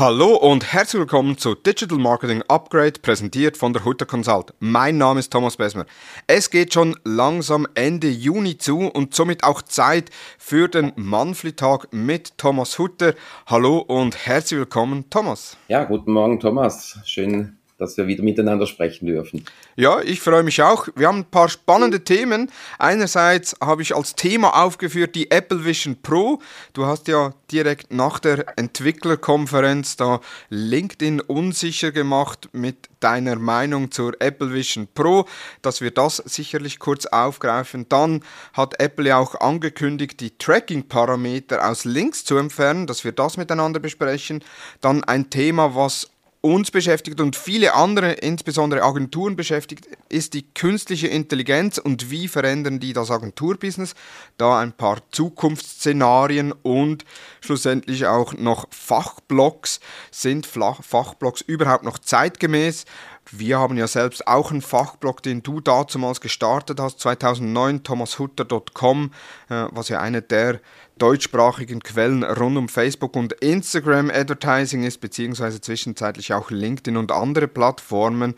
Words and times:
Hallo 0.00 0.34
und 0.34 0.72
herzlich 0.72 0.98
willkommen 0.98 1.36
zu 1.36 1.54
Digital 1.54 1.98
Marketing 1.98 2.42
Upgrade, 2.48 3.00
präsentiert 3.02 3.58
von 3.58 3.74
der 3.74 3.84
Hutter 3.84 4.06
Consult. 4.06 4.54
Mein 4.58 4.96
Name 4.96 5.20
ist 5.20 5.30
Thomas 5.30 5.58
Besmer. 5.58 5.84
Es 6.26 6.48
geht 6.48 6.72
schon 6.72 6.96
langsam 7.04 7.66
Ende 7.74 8.08
Juni 8.08 8.56
zu 8.56 8.78
und 8.78 9.14
somit 9.14 9.44
auch 9.44 9.60
Zeit 9.60 10.08
für 10.38 10.68
den 10.68 10.94
Manfli-Tag 10.96 11.88
mit 11.92 12.38
Thomas 12.38 12.78
Hutter. 12.78 13.12
Hallo 13.44 13.76
und 13.76 14.16
herzlich 14.26 14.60
willkommen, 14.60 15.10
Thomas. 15.10 15.58
Ja, 15.68 15.84
guten 15.84 16.12
Morgen, 16.12 16.40
Thomas. 16.40 16.98
Schön, 17.04 17.58
dass 17.80 17.96
wir 17.96 18.06
wieder 18.06 18.22
miteinander 18.22 18.66
sprechen 18.66 19.06
dürfen. 19.06 19.44
Ja, 19.76 20.00
ich 20.00 20.20
freue 20.20 20.42
mich 20.42 20.62
auch. 20.62 20.88
Wir 20.94 21.08
haben 21.08 21.20
ein 21.20 21.30
paar 21.30 21.48
spannende 21.48 22.04
Themen. 22.04 22.50
Einerseits 22.78 23.56
habe 23.60 23.82
ich 23.82 23.96
als 23.96 24.14
Thema 24.14 24.62
aufgeführt 24.62 25.14
die 25.14 25.30
Apple 25.30 25.64
Vision 25.64 25.96
Pro. 26.02 26.40
Du 26.74 26.86
hast 26.86 27.08
ja 27.08 27.32
direkt 27.50 27.92
nach 27.92 28.18
der 28.18 28.58
Entwicklerkonferenz 28.58 29.96
da 29.96 30.20
LinkedIn 30.50 31.20
unsicher 31.20 31.90
gemacht 31.90 32.50
mit 32.52 32.88
deiner 33.00 33.36
Meinung 33.36 33.90
zur 33.90 34.12
Apple 34.20 34.52
Vision 34.52 34.86
Pro, 34.94 35.26
dass 35.62 35.80
wir 35.80 35.90
das 35.90 36.18
sicherlich 36.18 36.78
kurz 36.78 37.06
aufgreifen. 37.06 37.86
Dann 37.88 38.22
hat 38.52 38.78
Apple 38.78 39.08
ja 39.08 39.18
auch 39.18 39.40
angekündigt, 39.40 40.20
die 40.20 40.36
Tracking-Parameter 40.36 41.66
aus 41.68 41.84
Links 41.84 42.24
zu 42.24 42.36
entfernen, 42.36 42.86
dass 42.86 43.04
wir 43.04 43.12
das 43.12 43.36
miteinander 43.36 43.80
besprechen. 43.80 44.44
Dann 44.80 45.02
ein 45.02 45.30
Thema, 45.30 45.74
was 45.74 46.10
uns 46.42 46.70
beschäftigt 46.70 47.20
und 47.20 47.36
viele 47.36 47.74
andere, 47.74 48.12
insbesondere 48.12 48.82
Agenturen 48.82 49.36
beschäftigt, 49.36 49.86
ist 50.08 50.32
die 50.32 50.42
künstliche 50.42 51.08
Intelligenz 51.08 51.76
und 51.76 52.10
wie 52.10 52.28
verändern 52.28 52.80
die 52.80 52.94
das 52.94 53.10
Agenturbusiness. 53.10 53.94
Da 54.38 54.58
ein 54.58 54.72
paar 54.72 55.02
Zukunftsszenarien 55.10 56.52
und 56.52 57.04
schlussendlich 57.40 58.06
auch 58.06 58.32
noch 58.32 58.66
Fachblogs. 58.70 59.80
Sind 60.10 60.46
Fachblogs 60.46 61.42
überhaupt 61.42 61.84
noch 61.84 61.98
zeitgemäß? 61.98 62.86
Wir 63.32 63.58
haben 63.58 63.76
ja 63.76 63.86
selbst 63.86 64.26
auch 64.26 64.50
einen 64.50 64.62
Fachblog, 64.62 65.22
den 65.22 65.42
du 65.42 65.60
damals 65.60 66.20
gestartet 66.20 66.80
hast, 66.80 67.00
2009, 67.00 67.82
thomashutter.com, 67.82 69.12
äh, 69.48 69.66
was 69.70 69.88
ja 69.88 70.00
eine 70.00 70.22
der 70.22 70.60
deutschsprachigen 70.98 71.80
Quellen 71.80 72.24
rund 72.24 72.58
um 72.58 72.68
Facebook 72.68 73.16
und 73.16 73.32
Instagram 73.34 74.10
Advertising 74.10 74.82
ist, 74.82 75.00
beziehungsweise 75.00 75.60
zwischenzeitlich 75.60 76.34
auch 76.34 76.50
LinkedIn 76.50 76.96
und 76.96 77.12
andere 77.12 77.48
Plattformen. 77.48 78.34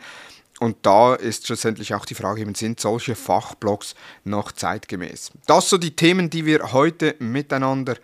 Und 0.59 0.77
da 0.83 1.15
ist 1.15 1.47
schlussendlich 1.47 1.93
auch 1.93 2.05
die 2.05 2.15
Frage, 2.15 2.45
sind 2.55 2.79
solche 2.79 3.15
Fachblogs 3.15 3.95
noch 4.23 4.51
zeitgemäß? 4.51 5.31
Das 5.45 5.69
so 5.69 5.77
die 5.77 5.95
Themen, 5.95 6.29
die 6.29 6.45
wir 6.45 6.71
heute 6.71 7.15
miteinander 7.19 7.97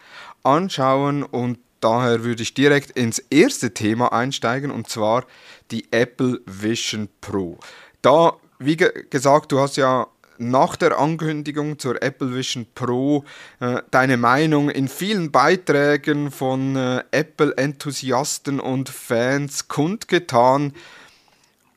anschauen 0.44 1.24
und 1.24 1.60
daher 1.80 2.24
würde 2.24 2.44
ich 2.44 2.54
direkt 2.54 2.92
ins 2.92 3.20
erste 3.20 3.74
Thema 3.74 4.14
einsteigen 4.14 4.72
und 4.72 4.90
zwar 4.90 5.26
die 5.72 5.92
Apple 5.92 6.42
Vision 6.46 7.10
Pro. 7.22 7.58
Da, 8.02 8.34
wie 8.60 8.78
gesagt, 8.78 9.52
du 9.52 9.60
hast 9.60 9.78
ja 9.78 10.08
nach 10.40 10.76
der 10.78 10.98
Ankündigung 10.98 11.78
zur 11.80 12.02
Apple 12.02 12.34
Vision 12.34 12.66
Pro 12.74 13.26
äh, 13.60 13.82
deine 13.92 14.18
Meinung 14.18 14.70
in 14.70 14.88
vielen 14.88 15.32
Beiträgen 15.32 16.32
von 16.32 16.76
äh, 16.76 17.04
Apple-Enthusiasten 17.12 18.60
und 18.60 18.90
Fans 18.90 19.68
kundgetan. 19.68 20.74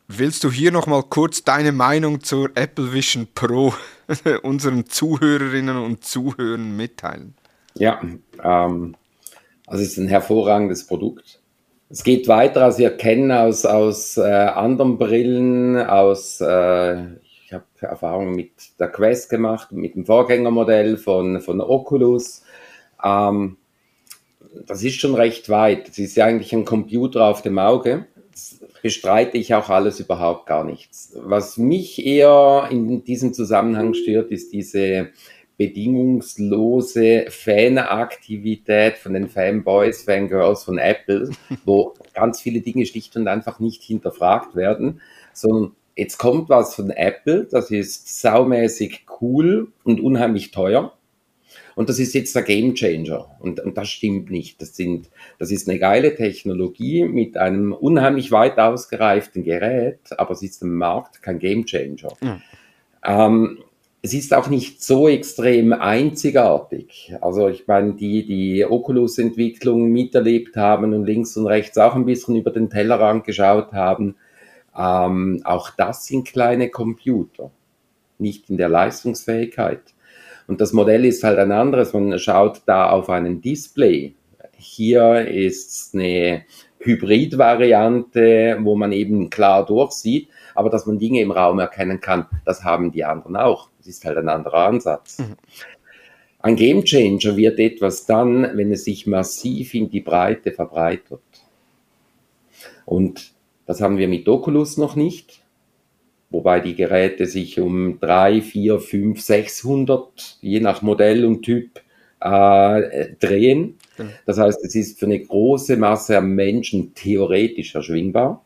Willst 0.06 0.44
du 0.44 0.50
hier 0.50 0.72
nochmal 0.72 1.02
kurz 1.02 1.42
deine 1.42 1.72
Meinung 1.72 2.22
zur 2.22 2.50
Apple 2.54 2.92
Vision 2.92 3.26
Pro 3.34 3.74
unseren 4.42 4.86
Zuhörerinnen 4.86 5.76
und 5.76 6.04
Zuhörern 6.04 6.76
mitteilen? 6.76 7.34
Ja, 7.74 8.00
ähm, 8.42 8.94
also 9.72 9.84
es 9.84 9.92
ist 9.92 9.98
ein 9.98 10.08
hervorragendes 10.08 10.86
Produkt. 10.86 11.40
Es 11.88 12.04
geht 12.04 12.28
weiter, 12.28 12.64
als 12.64 12.76
wir 12.76 12.90
kennen 12.90 13.32
aus, 13.32 13.64
aus 13.64 14.18
äh, 14.18 14.20
anderen 14.20 14.98
Brillen, 14.98 15.78
aus 15.78 16.42
äh, 16.42 17.04
ich 17.24 17.54
habe 17.54 17.64
Erfahrungen 17.80 18.34
mit 18.34 18.50
der 18.78 18.88
Quest 18.88 19.30
gemacht, 19.30 19.72
mit 19.72 19.94
dem 19.94 20.04
Vorgängermodell 20.04 20.98
von, 20.98 21.40
von 21.40 21.62
Oculus. 21.62 22.42
Ähm, 23.02 23.56
das 24.66 24.82
ist 24.82 24.96
schon 24.96 25.14
recht 25.14 25.48
weit. 25.48 25.88
Das 25.88 25.98
ist 25.98 26.16
ja 26.16 26.26
eigentlich 26.26 26.52
ein 26.52 26.66
Computer 26.66 27.24
auf 27.24 27.40
dem 27.40 27.58
Auge. 27.58 28.04
Das 28.30 28.60
bestreite 28.82 29.38
ich 29.38 29.54
auch 29.54 29.70
alles 29.70 30.00
überhaupt 30.00 30.44
gar 30.44 30.64
nichts. 30.64 31.16
Was 31.16 31.56
mich 31.56 32.04
eher 32.04 32.68
in 32.70 33.04
diesem 33.04 33.32
Zusammenhang 33.32 33.94
stört, 33.94 34.32
ist 34.32 34.52
diese 34.52 35.12
bedingungslose 35.62 37.26
Fanaktivität 37.28 38.98
von 38.98 39.14
den 39.14 39.28
Fanboys, 39.28 40.02
Fangirls 40.02 40.64
von 40.64 40.78
Apple, 40.78 41.30
wo 41.64 41.94
ganz 42.14 42.40
viele 42.40 42.60
Dinge 42.60 42.84
schlicht 42.84 43.16
und 43.16 43.28
einfach 43.28 43.60
nicht 43.60 43.84
hinterfragt 43.84 44.56
werden, 44.56 45.00
sondern 45.32 45.76
jetzt 45.94 46.18
kommt 46.18 46.48
was 46.48 46.74
von 46.74 46.90
Apple, 46.90 47.46
das 47.48 47.70
ist 47.70 48.20
saumäßig 48.20 49.06
cool 49.20 49.68
und 49.84 50.00
unheimlich 50.00 50.50
teuer. 50.50 50.94
Und 51.76 51.88
das 51.88 52.00
ist 52.00 52.12
jetzt 52.12 52.34
der 52.34 52.42
Game 52.42 52.74
Changer. 52.74 53.30
Und, 53.38 53.60
und 53.60 53.78
das 53.78 53.88
stimmt 53.88 54.30
nicht. 54.30 54.60
Das, 54.60 54.76
sind, 54.76 55.08
das 55.38 55.50
ist 55.50 55.68
eine 55.68 55.78
geile 55.78 56.14
Technologie 56.14 57.04
mit 57.04 57.36
einem 57.36 57.72
unheimlich 57.72 58.30
weit 58.30 58.58
ausgereiften 58.58 59.42
Gerät, 59.42 60.00
aber 60.18 60.32
es 60.32 60.42
ist 60.42 60.60
im 60.62 60.74
Markt 60.74 61.22
kein 61.22 61.38
Game 61.38 61.64
Changer. 61.64 62.12
Mhm. 62.20 62.42
Ähm, 63.04 63.58
es 64.04 64.14
ist 64.14 64.34
auch 64.34 64.48
nicht 64.48 64.82
so 64.82 65.06
extrem 65.06 65.72
einzigartig. 65.72 67.14
Also 67.20 67.48
ich 67.48 67.68
meine, 67.68 67.94
die, 67.94 68.26
die 68.26 68.64
Oculus-Entwicklung 68.64 69.92
miterlebt 69.92 70.56
haben 70.56 70.92
und 70.92 71.04
links 71.04 71.36
und 71.36 71.46
rechts 71.46 71.78
auch 71.78 71.94
ein 71.94 72.04
bisschen 72.04 72.34
über 72.34 72.50
den 72.50 72.68
Tellerrand 72.68 73.24
geschaut 73.24 73.72
haben, 73.72 74.16
ähm, 74.76 75.40
auch 75.44 75.70
das 75.70 76.06
sind 76.06 76.26
kleine 76.26 76.68
Computer, 76.68 77.52
nicht 78.18 78.50
in 78.50 78.56
der 78.56 78.68
Leistungsfähigkeit. 78.68 79.82
Und 80.48 80.60
das 80.60 80.72
Modell 80.72 81.04
ist 81.04 81.22
halt 81.22 81.38
ein 81.38 81.52
anderes. 81.52 81.92
Man 81.92 82.18
schaut 82.18 82.62
da 82.66 82.90
auf 82.90 83.08
einen 83.08 83.40
Display. 83.40 84.14
Hier 84.56 85.28
ist 85.28 85.94
eine 85.94 86.44
Hybrid-Variante, 86.80 88.58
wo 88.62 88.74
man 88.74 88.90
eben 88.90 89.30
klar 89.30 89.64
durchsieht, 89.64 90.28
aber 90.56 90.70
dass 90.70 90.86
man 90.86 90.98
Dinge 90.98 91.20
im 91.20 91.30
Raum 91.30 91.60
erkennen 91.60 92.00
kann, 92.00 92.26
das 92.44 92.64
haben 92.64 92.90
die 92.90 93.04
anderen 93.04 93.36
auch. 93.36 93.71
Das 93.82 93.88
ist 93.88 94.04
halt 94.04 94.16
ein 94.16 94.28
anderer 94.28 94.66
Ansatz. 94.66 95.18
Mhm. 95.18 95.36
Ein 96.38 96.56
Gamechanger 96.56 97.36
wird 97.36 97.58
etwas 97.58 98.06
dann, 98.06 98.56
wenn 98.56 98.72
es 98.72 98.84
sich 98.84 99.06
massiv 99.06 99.74
in 99.74 99.90
die 99.90 100.00
Breite 100.00 100.52
verbreitet. 100.52 101.20
Und 102.84 103.32
das 103.66 103.80
haben 103.80 103.98
wir 103.98 104.08
mit 104.08 104.28
Oculus 104.28 104.76
noch 104.76 104.96
nicht, 104.96 105.42
wobei 106.30 106.60
die 106.60 106.76
Geräte 106.76 107.26
sich 107.26 107.58
um 107.58 107.98
3, 108.00 108.40
4, 108.40 108.78
5, 108.80 109.20
600, 109.20 110.38
je 110.40 110.60
nach 110.60 110.82
Modell 110.82 111.24
und 111.24 111.42
Typ, 111.42 111.80
äh, 112.20 113.14
drehen. 113.18 113.78
Genau. 113.96 114.10
Das 114.26 114.38
heißt, 114.38 114.64
es 114.64 114.74
ist 114.76 114.98
für 114.98 115.06
eine 115.06 115.20
große 115.20 115.76
Masse 115.76 116.18
an 116.18 116.34
Menschen 116.34 116.94
theoretisch 116.94 117.74
erschwingbar. 117.74 118.44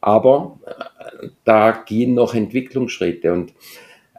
Aber 0.00 0.58
äh, 0.66 1.28
da 1.44 1.72
gehen 1.72 2.14
noch 2.14 2.34
Entwicklungsschritte. 2.34 3.32
Und 3.32 3.52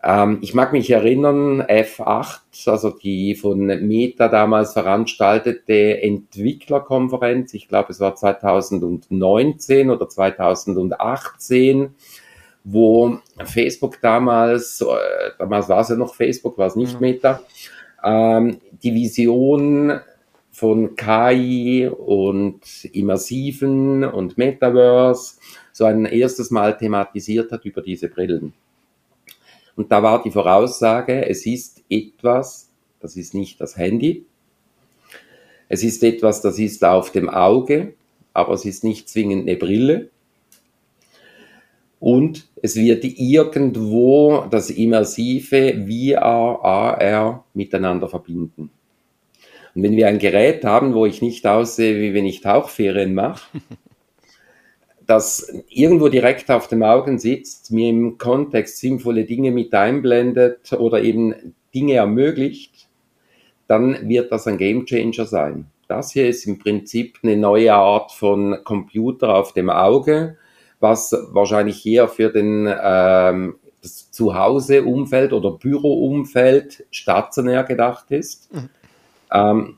ähm, 0.03 0.39
ich 0.41 0.53
mag 0.53 0.73
mich 0.73 0.89
erinnern, 0.89 1.61
F8, 1.61 2.69
also 2.69 2.89
die 2.89 3.35
von 3.35 3.65
Meta 3.65 4.27
damals 4.29 4.73
veranstaltete 4.73 6.01
Entwicklerkonferenz, 6.01 7.53
ich 7.53 7.67
glaube 7.67 7.91
es 7.91 7.99
war 7.99 8.15
2019 8.15 9.91
oder 9.91 10.09
2018, 10.09 11.93
wo 12.63 13.19
Facebook 13.43 14.01
damals, 14.01 14.81
äh, 14.81 15.31
damals 15.37 15.69
war 15.69 15.81
es 15.81 15.89
ja 15.89 15.95
noch 15.95 16.15
Facebook, 16.15 16.57
war 16.57 16.67
es 16.67 16.75
nicht 16.75 16.99
Meta, 16.99 17.41
ähm, 18.03 18.59
die 18.81 18.95
Vision 18.95 19.99
von 20.51 20.95
KI 20.95 21.87
und 21.87 22.85
Immersiven 22.91 24.03
und 24.03 24.37
Metaverse 24.37 25.37
so 25.71 25.85
ein 25.85 26.05
erstes 26.05 26.51
Mal 26.51 26.77
thematisiert 26.77 27.51
hat 27.51 27.65
über 27.65 27.81
diese 27.81 28.09
Brillen. 28.09 28.53
Und 29.75 29.91
da 29.91 30.03
war 30.03 30.21
die 30.21 30.31
Voraussage, 30.31 31.25
es 31.27 31.45
ist 31.45 31.81
etwas, 31.89 32.69
das 32.99 33.15
ist 33.15 33.33
nicht 33.33 33.61
das 33.61 33.77
Handy, 33.77 34.25
es 35.69 35.83
ist 35.83 36.03
etwas, 36.03 36.41
das 36.41 36.59
ist 36.59 36.83
auf 36.83 37.13
dem 37.13 37.29
Auge, 37.29 37.93
aber 38.33 38.53
es 38.53 38.65
ist 38.65 38.83
nicht 38.83 39.07
zwingend 39.07 39.47
eine 39.47 39.57
Brille. 39.57 40.09
Und 42.01 42.49
es 42.61 42.75
wird 42.75 43.05
irgendwo 43.05 44.45
das 44.49 44.69
immersive 44.69 45.85
VR, 45.87 46.59
AR 46.63 47.45
miteinander 47.53 48.09
verbinden. 48.09 48.69
Und 49.75 49.83
wenn 49.83 49.95
wir 49.95 50.07
ein 50.07 50.19
Gerät 50.19 50.65
haben, 50.65 50.93
wo 50.93 51.05
ich 51.05 51.21
nicht 51.21 51.45
aussehe, 51.47 51.99
wie 52.01 52.13
wenn 52.13 52.25
ich 52.25 52.41
Tauchferien 52.41 53.13
mache, 53.13 53.41
das 55.05 55.53
irgendwo 55.69 56.09
direkt 56.09 56.49
auf 56.51 56.67
dem 56.67 56.83
Augen 56.83 57.19
sitzt, 57.19 57.71
mir 57.71 57.89
im 57.89 58.17
Kontext 58.17 58.77
sinnvolle 58.77 59.25
Dinge 59.25 59.51
mit 59.51 59.73
einblendet 59.73 60.73
oder 60.73 61.01
eben 61.01 61.55
Dinge 61.73 61.93
ermöglicht, 61.93 62.87
dann 63.67 64.09
wird 64.09 64.31
das 64.31 64.47
ein 64.47 64.57
Gamechanger 64.57 65.25
sein. 65.25 65.65
Das 65.87 66.11
hier 66.11 66.27
ist 66.27 66.45
im 66.45 66.59
Prinzip 66.59 67.19
eine 67.23 67.35
neue 67.35 67.73
Art 67.73 68.11
von 68.11 68.57
Computer 68.63 69.35
auf 69.35 69.53
dem 69.53 69.69
Auge, 69.69 70.37
was 70.79 71.13
wahrscheinlich 71.31 71.85
eher 71.85 72.07
für 72.07 72.29
den 72.29 72.67
ähm, 72.81 73.55
das 73.81 74.11
Zuhause-Umfeld 74.11 75.33
oder 75.33 75.51
Büro-Umfeld 75.51 76.85
stationär 76.91 77.63
gedacht 77.63 78.11
ist, 78.11 78.53
mhm. 78.53 78.69
Ähm, 79.31 79.77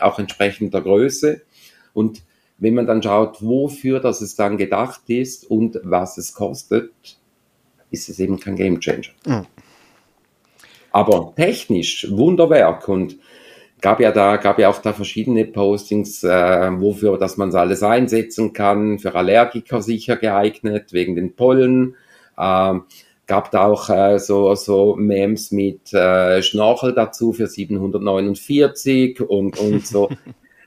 auch 0.00 0.18
entsprechend 0.18 0.74
der 0.74 0.82
Größe. 0.82 1.42
Und 1.92 2.22
wenn 2.58 2.74
man 2.74 2.86
dann 2.86 3.02
schaut, 3.02 3.42
wofür 3.42 4.00
das 4.00 4.20
es 4.20 4.36
dann 4.36 4.56
gedacht 4.56 5.02
ist 5.08 5.50
und 5.50 5.78
was 5.82 6.18
es 6.18 6.34
kostet, 6.34 6.92
ist 7.90 8.08
es 8.08 8.18
eben 8.18 8.38
kein 8.38 8.56
Game 8.56 8.80
Changer. 8.80 9.12
Mhm. 9.26 9.46
Aber 10.92 11.32
technisch 11.34 12.08
Wunderwerk 12.10 12.88
und 12.88 13.18
gab 13.80 14.00
ja 14.00 14.12
da, 14.12 14.36
gab 14.36 14.58
ja 14.58 14.68
auch 14.68 14.78
da 14.78 14.92
verschiedene 14.92 15.44
Postings, 15.44 16.22
äh, 16.24 16.80
wofür, 16.80 17.18
dass 17.18 17.36
man 17.36 17.50
es 17.50 17.54
alles 17.54 17.82
einsetzen 17.82 18.52
kann, 18.52 18.98
für 18.98 19.14
Allergiker 19.14 19.82
sicher 19.82 20.16
geeignet, 20.16 20.92
wegen 20.92 21.16
den 21.16 21.34
Pollen. 21.34 21.96
Ähm, 22.38 22.84
gab 23.26 23.50
da 23.50 23.66
auch 23.66 23.90
äh, 23.90 24.18
so, 24.18 24.54
so 24.54 24.96
Memes 24.96 25.50
mit 25.50 25.92
äh, 25.92 26.42
Schnorchel 26.42 26.94
dazu 26.94 27.32
für 27.32 27.46
749 27.46 29.20
und, 29.20 29.58
und 29.58 29.86
so. 29.86 30.08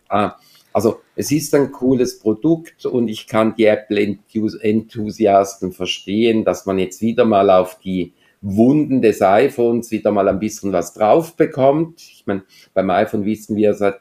äh, 0.10 0.30
also 0.74 1.00
es 1.16 1.32
ist 1.32 1.56
ein 1.56 1.72
cooles 1.72 2.20
Produkt 2.20 2.86
und 2.86 3.08
ich 3.08 3.28
kann 3.28 3.56
die 3.56 3.66
Apple-Enthusiasten 3.66 5.72
verstehen, 5.72 6.44
dass 6.46 6.66
man 6.66 6.80
jetzt 6.80 7.02
wieder 7.02 7.26
mal 7.26 7.50
auf 7.50 7.80
die 7.80 8.14
Wunden 8.42 9.02
des 9.02 9.22
iPhones 9.22 9.92
wieder 9.92 10.12
mal 10.12 10.28
ein 10.28 10.40
bisschen 10.40 10.72
was 10.72 10.94
drauf 10.94 11.36
bekommt. 11.36 12.02
Ich 12.02 12.24
meine, 12.28 12.44
beim 12.74 12.90
iPhone 12.92 13.26
wissen 13.26 13.56
wir 13.56 13.74
seit 13.74 14.00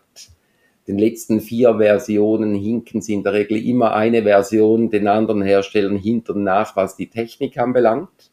den 0.87 0.99
letzten 0.99 1.41
vier 1.41 1.79
Versionen 1.79 2.55
hinken 2.55 3.01
sie 3.01 3.15
in 3.15 3.25
der 3.25 3.33
Regel 3.33 3.67
immer 3.67 3.95
eine 3.95 4.23
Version 4.23 4.91
den 4.91 5.09
anderen 5.09 5.43
Herstellern 5.43 5.97
hinter 5.97 6.35
und 6.35 6.45
nach, 6.45 6.77
was 6.77 6.97
die 6.97 7.09
Technik 7.09 7.59
anbelangt, 7.59 8.31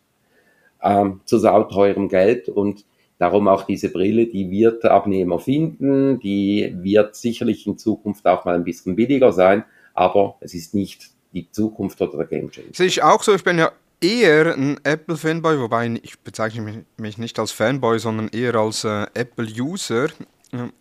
ähm, 0.83 1.21
zu 1.25 1.38
sauteurem 1.39 2.09
Geld 2.09 2.50
und 2.50 2.85
darum 3.18 3.47
auch 3.47 3.63
diese 3.63 3.89
Brille, 3.89 4.27
die 4.27 4.50
wird 4.50 4.85
Abnehmer 4.85 5.39
finden, 5.39 6.19
die 6.19 6.75
wird 6.81 7.15
sicherlich 7.15 7.65
in 7.68 7.77
Zukunft 7.77 8.25
auch 8.27 8.45
mal 8.45 8.56
ein 8.56 8.63
bisschen 8.63 8.95
billiger 8.95 9.31
sein, 9.31 9.63
aber 9.94 10.35
es 10.41 10.53
ist 10.53 10.74
nicht 10.74 11.12
die 11.33 11.50
Zukunft 11.50 12.01
oder 12.01 12.18
der 12.18 12.27
Game 12.27 12.51
Changer. 12.51 12.68
Sehe 12.74 12.88
ich 12.88 13.01
auch 13.01 13.24
so, 13.24 13.33
ich 13.33 13.44
bin 13.44 13.57
ja 13.57 13.71
eher 14.01 14.53
ein 14.56 14.80
Apple-Fanboy, 14.83 15.59
wobei 15.59 16.00
ich 16.03 16.19
bezeichne 16.19 16.85
mich 16.97 17.18
nicht 17.18 17.39
als 17.39 17.51
Fanboy, 17.51 18.00
sondern 18.00 18.27
eher 18.27 18.56
als 18.56 18.83
äh, 18.83 19.06
Apple-User. 19.13 20.09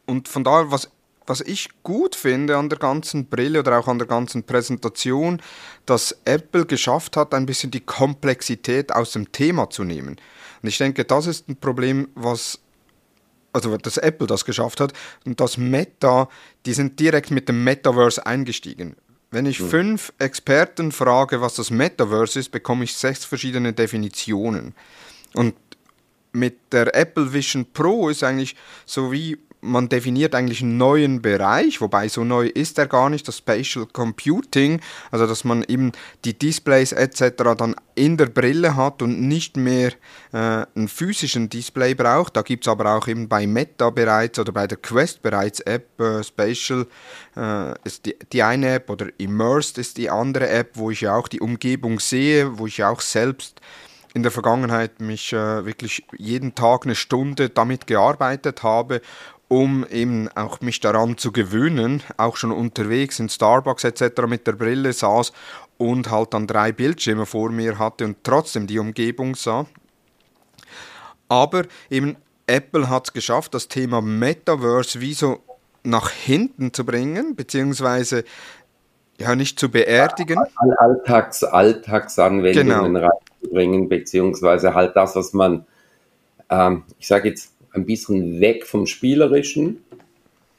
Und 0.06 0.28
von 0.28 0.44
daher, 0.44 0.70
was, 0.70 0.90
was 1.26 1.40
ich 1.40 1.68
gut 1.82 2.14
finde 2.14 2.56
an 2.56 2.68
der 2.68 2.78
ganzen 2.78 3.26
Brille 3.26 3.60
oder 3.60 3.78
auch 3.78 3.88
an 3.88 3.98
der 3.98 4.08
ganzen 4.08 4.44
Präsentation, 4.44 5.40
dass 5.86 6.16
Apple 6.24 6.66
geschafft 6.66 7.16
hat, 7.16 7.34
ein 7.34 7.46
bisschen 7.46 7.70
die 7.70 7.80
Komplexität 7.80 8.92
aus 8.92 9.12
dem 9.12 9.32
Thema 9.32 9.70
zu 9.70 9.84
nehmen. 9.84 10.16
Und 10.62 10.68
ich 10.68 10.78
denke, 10.78 11.04
das 11.04 11.26
ist 11.26 11.48
ein 11.48 11.56
Problem, 11.56 12.08
was 12.14 12.58
also 13.52 13.76
dass 13.76 13.98
Apple 13.98 14.26
das 14.26 14.44
geschafft 14.44 14.80
hat 14.80 14.92
und 15.26 15.38
das 15.38 15.58
Meta, 15.58 16.28
die 16.64 16.72
sind 16.72 16.98
direkt 16.98 17.30
mit 17.30 17.48
dem 17.48 17.64
Metaverse 17.64 18.24
eingestiegen. 18.24 18.96
Wenn 19.30 19.46
ich 19.46 19.58
hm. 19.58 19.68
fünf 19.68 20.12
Experten 20.18 20.92
frage, 20.92 21.40
was 21.40 21.54
das 21.54 21.70
Metaverse 21.70 22.38
ist, 22.38 22.50
bekomme 22.50 22.84
ich 22.84 22.94
sechs 22.94 23.24
verschiedene 23.24 23.72
Definitionen. 23.72 24.74
Und 25.34 25.54
mit 26.32 26.72
der 26.72 26.94
Apple 26.94 27.32
Vision 27.32 27.66
Pro 27.72 28.08
ist 28.08 28.22
eigentlich 28.22 28.56
so 28.86 29.12
wie 29.12 29.38
man 29.62 29.88
definiert 29.88 30.34
eigentlich 30.34 30.60
einen 30.60 30.76
neuen 30.76 31.22
Bereich, 31.22 31.80
wobei 31.80 32.08
so 32.08 32.24
neu 32.24 32.48
ist 32.48 32.78
er 32.78 32.88
gar 32.88 33.08
nicht, 33.08 33.26
das 33.28 33.38
Spatial 33.38 33.86
Computing, 33.86 34.80
also 35.12 35.26
dass 35.26 35.44
man 35.44 35.62
eben 35.62 35.92
die 36.24 36.36
Displays 36.36 36.90
etc. 36.92 37.54
dann 37.56 37.76
in 37.94 38.16
der 38.16 38.26
Brille 38.26 38.74
hat 38.74 39.02
und 39.02 39.20
nicht 39.20 39.56
mehr 39.56 39.92
äh, 40.32 40.66
einen 40.74 40.88
physischen 40.88 41.48
Display 41.48 41.94
braucht. 41.94 42.36
Da 42.36 42.42
gibt 42.42 42.64
es 42.64 42.68
aber 42.68 42.96
auch 42.96 43.06
eben 43.06 43.28
bei 43.28 43.46
Meta 43.46 43.90
bereits 43.90 44.38
oder 44.40 44.50
bei 44.50 44.66
der 44.66 44.78
Quest 44.78 45.22
bereits 45.22 45.60
App, 45.60 46.00
äh, 46.00 46.24
Spatial 46.24 46.86
äh, 47.36 47.72
ist 47.84 48.04
die, 48.06 48.16
die 48.32 48.42
eine 48.42 48.74
App 48.74 48.90
oder 48.90 49.06
Immersed 49.18 49.78
ist 49.78 49.96
die 49.96 50.10
andere 50.10 50.48
App, 50.48 50.70
wo 50.74 50.90
ich 50.90 51.02
ja 51.02 51.14
auch 51.14 51.28
die 51.28 51.40
Umgebung 51.40 52.00
sehe, 52.00 52.58
wo 52.58 52.66
ich 52.66 52.78
ja 52.78 52.90
auch 52.90 53.00
selbst 53.00 53.60
in 54.14 54.22
der 54.22 54.32
Vergangenheit 54.32 55.00
mich 55.00 55.32
äh, 55.32 55.64
wirklich 55.64 56.04
jeden 56.18 56.54
Tag 56.54 56.84
eine 56.84 56.94
Stunde 56.94 57.48
damit 57.48 57.86
gearbeitet 57.86 58.62
habe 58.62 59.00
um 59.52 59.84
eben 59.90 60.30
auch 60.34 60.62
mich 60.62 60.80
daran 60.80 61.18
zu 61.18 61.30
gewöhnen, 61.30 62.02
auch 62.16 62.38
schon 62.38 62.52
unterwegs 62.52 63.20
in 63.20 63.28
Starbucks 63.28 63.84
etc. 63.84 64.22
mit 64.26 64.46
der 64.46 64.52
Brille 64.52 64.94
saß 64.94 65.30
und 65.76 66.10
halt 66.10 66.32
dann 66.32 66.46
drei 66.46 66.72
Bildschirme 66.72 67.26
vor 67.26 67.50
mir 67.50 67.78
hatte 67.78 68.06
und 68.06 68.24
trotzdem 68.24 68.66
die 68.66 68.78
Umgebung 68.78 69.34
sah. 69.34 69.66
Aber 71.28 71.64
eben 71.90 72.16
Apple 72.46 72.88
hat 72.88 73.08
es 73.08 73.12
geschafft, 73.12 73.52
das 73.52 73.68
Thema 73.68 74.00
Metaverse 74.00 75.02
wie 75.02 75.12
so 75.12 75.40
nach 75.82 76.08
hinten 76.08 76.72
zu 76.72 76.86
bringen, 76.86 77.36
beziehungsweise 77.36 78.24
ja 79.18 79.34
nicht 79.34 79.60
zu 79.60 79.70
beerdigen. 79.70 80.38
Alltags, 80.78 81.44
Alltagsanwendungen 81.44 82.94
genau. 82.94 83.06
reinzubringen, 83.06 83.90
beziehungsweise 83.90 84.72
halt 84.72 84.96
das, 84.96 85.14
was 85.14 85.34
man, 85.34 85.66
ähm, 86.48 86.84
ich 86.98 87.06
sage 87.06 87.28
jetzt, 87.28 87.51
ein 87.72 87.86
bisschen 87.86 88.40
weg 88.40 88.66
vom 88.66 88.86
Spielerischen 88.86 89.82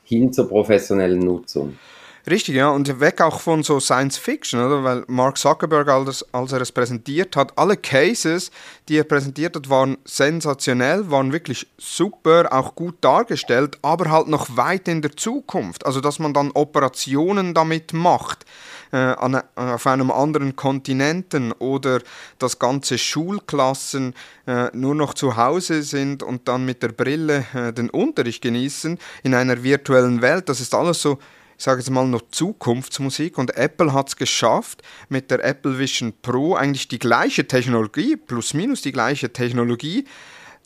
hin 0.03 0.33
zur 0.33 0.49
professionellen 0.49 1.19
Nutzung. 1.19 1.77
Richtig, 2.25 2.55
ja, 2.55 2.69
und 2.69 3.01
weg 3.01 3.19
auch 3.19 3.41
von 3.41 3.63
so 3.63 3.81
Science 3.81 4.17
Fiction, 4.17 4.61
oder? 4.61 4.81
Weil 4.81 5.03
Mark 5.07 5.37
Zuckerberg, 5.37 5.89
als, 5.89 6.23
er 6.31 6.61
es 6.61 6.71
präsentiert 6.71 7.35
hat, 7.35 7.57
alle 7.57 7.75
Cases, 7.75 8.49
die 8.87 8.97
er 8.97 9.03
präsentiert 9.03 9.57
hat, 9.57 9.69
waren 9.69 9.97
sensationell, 10.05 11.11
waren 11.11 11.33
wirklich 11.33 11.67
super, 11.77 12.47
auch 12.51 12.75
gut 12.75 12.95
dargestellt, 13.01 13.77
aber 13.81 14.09
halt 14.09 14.29
noch 14.29 14.55
weit 14.55 14.87
in 14.87 15.01
der 15.01 15.17
Zukunft. 15.17 15.85
Also, 15.85 15.99
dass 15.99 16.17
man 16.17 16.33
dann 16.33 16.51
Operationen 16.51 17.53
damit 17.53 17.91
macht, 17.91 18.45
äh, 18.93 18.97
an, 18.97 19.41
auf 19.57 19.85
einem 19.85 20.09
anderen 20.09 20.55
Kontinenten 20.55 21.51
oder 21.51 21.99
dass 22.39 22.57
ganze 22.57 22.97
Schulklassen 22.97 24.13
äh, 24.47 24.69
nur 24.71 24.95
noch 24.95 25.13
zu 25.13 25.35
Hause 25.35 25.83
sind 25.83 26.23
und 26.23 26.47
dann 26.47 26.63
mit 26.63 26.83
der 26.83 26.89
Brille 26.89 27.45
äh, 27.53 27.73
den 27.73 27.89
Unterricht 27.89 28.41
genießen 28.41 28.97
in 29.23 29.33
einer 29.35 29.61
virtuellen 29.63 30.21
Welt, 30.21 30.47
das 30.47 30.61
ist 30.61 30.73
alles 30.73 31.01
so 31.01 31.17
ich 31.57 31.63
sage 31.63 31.79
jetzt 31.79 31.89
mal 31.89 32.07
noch 32.07 32.23
Zukunftsmusik 32.31 33.37
und 33.37 33.55
Apple 33.57 33.93
hat 33.93 34.09
es 34.09 34.15
geschafft, 34.15 34.81
mit 35.09 35.31
der 35.31 35.43
Apple 35.43 35.79
Vision 35.79 36.13
Pro 36.21 36.55
eigentlich 36.55 36.87
die 36.87 36.99
gleiche 36.99 37.47
Technologie, 37.47 38.15
plus 38.15 38.53
minus 38.53 38.81
die 38.81 38.91
gleiche 38.91 39.31
Technologie, 39.31 40.05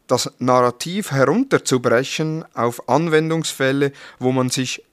das 0.08 0.32
Narrativ 0.39 1.12
herunterzubrechen 1.12 2.46
auf 2.53 2.88
Anwendungsfälle, 2.89 3.91
wo 4.20 4.32
man 4.32 4.50
sich 4.50 4.84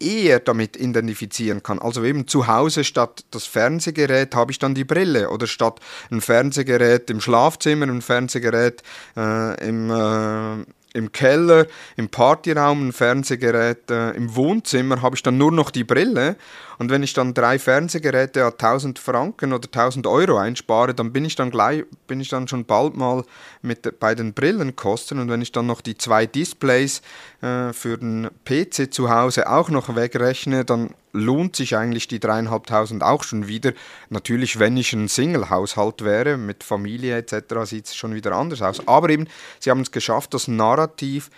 eher 0.00 0.40
damit 0.40 0.76
identifizieren 0.76 1.62
kann. 1.62 1.78
Also 1.78 2.04
eben 2.04 2.26
zu 2.26 2.46
Hause 2.46 2.84
statt 2.84 3.24
das 3.30 3.46
Fernsehgerät 3.46 4.34
habe 4.34 4.52
ich 4.52 4.58
dann 4.58 4.74
die 4.74 4.84
Brille 4.84 5.30
oder 5.30 5.46
statt 5.46 5.80
ein 6.10 6.20
Fernsehgerät 6.20 7.10
im 7.10 7.20
Schlafzimmer, 7.20 7.86
ein 7.86 8.02
Fernsehgerät 8.02 8.82
äh, 9.16 9.66
im, 9.66 9.90
äh, 9.90 10.64
im 10.94 11.12
Keller, 11.12 11.66
im 11.96 12.08
Partyraum 12.08 12.88
ein 12.88 12.92
Fernsehgerät, 12.92 13.90
äh, 13.90 14.12
im 14.12 14.34
Wohnzimmer 14.34 15.02
habe 15.02 15.16
ich 15.16 15.22
dann 15.22 15.36
nur 15.36 15.52
noch 15.52 15.70
die 15.70 15.84
Brille. 15.84 16.36
Und 16.78 16.90
wenn 16.90 17.02
ich 17.02 17.12
dann 17.12 17.34
drei 17.34 17.58
Fernsehgeräte 17.58 18.44
1000 18.44 18.98
Franken 18.98 19.52
oder 19.52 19.66
1000 19.66 20.06
Euro 20.06 20.38
einspare, 20.38 20.94
dann 20.94 21.12
bin 21.12 21.24
ich 21.24 21.36
dann 21.36 21.50
gleich, 21.50 21.84
bin 22.06 22.20
ich 22.20 22.28
dann 22.28 22.48
schon 22.48 22.64
bald 22.64 22.96
mal 22.96 23.24
mit, 23.62 23.98
bei 24.00 24.14
den 24.14 24.34
Brillenkosten. 24.34 25.18
Und 25.18 25.30
wenn 25.30 25.42
ich 25.42 25.52
dann 25.52 25.66
noch 25.66 25.80
die 25.80 25.96
zwei 25.96 26.26
Displays 26.26 27.02
äh, 27.42 27.72
für 27.72 27.98
den 27.98 28.28
PC 28.44 28.92
zu 28.92 29.10
Hause 29.10 29.50
auch 29.50 29.70
noch 29.70 29.94
wegrechne, 29.94 30.64
dann 30.64 30.90
lohnt 31.12 31.54
sich 31.56 31.76
eigentlich 31.76 32.08
die 32.08 32.18
dreieinhalbtausend 32.18 33.02
auch 33.02 33.22
schon 33.22 33.46
wieder. 33.46 33.72
Natürlich, 34.10 34.58
wenn 34.58 34.76
ich 34.76 34.92
ein 34.92 35.08
Single-Haushalt 35.08 36.04
wäre, 36.04 36.36
mit 36.36 36.64
Familie 36.64 37.16
etc., 37.16 37.54
sieht 37.64 37.86
es 37.86 37.94
schon 37.94 38.14
wieder 38.14 38.32
anders 38.32 38.60
aus. 38.62 38.86
Aber 38.86 39.08
eben, 39.10 39.28
sie 39.60 39.70
haben 39.70 39.80
es 39.80 39.92
geschafft, 39.92 40.34
das 40.34 40.48
Narrativ 40.48 41.30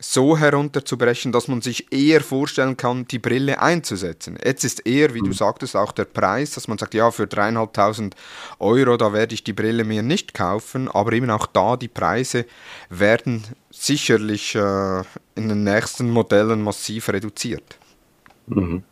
so 0.00 0.38
herunterzubrechen, 0.38 1.32
dass 1.32 1.48
man 1.48 1.60
sich 1.60 1.92
eher 1.92 2.20
vorstellen 2.20 2.76
kann, 2.76 3.06
die 3.08 3.18
Brille 3.18 3.60
einzusetzen. 3.60 4.38
Jetzt 4.44 4.64
ist 4.64 4.86
eher, 4.86 5.14
wie 5.14 5.20
du 5.20 5.28
mhm. 5.28 5.32
sagtest, 5.32 5.74
auch 5.74 5.92
der 5.92 6.04
Preis, 6.04 6.52
dass 6.52 6.68
man 6.68 6.78
sagt, 6.78 6.94
ja, 6.94 7.10
für 7.10 7.26
dreieinhalbtausend 7.26 8.14
Euro, 8.60 8.96
da 8.96 9.12
werde 9.12 9.34
ich 9.34 9.42
die 9.42 9.52
Brille 9.52 9.84
mir 9.84 10.02
nicht 10.02 10.34
kaufen, 10.34 10.88
aber 10.88 11.12
eben 11.12 11.30
auch 11.30 11.46
da, 11.46 11.76
die 11.76 11.88
Preise 11.88 12.46
werden 12.90 13.42
sicherlich 13.70 14.54
äh, 14.54 15.02
in 15.34 15.48
den 15.48 15.64
nächsten 15.64 16.10
Modellen 16.10 16.62
massiv 16.62 17.08
reduziert. 17.08 17.78
Mhm. 18.46 18.84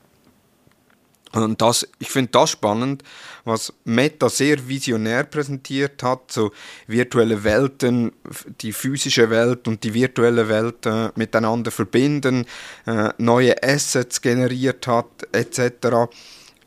Und 1.32 1.60
das, 1.60 1.86
ich 1.98 2.10
finde 2.10 2.30
das 2.32 2.50
spannend, 2.50 3.02
was 3.44 3.72
Meta 3.84 4.28
sehr 4.28 4.68
visionär 4.68 5.24
präsentiert 5.24 6.02
hat, 6.02 6.32
so 6.32 6.52
virtuelle 6.86 7.42
Welten, 7.44 8.12
die 8.60 8.72
physische 8.72 9.28
Welt 9.28 9.68
und 9.68 9.84
die 9.84 9.92
virtuelle 9.92 10.48
Welt 10.48 10.86
äh, 10.86 11.10
miteinander 11.14 11.70
verbinden, 11.70 12.46
äh, 12.86 13.10
neue 13.18 13.62
Assets 13.62 14.22
generiert 14.22 14.86
hat, 14.86 15.06
etc. 15.32 16.10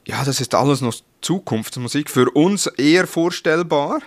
Ja, 0.06 0.24
das 0.24 0.42
ist 0.42 0.54
alles 0.54 0.82
noch 0.82 0.96
Zukunftsmusik, 1.22 2.10
für 2.10 2.30
uns 2.30 2.68
eher 2.68 3.08
vorstellbar. 3.08 4.02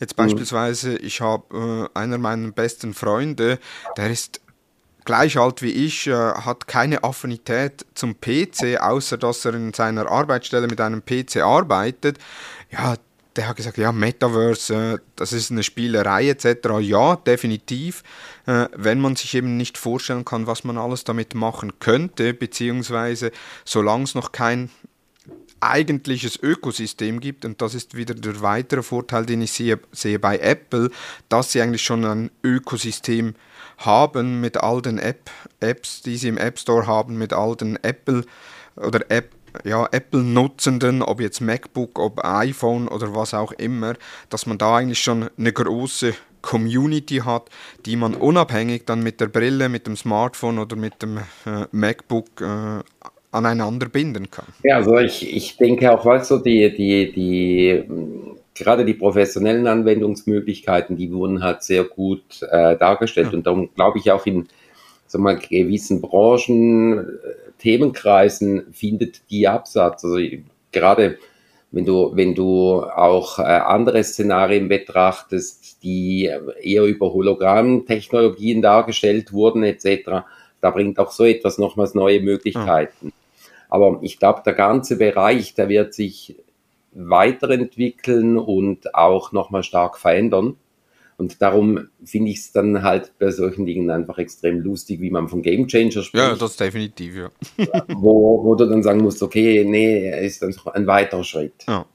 Jetzt 0.00 0.16
mhm. 0.16 0.22
beispielsweise, 0.22 0.96
ich 0.96 1.20
habe 1.20 1.88
äh, 1.94 1.98
einer 1.98 2.18
meiner 2.18 2.50
besten 2.52 2.94
Freunde, 2.94 3.58
der 3.96 4.10
ist 4.10 4.40
gleich 5.08 5.38
alt 5.38 5.62
wie 5.62 5.70
ich, 5.70 6.06
äh, 6.06 6.12
hat 6.12 6.68
keine 6.68 7.02
Affinität 7.02 7.86
zum 7.94 8.20
PC, 8.20 8.76
außer 8.78 9.16
dass 9.16 9.42
er 9.46 9.54
in 9.54 9.72
seiner 9.72 10.06
Arbeitsstelle 10.06 10.66
mit 10.66 10.82
einem 10.82 11.02
PC 11.02 11.38
arbeitet. 11.38 12.18
Ja, 12.70 12.94
der 13.34 13.48
hat 13.48 13.56
gesagt, 13.56 13.78
ja, 13.78 13.90
Metaverse, 13.90 14.74
äh, 14.74 14.98
das 15.16 15.32
ist 15.32 15.50
eine 15.50 15.62
Spielerei 15.62 16.28
etc. 16.28 16.80
Ja, 16.80 17.16
definitiv. 17.16 18.02
Äh, 18.44 18.66
wenn 18.76 19.00
man 19.00 19.16
sich 19.16 19.34
eben 19.34 19.56
nicht 19.56 19.78
vorstellen 19.78 20.26
kann, 20.26 20.46
was 20.46 20.64
man 20.64 20.76
alles 20.76 21.04
damit 21.04 21.34
machen 21.34 21.80
könnte, 21.80 22.34
beziehungsweise 22.34 23.32
solange 23.64 24.04
es 24.04 24.14
noch 24.14 24.30
kein 24.30 24.68
eigentliches 25.60 26.38
Ökosystem 26.42 27.20
gibt, 27.20 27.46
und 27.46 27.62
das 27.62 27.74
ist 27.74 27.96
wieder 27.96 28.12
der 28.12 28.42
weitere 28.42 28.82
Vorteil, 28.82 29.24
den 29.24 29.40
ich 29.40 29.52
sehe, 29.52 29.80
sehe 29.90 30.18
bei 30.18 30.38
Apple, 30.38 30.90
dass 31.30 31.52
sie 31.52 31.62
eigentlich 31.62 31.82
schon 31.82 32.04
ein 32.04 32.30
Ökosystem 32.44 33.34
haben 33.78 34.40
mit 34.40 34.58
all 34.58 34.82
den 34.82 34.98
App, 34.98 35.30
Apps, 35.60 36.02
die 36.02 36.16
sie 36.16 36.28
im 36.28 36.38
App 36.38 36.58
Store 36.58 36.86
haben, 36.86 37.16
mit 37.16 37.32
all 37.32 37.56
den 37.56 37.76
Apple 37.82 38.24
oder 38.76 39.00
App, 39.08 39.30
ja, 39.64 39.88
Apple-Nutzenden, 39.90 41.02
ob 41.02 41.20
jetzt 41.20 41.40
MacBook, 41.40 41.98
ob 41.98 42.24
iPhone 42.24 42.88
oder 42.88 43.14
was 43.14 43.34
auch 43.34 43.52
immer, 43.52 43.94
dass 44.28 44.46
man 44.46 44.58
da 44.58 44.76
eigentlich 44.76 45.00
schon 45.00 45.30
eine 45.38 45.52
große 45.52 46.14
Community 46.42 47.16
hat, 47.24 47.48
die 47.86 47.96
man 47.96 48.14
unabhängig 48.14 48.84
dann 48.86 49.02
mit 49.02 49.20
der 49.20 49.26
Brille, 49.26 49.68
mit 49.68 49.86
dem 49.86 49.96
Smartphone 49.96 50.58
oder 50.58 50.76
mit 50.76 51.02
dem 51.02 51.18
äh, 51.18 51.66
MacBook 51.72 52.40
äh, 52.40 52.82
aneinander 53.30 53.88
binden 53.88 54.30
kann. 54.30 54.46
Ja, 54.62 54.76
also 54.76 54.98
ich, 54.98 55.34
ich 55.34 55.56
denke 55.56 55.92
auch, 55.92 56.04
weißt 56.04 56.30
du, 56.30 56.38
die, 56.38 56.74
die, 56.74 57.12
die, 57.12 57.84
gerade 58.58 58.84
die 58.84 58.94
professionellen 58.94 59.66
Anwendungsmöglichkeiten, 59.66 60.96
die 60.96 61.12
wurden 61.12 61.42
halt 61.42 61.62
sehr 61.62 61.84
gut 61.84 62.42
äh, 62.42 62.76
dargestellt. 62.76 63.28
Ja. 63.28 63.38
Und 63.38 63.46
darum 63.46 63.70
glaube 63.74 63.98
ich 63.98 64.10
auch 64.10 64.26
in 64.26 64.48
sag 65.08 65.20
mal, 65.20 65.38
gewissen 65.38 66.00
Branchen, 66.00 66.98
äh, 66.98 67.02
Themenkreisen 67.58 68.72
findet 68.72 69.22
die 69.30 69.48
Absatz. 69.48 70.04
Also 70.04 70.18
gerade 70.70 71.18
wenn 71.70 71.84
du, 71.84 72.12
wenn 72.14 72.34
du 72.34 72.82
auch 72.82 73.38
äh, 73.38 73.42
andere 73.42 74.02
Szenarien 74.04 74.68
betrachtest, 74.68 75.82
die 75.82 76.30
eher 76.62 76.84
über 76.84 77.12
Hologrammtechnologien 77.12 78.62
dargestellt 78.62 79.32
wurden, 79.32 79.64
etc., 79.64 80.24
da 80.60 80.70
bringt 80.70 80.98
auch 80.98 81.12
so 81.12 81.24
etwas 81.24 81.58
nochmals 81.58 81.94
neue 81.94 82.20
Möglichkeiten. 82.20 83.06
Ja. 83.06 83.12
Aber 83.70 83.98
ich 84.02 84.18
glaube, 84.18 84.42
der 84.44 84.54
ganze 84.54 84.96
Bereich, 84.96 85.54
der 85.54 85.68
wird 85.68 85.94
sich 85.94 86.36
weiterentwickeln 86.98 88.36
und 88.38 88.94
auch 88.94 89.32
nochmal 89.32 89.62
stark 89.62 89.98
verändern. 89.98 90.56
Und 91.16 91.42
darum 91.42 91.88
finde 92.04 92.30
ich 92.30 92.38
es 92.38 92.52
dann 92.52 92.82
halt 92.82 93.12
bei 93.18 93.30
solchen 93.30 93.66
Dingen 93.66 93.90
einfach 93.90 94.18
extrem 94.18 94.60
lustig, 94.60 95.00
wie 95.00 95.10
man 95.10 95.28
von 95.28 95.42
Game 95.42 95.66
Changer 95.66 96.02
spricht. 96.02 96.14
Ja, 96.14 96.36
das 96.36 96.52
ist 96.52 96.60
definitiv, 96.60 97.16
ja. 97.16 97.30
wo, 97.88 98.44
wo 98.44 98.54
du 98.54 98.66
dann 98.66 98.84
sagen 98.84 99.00
musst, 99.00 99.22
okay, 99.22 99.64
nee, 99.64 100.24
ist 100.24 100.42
dann 100.42 100.54
ein 100.74 100.86
weiterer 100.86 101.24
Schritt. 101.24 101.64
Ja. 101.66 101.86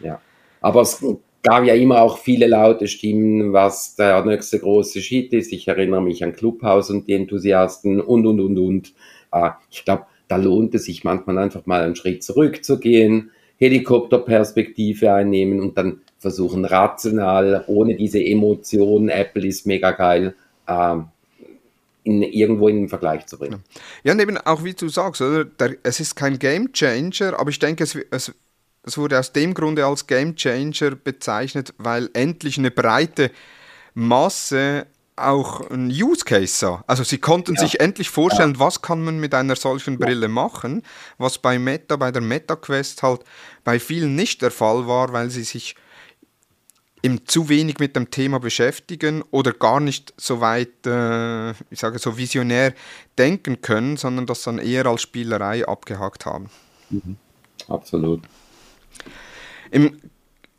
ja. 0.00 0.20
Aber 0.60 0.82
es 0.82 1.04
gab 1.42 1.64
ja 1.64 1.74
immer 1.74 2.00
auch 2.00 2.18
viele 2.18 2.46
laute 2.46 2.86
Stimmen, 2.86 3.52
was 3.52 3.96
der 3.96 4.24
nächste 4.24 4.60
große 4.60 5.00
Shit 5.00 5.32
ist. 5.32 5.52
Ich 5.52 5.66
erinnere 5.66 6.02
mich 6.02 6.22
an 6.22 6.32
Clubhouse 6.32 6.90
und 6.90 7.08
die 7.08 7.14
Enthusiasten 7.14 8.00
und, 8.00 8.24
und, 8.24 8.40
und, 8.40 8.58
und. 8.58 8.92
Ah, 9.32 9.56
ich 9.68 9.84
glaube, 9.84 10.06
da 10.28 10.36
lohnt 10.36 10.74
es 10.76 10.84
sich 10.84 11.02
manchmal 11.02 11.38
einfach 11.38 11.66
mal 11.66 11.82
einen 11.82 11.96
Schritt 11.96 12.22
zurückzugehen, 12.22 13.32
Helikopterperspektive 13.58 15.12
einnehmen 15.12 15.60
und 15.60 15.76
dann 15.78 16.00
versuchen 16.18 16.64
rational, 16.64 17.64
ohne 17.66 17.94
diese 17.94 18.22
Emotionen, 18.22 19.08
Apple 19.08 19.46
ist 19.46 19.66
mega 19.66 19.92
geil, 19.92 20.34
ähm, 20.66 21.06
in, 22.02 22.22
irgendwo 22.22 22.68
in 22.68 22.76
den 22.76 22.88
Vergleich 22.88 23.26
zu 23.26 23.38
bringen. 23.38 23.62
Ja, 24.02 24.12
und 24.12 24.20
eben 24.20 24.38
auch 24.38 24.64
wie 24.64 24.74
du 24.74 24.88
sagst, 24.88 25.20
oder? 25.22 25.44
Der, 25.44 25.76
es 25.82 26.00
ist 26.00 26.16
kein 26.16 26.38
Game 26.38 26.72
Changer, 26.72 27.38
aber 27.38 27.50
ich 27.50 27.58
denke, 27.58 27.84
es, 27.84 27.96
es, 28.10 28.32
es 28.82 28.98
wurde 28.98 29.18
aus 29.18 29.32
dem 29.32 29.54
Grunde 29.54 29.86
als 29.86 30.06
Game 30.06 30.36
Changer 30.36 30.96
bezeichnet, 30.96 31.74
weil 31.78 32.10
endlich 32.12 32.58
eine 32.58 32.70
breite 32.70 33.30
Masse 33.94 34.86
auch 35.16 35.70
ein 35.70 35.88
Use 35.88 36.24
Case 36.24 36.54
sah. 36.58 36.84
Also 36.86 37.04
sie 37.04 37.18
konnten 37.18 37.54
ja. 37.54 37.60
sich 37.60 37.80
endlich 37.80 38.10
vorstellen, 38.10 38.54
ja. 38.54 38.60
was 38.60 38.82
kann 38.82 39.04
man 39.04 39.18
mit 39.18 39.34
einer 39.34 39.56
solchen 39.56 39.98
Brille 39.98 40.28
machen, 40.28 40.82
was 41.18 41.38
bei 41.38 41.58
Meta, 41.58 41.96
bei 41.96 42.10
der 42.10 42.22
Meta 42.22 42.56
Quest 42.56 43.02
halt 43.02 43.20
bei 43.62 43.78
vielen 43.78 44.16
nicht 44.16 44.42
der 44.42 44.50
Fall 44.50 44.86
war, 44.86 45.12
weil 45.12 45.30
sie 45.30 45.44
sich 45.44 45.76
eben 47.02 47.26
zu 47.26 47.48
wenig 47.48 47.78
mit 47.78 47.94
dem 47.96 48.10
Thema 48.10 48.40
beschäftigen 48.40 49.22
oder 49.30 49.52
gar 49.52 49.78
nicht 49.78 50.14
so 50.16 50.40
weit, 50.40 50.86
äh, 50.86 51.50
ich 51.70 51.78
sage 51.78 51.98
so 51.98 52.16
visionär 52.16 52.72
denken 53.18 53.60
können, 53.60 53.96
sondern 53.98 54.26
das 54.26 54.42
dann 54.42 54.58
eher 54.58 54.86
als 54.86 55.02
Spielerei 55.02 55.68
abgehakt 55.68 56.24
haben. 56.24 56.48
Mhm. 56.88 57.16
Absolut. 57.68 58.22
Im 59.70 60.00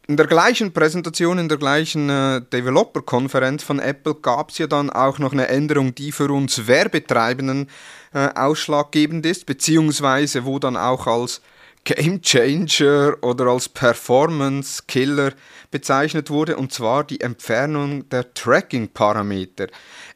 in 0.07 0.17
der 0.17 0.27
gleichen 0.27 0.71
Präsentation, 0.71 1.39
in 1.39 1.49
der 1.49 1.57
gleichen 1.57 2.09
äh, 2.09 2.41
Developer-Konferenz 2.41 3.63
von 3.63 3.79
Apple 3.79 4.15
gab 4.15 4.51
es 4.51 4.57
ja 4.59 4.67
dann 4.67 4.89
auch 4.89 5.17
noch 5.19 5.33
eine 5.33 5.47
Änderung, 5.47 5.95
die 5.95 6.11
für 6.11 6.31
uns 6.31 6.67
Werbetreibenden 6.67 7.69
äh, 8.13 8.29
ausschlaggebend 8.35 9.25
ist, 9.25 9.45
beziehungsweise 9.45 10.45
wo 10.45 10.59
dann 10.59 10.77
auch 10.77 11.07
als 11.07 11.41
Game 11.85 12.21
Changer 12.21 13.15
oder 13.21 13.45
als 13.45 13.69
Performance 13.69 14.83
Killer 14.87 15.33
bezeichnet 15.69 16.29
wurde, 16.29 16.57
und 16.57 16.71
zwar 16.71 17.03
die 17.03 17.21
Entfernung 17.21 18.09
der 18.09 18.33
Tracking-Parameter. 18.33 19.67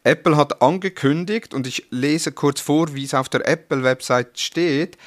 Apple 0.03 0.37
hat 0.37 0.61
angekündigt, 0.61 1.53
und 1.53 1.67
ich 1.67 1.87
lese 1.89 2.31
kurz 2.31 2.61
vor, 2.61 2.93
wie 2.95 3.03
es 3.03 3.13
auf 3.13 3.27
der 3.27 3.47
Apple-Website 3.47 4.39
steht, 4.39 4.97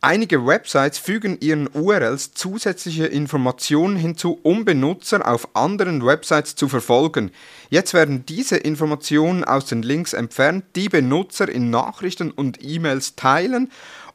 einige 0.00 0.46
Websites 0.46 0.98
fügen 0.98 1.38
ihren 1.40 1.68
URLs 1.68 2.34
zusätzliche 2.34 3.06
Informationen 3.06 3.96
hinzu, 3.96 4.38
um 4.42 4.64
Benutzer 4.64 5.26
auf 5.26 5.56
anderen 5.56 6.04
Websites 6.04 6.56
zu 6.56 6.68
verfolgen. 6.68 7.30
Jetzt 7.70 7.94
werden 7.94 8.26
diese 8.26 8.56
Informationen 8.56 9.44
aus 9.44 9.66
den 9.66 9.82
Links 9.82 10.12
entfernt, 10.12 10.64
die 10.76 10.90
Benutzer 10.90 11.48
in 11.48 11.70
Nachrichten 11.70 12.30
und 12.30 12.58
E-Mails 12.62 13.16
teilen 13.16 13.70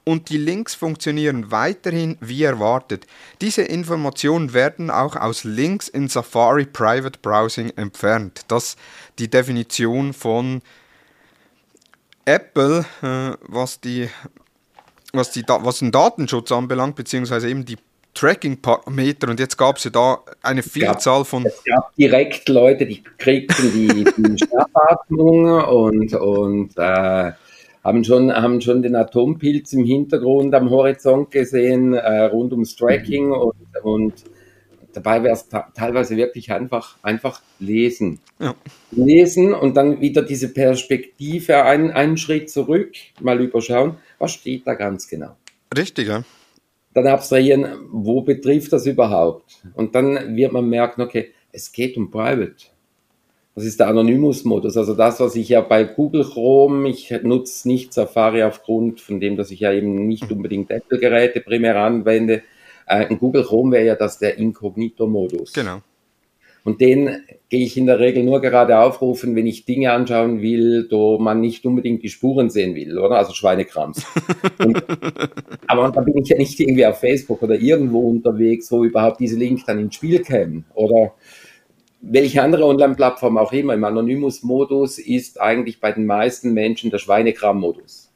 und 0.10 0.30
die 0.30 0.38
Links 0.38 0.74
funktionieren 0.74 1.52
weiterhin 1.52 2.18
wie 2.20 2.44
erwartet. 2.44 3.06
Diese 3.42 3.62
Informationen 3.62 4.54
werden 4.54 4.90
auch 4.90 5.16
aus 5.16 5.44
Links 5.44 5.88
in 5.88 6.08
Safari 6.08 6.66
Private 6.66 7.20
Browsing 7.22 7.70
entfernt. 7.76 8.42
Das 8.48 8.76
die 9.20 9.30
Definition 9.30 10.14
von 10.14 10.62
Apple, 12.26 12.86
äh, 13.02 13.36
was, 13.48 13.82
die, 13.82 14.08
was, 15.14 15.32
die, 15.32 15.44
was 15.48 15.80
den 15.80 15.92
Datenschutz 15.92 16.52
anbelangt, 16.52 16.96
beziehungsweise 16.96 17.50
eben 17.50 17.66
die 17.66 17.78
Tracking-Parameter 18.14 19.30
und 19.30 19.40
jetzt 19.40 19.58
gab 19.58 19.78
es 19.78 19.86
ja 19.86 19.92
da 19.92 20.20
eine 20.42 20.64
Vielzahl 20.64 21.24
von. 21.26 21.46
Es 21.46 21.64
gab 21.64 21.96
direkt 21.96 22.50
Leute, 22.50 22.86
die 22.86 23.04
kriegten 23.18 23.72
die, 23.72 24.04
die 24.04 24.38
Schnappatmung 24.46 25.64
und, 25.64 26.14
und 26.16 26.78
äh, 26.78 27.32
haben 27.84 28.04
schon, 28.04 28.34
haben 28.34 28.62
schon 28.62 28.82
den 28.82 28.96
Atompilz 28.96 29.74
im 29.74 29.86
Hintergrund 29.86 30.54
am 30.54 30.70
Horizont 30.70 31.32
gesehen, 31.32 31.94
äh, 31.94 32.24
rund 32.24 32.52
ums 32.52 32.76
Tracking 32.76 33.32
und, 33.32 33.56
und 33.84 34.14
dabei 35.00 35.24
wäre 35.24 35.34
es 35.34 35.48
teilweise 35.74 36.18
wirklich 36.18 36.52
einfach, 36.52 36.98
einfach 37.02 37.42
lesen. 37.60 38.20
Ja. 38.40 38.56
Lesen 38.92 39.54
und 39.54 39.76
dann 39.76 40.02
wieder 40.02 40.22
diese 40.22 40.54
Perspektive, 40.54 41.64
einen, 41.64 41.92
einen 41.92 42.18
Schritt 42.18 42.50
zurück, 42.50 42.94
mal 43.22 43.40
überschauen, 43.42 43.96
was 44.18 44.32
steht 44.34 44.68
da 44.68 44.74
ganz 44.74 45.08
genau. 45.08 45.36
Richtig, 45.76 46.08
ja. 46.08 46.24
Dann 46.94 47.08
abstrahieren, 47.08 47.88
wo 47.92 48.22
betrifft 48.22 48.74
das 48.74 48.86
überhaupt? 48.86 49.62
Und 49.76 49.96
dann 49.96 50.36
wird 50.36 50.52
man 50.52 50.68
merken, 50.68 51.02
okay, 51.02 51.32
es 51.52 51.72
geht 51.72 51.98
um 51.98 52.12
Private. 52.12 52.66
Das 53.56 53.66
ist 53.66 53.80
der 53.80 53.88
Anonymous-Modus. 53.88 54.78
Also 54.78 54.96
das, 54.96 55.20
was 55.20 55.36
ich 55.36 55.50
ja 55.50 55.62
bei 55.62 55.84
Google 55.84 56.24
Chrome, 56.24 56.90
ich 56.90 57.12
nutze 57.24 57.68
nicht 57.68 57.94
Safari 57.94 58.44
aufgrund 58.44 59.02
von 59.02 59.20
dem, 59.20 59.36
dass 59.36 59.52
ich 59.52 59.60
ja 59.60 59.74
eben 59.74 60.08
nicht 60.08 60.32
unbedingt 60.32 60.72
Apple-Geräte 60.72 61.42
primär 61.42 61.76
anwende. 61.76 62.44
Äh, 62.90 63.06
in 63.10 63.20
Google 63.20 63.44
Chrome 63.44 63.72
wäre 63.72 63.86
ja 63.86 63.96
das 63.96 64.20
der 64.20 64.38
Inkognito-Modus. 64.38 65.54
Genau. 65.54 65.82
Und 66.64 66.82
den 66.82 67.24
gehe 67.48 67.66
ich 67.66 67.78
in 67.78 67.86
der 67.86 68.00
Regel 68.00 68.24
nur 68.24 68.42
gerade 68.42 68.80
aufrufen, 68.80 69.36
wenn 69.36 69.48
ich 69.48 69.66
Dinge 69.66 69.92
anschauen 69.92 70.42
will, 70.42 70.88
wo 70.92 71.18
man 71.18 71.40
nicht 71.40 71.66
unbedingt 71.66 72.04
die 72.04 72.10
Spuren 72.10 72.50
sehen 72.50 72.76
will, 72.76 72.98
oder? 73.00 73.16
Also 73.16 73.34
Schweinekrams. 73.34 74.06
Und, 74.60 74.84
aber 75.68 75.90
da 75.90 76.02
bin 76.02 76.18
ich 76.18 76.30
ja 76.30 76.38
nicht 76.38 76.60
irgendwie 76.60 76.86
auf 76.86 77.00
Facebook 77.00 77.42
oder 77.42 77.56
irgendwo 77.56 78.10
unterwegs, 78.10 78.72
wo 78.72 78.84
überhaupt 78.84 79.20
diese 79.20 79.38
Link 79.38 79.66
dann 79.66 79.80
ins 79.80 79.96
Spiel 79.96 80.20
kämen. 80.20 80.66
Oder 80.74 81.14
welche 82.02 82.42
andere 82.44 82.66
Online-Plattform 82.66 83.38
auch 83.38 83.54
immer, 83.54 83.74
im 83.74 83.84
Anonymous-Modus 83.84 85.00
ist 85.00 85.40
eigentlich 85.40 85.80
bei 85.80 85.92
den 85.92 86.06
meisten 86.06 86.54
Menschen 86.54 86.92
der 86.92 86.98
Schweinekram-Modus. 86.98 88.09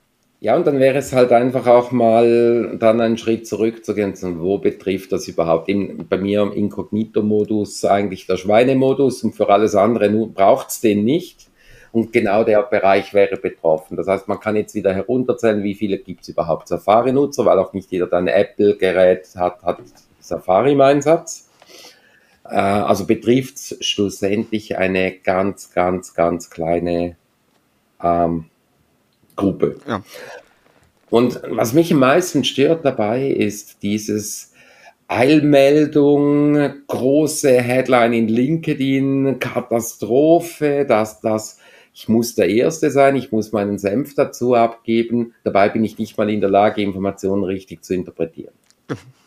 Ja, 0.44 0.58
und 0.58 0.68
dann 0.68 0.78
wäre 0.78 0.98
es 0.98 1.14
halt 1.14 1.32
einfach 1.32 1.68
auch 1.68 1.92
mal 1.92 2.76
dann 2.78 3.00
einen 3.00 3.18
Schritt 3.18 3.48
zurückzugehen, 3.48 4.14
wo 4.42 4.58
betrifft 4.58 5.14
das 5.14 5.26
überhaupt? 5.30 5.70
In, 5.70 6.06
bei 6.10 6.18
mir 6.18 6.42
im 6.42 6.52
Inkognito-Modus 6.52 7.86
eigentlich 7.86 8.28
der 8.28 8.36
Schweinemodus 8.36 9.24
und 9.24 9.38
für 9.38 9.48
alles 9.48 9.74
andere 9.74 10.10
braucht 10.10 10.68
es 10.68 10.82
den 10.82 11.06
nicht. 11.06 11.48
Und 11.94 12.12
genau 12.12 12.44
der 12.44 12.62
Bereich 12.64 13.14
wäre 13.14 13.38
betroffen. 13.38 13.96
Das 13.96 14.10
heißt, 14.10 14.28
man 14.28 14.42
kann 14.42 14.58
jetzt 14.58 14.76
wieder 14.76 14.94
herunterzählen, 14.94 15.64
wie 15.64 15.76
viele 15.76 15.98
gibt 15.98 16.24
es 16.24 16.28
überhaupt 16.28 16.68
Safari-Nutzer, 16.68 17.46
weil 17.46 17.60
auch 17.60 17.72
nicht 17.72 17.90
jeder 17.94 18.12
ein 18.12 18.28
Apple-Gerät 18.28 19.30
hat, 19.38 19.64
hat 19.64 19.80
Safari 20.20 20.74
im 20.74 20.82
Einsatz. 20.82 21.50
Äh, 22.44 22.58
also 22.58 23.06
betrifft 23.06 23.56
es 23.56 23.78
schlussendlich 23.80 24.78
eine 24.78 25.14
ganz, 25.20 25.74
ganz, 25.74 26.14
ganz 26.14 26.50
kleine 26.50 27.16
ähm, 28.04 28.50
Gruppe. 29.36 29.78
Ja. 29.88 30.04
Und 31.10 31.42
was 31.48 31.74
mich 31.74 31.94
am 31.94 32.00
meisten 32.00 32.44
stört 32.44 32.84
dabei, 32.84 33.28
ist 33.28 33.84
dieses 33.84 34.54
Eilmeldung, 35.08 36.58
große 36.88 37.62
Headline 37.62 38.14
in 38.14 38.28
LinkedIn, 38.28 39.38
Katastrophe, 39.40 40.86
dass 40.88 41.22
das, 41.22 41.60
ich 41.94 42.10
muss 42.10 42.34
der 42.34 42.50
Erste 42.50 42.90
sein, 42.90 43.16
ich 43.16 43.32
muss 43.32 43.52
meinen 43.52 43.78
Senf 43.78 44.16
dazu 44.16 44.56
abgeben. 44.56 45.36
Dabei 45.44 45.70
bin 45.70 45.84
ich 45.84 46.00
nicht 46.00 46.18
mal 46.18 46.30
in 46.30 46.42
der 46.42 46.50
Lage, 46.50 46.82
Informationen 46.82 47.44
richtig 47.44 47.84
zu 47.84 47.94
interpretieren. 47.94 48.54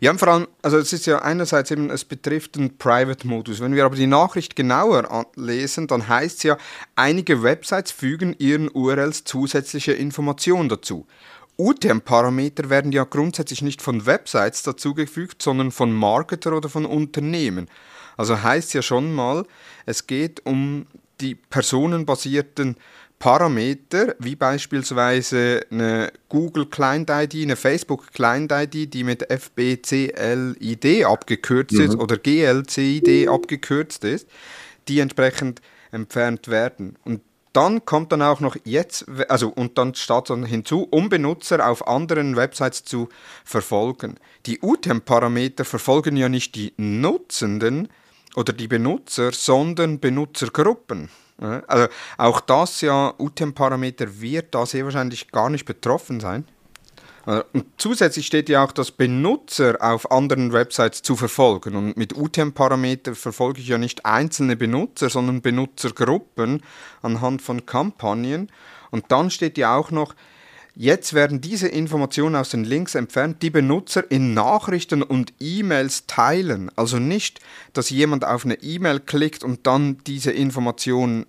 Ja, 0.00 0.14
vor 0.14 0.28
allem, 0.28 0.48
also 0.62 0.76
es 0.78 0.92
ist 0.92 1.06
ja 1.06 1.20
einerseits 1.20 1.70
eben, 1.70 1.90
es 1.90 2.04
betrifft 2.04 2.56
den 2.56 2.76
Private-Modus. 2.76 3.60
Wenn 3.60 3.74
wir 3.74 3.84
aber 3.84 3.96
die 3.96 4.06
Nachricht 4.06 4.56
genauer 4.56 5.26
lesen, 5.36 5.86
dann 5.86 6.08
heißt 6.08 6.38
es 6.38 6.42
ja, 6.42 6.58
einige 6.96 7.42
Websites 7.42 7.92
fügen 7.92 8.34
ihren 8.38 8.70
URLs 8.70 9.24
zusätzliche 9.24 9.92
Informationen 9.92 10.68
dazu. 10.68 11.06
UTM-Parameter 11.58 12.68
werden 12.68 12.92
ja 12.92 13.04
grundsätzlich 13.04 13.62
nicht 13.62 13.80
von 13.80 14.04
Websites 14.04 14.62
dazugefügt, 14.62 15.40
sondern 15.40 15.70
von 15.70 15.92
Marketer 15.92 16.54
oder 16.54 16.68
von 16.68 16.84
Unternehmen. 16.84 17.68
Also 18.18 18.42
heißt 18.42 18.74
ja 18.74 18.82
schon 18.82 19.14
mal, 19.14 19.46
es 19.86 20.06
geht 20.06 20.44
um 20.44 20.86
die 21.20 21.34
personenbasierten 21.34 22.76
Parameter, 23.18 24.14
wie 24.18 24.36
beispielsweise 24.36 25.62
eine 25.70 26.12
Google 26.28 26.66
Client 26.66 27.10
ID, 27.10 27.42
eine 27.42 27.56
Facebook 27.56 28.12
Client 28.12 28.52
ID, 28.52 28.92
die 28.92 29.04
mit 29.04 29.30
FBCLID 29.30 31.04
abgekürzt 31.04 31.74
mhm. 31.74 31.80
ist 31.80 31.96
oder 31.96 32.18
GLCID 32.18 33.28
abgekürzt 33.28 34.04
ist, 34.04 34.28
die 34.88 35.00
entsprechend 35.00 35.62
entfernt 35.92 36.48
werden. 36.48 36.96
Und 37.04 37.22
dann 37.56 37.86
kommt 37.86 38.12
dann 38.12 38.20
auch 38.20 38.40
noch 38.40 38.54
jetzt, 38.64 39.06
also 39.30 39.48
und 39.48 39.78
dann 39.78 39.94
steht 39.94 40.28
dann 40.28 40.44
hinzu, 40.44 40.86
um 40.90 41.08
Benutzer 41.08 41.66
auf 41.66 41.88
anderen 41.88 42.36
Websites 42.36 42.84
zu 42.84 43.08
verfolgen. 43.46 44.16
Die 44.44 44.60
UTM-Parameter 44.60 45.64
verfolgen 45.64 46.18
ja 46.18 46.28
nicht 46.28 46.54
die 46.54 46.74
Nutzenden 46.76 47.88
oder 48.34 48.52
die 48.52 48.68
Benutzer, 48.68 49.32
sondern 49.32 50.00
Benutzergruppen. 50.00 51.08
Also 51.38 51.88
auch 52.16 52.40
das 52.40 52.80
ja, 52.80 53.12
UTM-Parameter 53.18 54.20
wird 54.20 54.54
da 54.54 54.64
sehr 54.64 54.84
wahrscheinlich 54.84 55.30
gar 55.30 55.50
nicht 55.50 55.66
betroffen 55.66 56.18
sein. 56.20 56.46
Äh, 57.26 57.42
und 57.52 57.66
zusätzlich 57.76 58.26
steht 58.26 58.48
ja 58.48 58.64
auch, 58.64 58.72
dass 58.72 58.90
Benutzer 58.90 59.76
auf 59.80 60.10
anderen 60.10 60.52
Websites 60.52 61.02
zu 61.02 61.16
verfolgen. 61.16 61.76
Und 61.76 61.96
mit 61.96 62.16
UTM-Parameter 62.16 63.14
verfolge 63.14 63.60
ich 63.60 63.68
ja 63.68 63.78
nicht 63.78 64.06
einzelne 64.06 64.56
Benutzer, 64.56 65.10
sondern 65.10 65.42
Benutzergruppen 65.42 66.62
anhand 67.02 67.42
von 67.42 67.66
Kampagnen. 67.66 68.50
Und 68.90 69.04
dann 69.08 69.30
steht 69.30 69.58
ja 69.58 69.76
auch 69.76 69.90
noch, 69.90 70.14
Jetzt 70.78 71.14
werden 71.14 71.40
diese 71.40 71.68
Informationen 71.68 72.36
aus 72.36 72.50
den 72.50 72.62
Links 72.62 72.94
entfernt, 72.94 73.40
die 73.40 73.48
Benutzer 73.48 74.10
in 74.10 74.34
Nachrichten 74.34 75.02
und 75.02 75.32
E-Mails 75.40 76.04
teilen. 76.06 76.70
Also 76.76 76.98
nicht, 76.98 77.40
dass 77.72 77.88
jemand 77.88 78.26
auf 78.26 78.44
eine 78.44 78.62
E-Mail 78.62 79.00
klickt 79.00 79.42
und 79.42 79.66
dann 79.66 79.96
diese 80.06 80.32
Information 80.32 81.24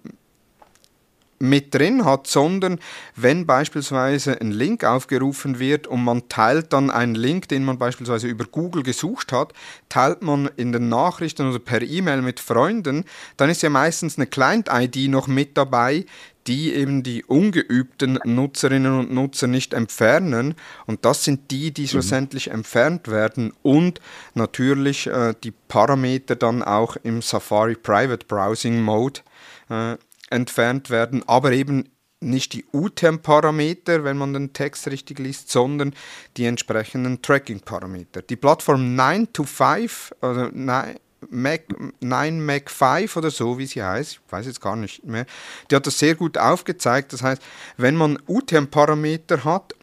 mit 1.40 1.74
drin 1.74 2.06
hat, 2.06 2.28
sondern 2.28 2.80
wenn 3.16 3.46
beispielsweise 3.46 4.40
ein 4.42 4.52
Link 4.52 4.84
aufgerufen 4.84 5.60
wird 5.60 5.88
und 5.88 6.04
man 6.04 6.30
teilt 6.30 6.74
dann 6.74 6.90
einen 6.90 7.16
Link, 7.16 7.48
den 7.48 7.64
man 7.64 7.78
beispielsweise 7.78 8.28
über 8.28 8.46
Google 8.46 8.84
gesucht 8.84 9.32
hat, 9.32 9.54
teilt 9.90 10.22
man 10.22 10.50
in 10.58 10.72
den 10.72 10.90
Nachrichten 10.90 11.50
oder 11.50 11.60
per 11.60 11.82
E-Mail 11.82 12.22
mit 12.22 12.40
Freunden, 12.40 13.06
dann 13.38 13.50
ist 13.50 13.62
ja 13.62 13.70
meistens 13.70 14.18
eine 14.18 14.28
Client-ID 14.28 15.10
noch 15.10 15.28
mit 15.28 15.58
dabei, 15.58 16.06
die 16.48 16.74
eben 16.74 17.04
die 17.04 17.26
ungeübten 17.26 18.20
Nutzerinnen 18.24 18.98
und 18.98 19.14
Nutzer 19.14 19.48
nicht 19.48 19.74
entfernen. 19.74 20.56
Und 20.86 21.04
das 21.04 21.24
sind 21.24 21.52
die, 21.52 21.72
die 21.72 21.84
mhm. 21.84 21.88
schlussendlich 21.88 22.48
mhm. 22.48 22.56
entfernt 22.56 23.10
werden 23.10 23.54
und 23.62 24.00
natürlich 24.34 25.08
äh, 25.08 25.34
die 25.44 25.52
Parameter 25.52 26.36
dann 26.36 26.64
auch 26.64 26.96
im 27.04 27.22
Safari 27.22 27.76
Private 27.76 28.26
Browsing 28.26 28.82
Mode 28.82 29.22
äh, 29.70 29.98
entfernt 30.30 30.90
werden, 30.90 31.24
aber 31.28 31.52
eben 31.52 31.90
nicht 32.20 32.54
die 32.54 32.66
UTM-Parameter, 32.74 34.04
wenn 34.04 34.18
man 34.18 34.34
den 34.34 34.54
Text 34.54 34.88
richtig 34.88 35.20
liest, 35.20 35.52
sondern 35.52 35.94
die 36.36 36.46
entsprechenden 36.46 37.22
Tracking-Parameter. 37.22 38.24
Die 38.24 38.36
Plattform 38.36 38.96
9 38.96 39.34
to 39.34 39.44
5, 39.44 40.16
oder 40.22 40.52
9, 40.52 40.96
Mac, 41.30 41.62
9 42.00 42.46
Mac 42.46 42.70
5 42.70 43.18
oder 43.18 43.32
so, 43.32 43.58
wie 43.58 43.66
sie 43.66 43.84
heißt, 43.84 44.14
ich 44.14 44.32
weiß 44.32 44.46
jetzt 44.46 44.62
gar 44.62 44.76
nicht 44.76 45.04
mehr, 45.04 45.26
die 45.70 45.76
hat 45.76 45.88
das 45.88 46.00
sehr 46.00 46.16
gut 46.16 46.38
aufgezeigt. 46.38 47.14
Das 47.14 47.22
heißt, 47.24 47.42
wenn 47.78 47.96
man 47.96 48.20
UTM-Parameter 48.28 49.44
hat, 49.44 49.74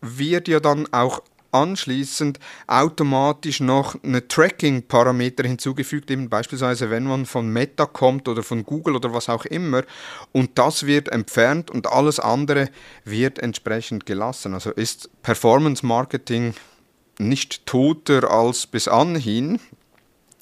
wird 0.00 0.48
ja 0.48 0.60
dann 0.60 0.92
auch 0.92 1.22
anschließend 1.52 2.38
automatisch 2.66 3.60
noch 3.60 4.02
eine 4.02 4.26
Tracking-Parameter 4.26 5.44
hinzugefügt, 5.44 6.10
eben 6.10 6.28
beispielsweise 6.28 6.90
wenn 6.90 7.04
man 7.04 7.26
von 7.26 7.48
Meta 7.48 7.86
kommt 7.86 8.26
oder 8.26 8.42
von 8.42 8.64
Google 8.64 8.96
oder 8.96 9.12
was 9.12 9.28
auch 9.28 9.44
immer 9.44 9.82
und 10.32 10.58
das 10.58 10.86
wird 10.86 11.08
entfernt 11.08 11.70
und 11.70 11.86
alles 11.86 12.18
andere 12.18 12.70
wird 13.04 13.38
entsprechend 13.38 14.06
gelassen. 14.06 14.54
Also 14.54 14.70
ist 14.70 15.10
Performance 15.22 15.84
Marketing 15.84 16.54
nicht 17.18 17.66
toter 17.66 18.30
als 18.30 18.66
bis 18.66 18.88
anhin, 18.88 19.60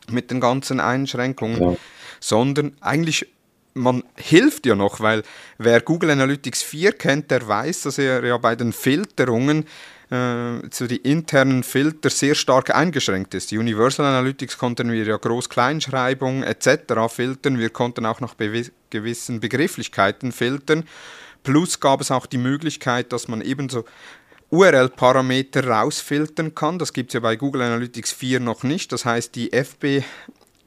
mit 0.09 0.31
den 0.31 0.41
ganzen 0.41 0.81
Einschränkungen, 0.81 1.61
ja. 1.61 1.77
sondern 2.21 2.73
eigentlich 2.81 3.27
man 3.73 4.03
hilft 4.17 4.67
ja 4.67 4.75
noch, 4.75 5.01
weil 5.01 5.23
wer 5.57 5.81
Google 5.81 6.11
Analytics 6.11 6.63
4 6.63 6.93
kennt, 6.93 7.31
der 7.31 7.47
weiß, 7.47 7.83
dass 7.83 7.99
er 7.99 8.25
ja 8.25 8.37
bei 8.37 8.57
den 8.57 8.73
Filterungen 8.73 9.65
äh, 10.11 10.69
so 10.71 10.87
die 10.87 10.97
internen 10.97 11.63
Filter 11.63 12.11
sehr 12.11 12.35
stark 12.35 12.75
eingeschränkt 12.75 13.35
ist. 13.35 13.53
Universal 13.53 14.07
Analytics 14.07 14.59
konnten 14.59 14.91
wir 14.91 15.05
ja 15.05 15.17
Groß-Kleinschreibung 15.17 16.43
etc. 16.43 16.95
filtern, 17.09 17.59
wir 17.59 17.71
konnten 17.71 18.07
auch 18.07 18.21
nach 18.21 18.35
gewissen 18.37 19.41
Begrifflichkeiten 19.41 20.33
filtern. 20.33 20.85
Plus 21.43 21.81
gab 21.81 22.01
es 22.01 22.11
auch 22.11 22.27
die 22.27 22.39
Möglichkeit, 22.39 23.13
dass 23.13 23.29
man 23.29 23.41
ebenso 23.41 23.85
URL-Parameter 24.51 25.67
rausfiltern 25.67 26.55
kann. 26.55 26.79
Das 26.79 26.93
gibt 26.93 27.11
es 27.11 27.15
ja 27.15 27.21
bei 27.21 27.37
Google 27.37 27.63
Analytics 27.63 28.13
4 28.13 28.41
noch 28.41 28.63
nicht. 28.65 28.93
Das 28.93 29.05
heißt, 29.05 29.35
die 29.37 29.53
FB 29.53 30.03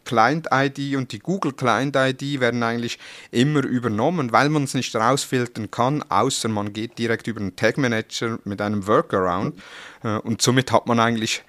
Client-ID 0.05 0.95
und 0.95 1.11
die 1.11 1.19
Google 1.19 1.53
Client-ID 1.53 2.39
werden 2.39 2.63
eigentlich 2.63 2.99
immer 3.31 3.63
übernommen, 3.63 4.31
weil 4.31 4.49
man 4.49 4.63
es 4.63 4.73
nicht 4.73 4.95
rausfiltern 4.95 5.71
kann, 5.71 6.03
außer 6.09 6.49
man 6.49 6.73
geht 6.73 6.97
direkt 6.97 7.27
über 7.27 7.39
den 7.39 7.55
Tag 7.55 7.77
Manager 7.77 8.39
mit 8.43 8.61
einem 8.61 8.87
Workaround. 8.87 9.59
Äh, 10.03 10.17
und 10.17 10.41
somit 10.41 10.71
hat 10.71 10.87
man 10.87 10.99
eigentlich, 10.99 11.43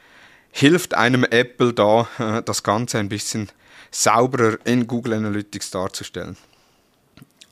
hilft 0.50 0.94
einem 0.94 1.24
Apple 1.24 1.72
da, 1.72 2.08
äh, 2.18 2.42
das 2.42 2.62
Ganze 2.62 2.98
ein 2.98 3.08
bisschen 3.08 3.48
sauberer 3.90 4.58
in 4.64 4.86
Google 4.86 5.14
Analytics 5.14 5.70
darzustellen. 5.70 6.36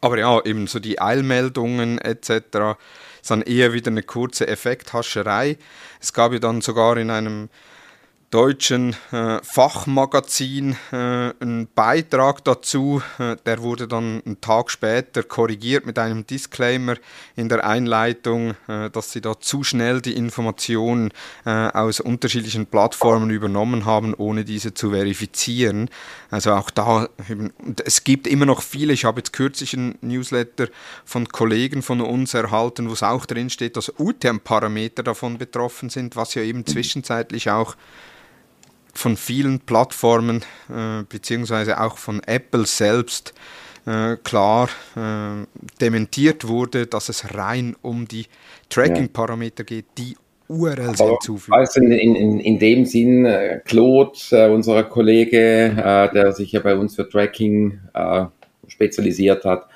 Aber 0.00 0.18
ja, 0.18 0.44
eben 0.44 0.66
so 0.66 0.80
die 0.80 1.00
Eilmeldungen 1.00 1.98
etc 1.98 2.76
dann 3.28 3.42
eher 3.42 3.72
wieder 3.72 3.90
eine 3.90 4.02
kurze 4.02 4.46
Effekthascherei. 4.46 5.56
Es 6.00 6.12
gab 6.12 6.32
ja 6.32 6.38
dann 6.38 6.60
sogar 6.60 6.96
in 6.96 7.10
einem 7.10 7.48
deutschen 8.32 8.96
äh, 9.12 9.40
Fachmagazin 9.42 10.74
äh, 10.90 10.96
einen 11.38 11.68
Beitrag 11.74 12.42
dazu. 12.42 13.02
Äh, 13.18 13.36
der 13.44 13.60
wurde 13.60 13.86
dann 13.86 14.22
einen 14.24 14.40
Tag 14.40 14.70
später 14.70 15.22
korrigiert 15.22 15.84
mit 15.84 15.98
einem 15.98 16.26
Disclaimer 16.26 16.96
in 17.36 17.50
der 17.50 17.66
Einleitung, 17.66 18.54
äh, 18.68 18.88
dass 18.88 19.12
sie 19.12 19.20
da 19.20 19.38
zu 19.38 19.64
schnell 19.64 20.00
die 20.00 20.16
Informationen 20.16 21.10
äh, 21.44 21.50
aus 21.50 22.00
unterschiedlichen 22.00 22.64
Plattformen 22.64 23.28
übernommen 23.28 23.84
haben, 23.84 24.14
ohne 24.14 24.44
diese 24.44 24.72
zu 24.72 24.92
verifizieren. 24.92 25.90
Also 26.30 26.52
auch 26.52 26.70
da, 26.70 27.10
es 27.84 28.02
gibt 28.02 28.26
immer 28.26 28.46
noch 28.46 28.62
viele, 28.62 28.94
ich 28.94 29.04
habe 29.04 29.20
jetzt 29.20 29.34
kürzlich 29.34 29.74
einen 29.74 29.98
Newsletter 30.00 30.68
von 31.04 31.28
Kollegen 31.28 31.82
von 31.82 32.00
uns 32.00 32.32
erhalten, 32.32 32.88
wo 32.88 32.94
es 32.94 33.02
auch 33.02 33.26
drin 33.26 33.50
steht, 33.50 33.76
dass 33.76 33.92
UTM-Parameter 33.98 35.02
davon 35.02 35.36
betroffen 35.36 35.90
sind, 35.90 36.16
was 36.16 36.34
ja 36.34 36.40
eben 36.40 36.64
zwischenzeitlich 36.64 37.50
auch 37.50 37.76
von 38.92 39.16
vielen 39.16 39.60
Plattformen 39.60 40.42
äh, 40.68 41.02
beziehungsweise 41.08 41.80
auch 41.80 41.98
von 41.98 42.22
Apple 42.24 42.66
selbst 42.66 43.34
äh, 43.86 44.16
klar 44.22 44.68
äh, 44.96 45.46
dementiert 45.80 46.46
wurde, 46.46 46.86
dass 46.86 47.08
es 47.08 47.34
rein 47.34 47.74
um 47.82 48.06
die 48.06 48.26
Tracking-Parameter 48.68 49.64
geht, 49.64 49.86
die 49.98 50.16
URLs 50.48 51.00
Aber 51.00 51.10
hinzufügen. 51.10 51.56
Also 51.56 51.80
in, 51.80 51.92
in, 51.92 52.40
in 52.40 52.58
dem 52.58 52.84
Sinn, 52.84 53.24
äh, 53.24 53.60
Claude, 53.64 54.18
äh, 54.30 54.48
unser 54.48 54.84
Kollege, 54.84 55.38
äh, 55.38 56.12
der 56.12 56.32
sich 56.32 56.52
ja 56.52 56.60
bei 56.60 56.76
uns 56.76 56.94
für 56.94 57.08
Tracking 57.08 57.80
äh, 57.94 58.26
spezialisiert 58.68 59.44
hat, 59.44 59.66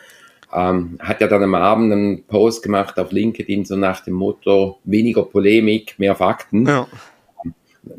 ähm, 0.52 0.98
hat 1.00 1.20
ja 1.20 1.26
dann 1.26 1.42
am 1.42 1.55
Abend 1.55 1.92
einen 1.92 2.24
Post 2.24 2.62
gemacht 2.62 2.98
auf 2.98 3.12
LinkedIn, 3.12 3.64
so 3.64 3.76
nach 3.76 4.00
dem 4.00 4.14
Motto, 4.14 4.79
weniger 4.85 5.24
Polemik, 5.24 5.94
mehr 5.98 6.14
Fakten. 6.14 6.66
Ja. 6.66 6.87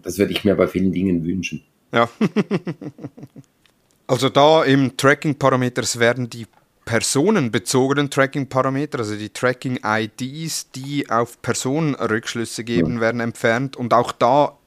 Das 0.01 0.17
würde 0.17 0.31
ich 0.31 0.43
mir 0.43 0.55
bei 0.55 0.67
vielen 0.67 0.91
Dingen 0.91 1.23
wünschen. 1.25 1.63
Ja. 1.93 2.09
also 4.07 4.29
da 4.29 4.63
im 4.63 4.97
Tracking-Parameter 4.97 5.83
werden 5.99 6.29
die 6.29 6.45
personenbezogenen 6.85 8.09
Tracking-Parameter, 8.09 8.99
also 8.99 9.15
die 9.15 9.29
Tracking-IDs, 9.29 10.71
die 10.71 11.09
auf 11.09 11.41
Personen 11.41 11.95
Rückschlüsse 11.95 12.63
geben, 12.63 12.95
ja. 12.95 13.01
werden 13.01 13.19
entfernt. 13.21 13.75
Und 13.75 13.93
auch 13.93 14.13
da, 14.13 14.57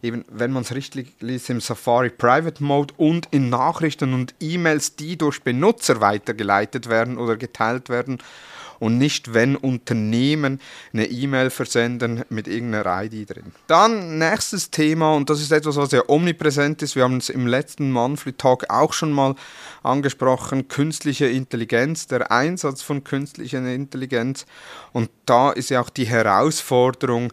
eben, 0.00 0.24
wenn 0.30 0.52
man 0.52 0.62
es 0.62 0.74
richtig 0.74 1.14
liest, 1.20 1.50
im 1.50 1.60
Safari 1.60 2.10
Private 2.10 2.62
Mode 2.62 2.94
und 2.96 3.26
in 3.32 3.48
Nachrichten 3.48 4.14
und 4.14 4.34
E-Mails, 4.40 4.94
die 4.94 5.18
durch 5.18 5.42
Benutzer 5.42 6.00
weitergeleitet 6.00 6.88
werden 6.88 7.18
oder 7.18 7.36
geteilt 7.36 7.88
werden, 7.88 8.18
und 8.78 8.98
nicht, 8.98 9.34
wenn 9.34 9.56
Unternehmen 9.56 10.60
eine 10.92 11.06
E-Mail 11.06 11.50
versenden 11.50 12.24
mit 12.28 12.48
irgendeiner 12.48 13.04
ID 13.04 13.30
drin. 13.30 13.52
Dann 13.66 14.18
nächstes 14.18 14.70
Thema, 14.70 15.14
und 15.14 15.30
das 15.30 15.40
ist 15.40 15.52
etwas, 15.52 15.76
was 15.76 15.92
ja 15.92 16.02
omnipräsent 16.08 16.82
ist, 16.82 16.96
wir 16.96 17.04
haben 17.04 17.18
es 17.18 17.28
im 17.28 17.46
letzten 17.46 17.90
Monthly 17.92 18.32
Talk 18.34 18.70
auch 18.70 18.92
schon 18.92 19.12
mal 19.12 19.34
angesprochen, 19.82 20.68
künstliche 20.68 21.26
Intelligenz, 21.26 22.06
der 22.06 22.30
Einsatz 22.30 22.82
von 22.82 23.04
künstlicher 23.04 23.64
Intelligenz. 23.64 24.46
Und 24.92 25.10
da 25.26 25.50
ist 25.50 25.70
ja 25.70 25.80
auch 25.80 25.90
die 25.90 26.06
Herausforderung, 26.06 27.32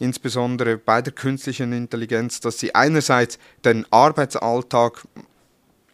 insbesondere 0.00 0.78
bei 0.78 1.02
der 1.02 1.12
künstlichen 1.12 1.72
Intelligenz, 1.72 2.40
dass 2.40 2.58
sie 2.58 2.74
einerseits 2.74 3.38
den 3.64 3.86
Arbeitsalltag 3.92 5.06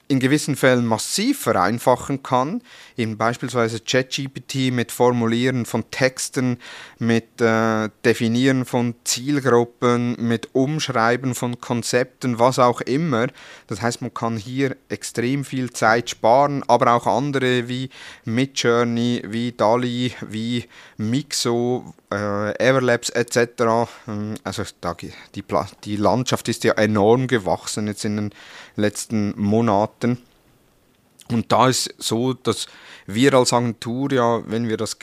in 0.09 0.21
gewissen 0.21 0.55
Fällen 0.55 0.87
massiv 0.87 1.40
vereinfachen 1.40 2.23
kann, 2.23 2.62
eben 2.97 3.16
beispielsweise 3.16 3.81
ChatGPT 3.81 4.73
mit 4.73 4.92
Formulieren 4.92 5.66
von 5.66 5.90
Texten, 5.90 6.59
mit 6.99 7.40
äh, 7.40 7.88
Definieren 8.05 8.64
von 8.64 8.95
Zielgruppen, 9.05 10.16
mit 10.19 10.55
Umschreiben 10.55 11.35
von 11.35 11.61
Konzepten, 11.61 12.38
was 12.38 12.59
auch 12.59 12.81
immer. 12.83 13.27
Das 13.66 13.83
heißt, 13.83 14.01
man 14.01 14.14
kann 14.14 14.37
hier 14.37 14.77
extrem 14.88 15.45
viel 15.45 15.71
Zeit 15.73 16.11
sparen, 16.11 16.62
aber 16.69 16.92
auch 16.92 17.07
andere 17.07 17.69
wie 17.69 17.90
Midjourney, 18.25 19.23
wie 19.27 19.53
DALI, 19.53 20.14
wie 20.29 20.64
Mixo, 20.99 21.95
äh, 22.12 22.53
Everlabs 22.59 23.11
etc. 23.11 23.88
Ähm, 24.09 24.35
also 24.45 24.62
da, 24.81 24.95
die, 24.95 25.45
die 25.85 25.97
Landschaft 25.97 26.49
ist 26.49 26.64
ja 26.64 26.75
enorm 26.75 27.27
gewachsen 27.27 27.87
jetzt 27.87 28.05
in 28.05 28.16
den 28.16 28.31
letzten 28.77 29.38
Monaten. 29.40 30.19
Und 31.31 31.51
da 31.51 31.69
ist 31.69 31.95
so, 31.99 32.35
dass 32.35 32.66
wir 33.07 33.35
als 33.35 33.53
Agentur 33.53 34.12
ja, 34.12 34.42
wenn 34.47 34.69
wir 34.69 34.77
das 34.77 34.97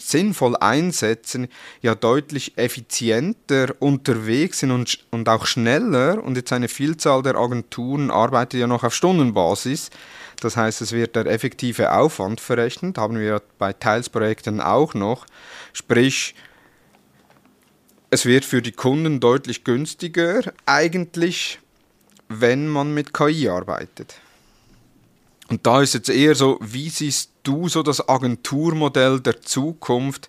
sinnvoll 0.00 0.56
einsetzen, 0.56 1.48
ja 1.82 1.94
deutlich 1.94 2.56
effizienter 2.56 3.74
unterwegs 3.78 4.60
sind 4.60 4.70
und, 4.70 4.98
und 5.10 5.28
auch 5.28 5.46
schneller. 5.46 6.22
Und 6.24 6.36
jetzt 6.36 6.52
eine 6.52 6.68
Vielzahl 6.68 7.22
der 7.22 7.36
Agenturen 7.36 8.10
arbeitet 8.10 8.60
ja 8.60 8.66
noch 8.66 8.82
auf 8.82 8.94
Stundenbasis. 8.94 9.90
Das 10.40 10.56
heißt, 10.56 10.80
es 10.80 10.92
wird 10.92 11.16
der 11.16 11.26
effektive 11.26 11.92
Aufwand 11.92 12.40
verrechnet, 12.40 12.98
haben 12.98 13.18
wir 13.18 13.42
bei 13.58 13.72
Teilsprojekten 13.72 14.60
auch 14.60 14.94
noch. 14.94 15.26
Sprich, 15.72 16.34
es 18.10 18.26
wird 18.26 18.44
für 18.44 18.62
die 18.62 18.72
Kunden 18.72 19.20
deutlich 19.20 19.64
günstiger, 19.64 20.42
eigentlich, 20.66 21.60
wenn 22.28 22.66
man 22.68 22.92
mit 22.92 23.14
KI 23.14 23.48
arbeitet. 23.48 24.16
Und 25.48 25.66
da 25.66 25.82
ist 25.82 25.94
jetzt 25.94 26.08
eher 26.08 26.34
so, 26.34 26.58
wie 26.60 26.88
siehst 26.88 27.30
du 27.42 27.68
so 27.68 27.82
das 27.82 28.08
Agenturmodell 28.08 29.20
der 29.20 29.40
Zukunft 29.42 30.28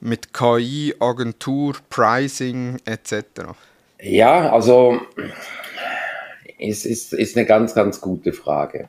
mit 0.00 0.32
KI, 0.32 0.94
Agentur, 0.98 1.76
Pricing 1.90 2.78
etc.? 2.84 3.22
Ja, 4.00 4.50
also 4.52 5.00
es 6.58 6.84
ist, 6.84 7.12
ist 7.12 7.36
eine 7.36 7.46
ganz, 7.46 7.74
ganz 7.74 8.00
gute 8.00 8.32
Frage. 8.32 8.88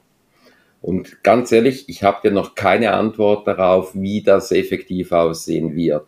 Und 0.82 1.24
ganz 1.24 1.52
ehrlich, 1.52 1.90
ich 1.90 2.04
habe 2.04 2.20
dir 2.24 2.34
noch 2.34 2.56
keine 2.56 2.94
Antwort 2.94 3.48
darauf, 3.48 3.94
wie 3.96 4.22
das 4.22 4.52
effektiv 4.52 5.12
aussehen 5.12 5.76
wird. 5.76 6.08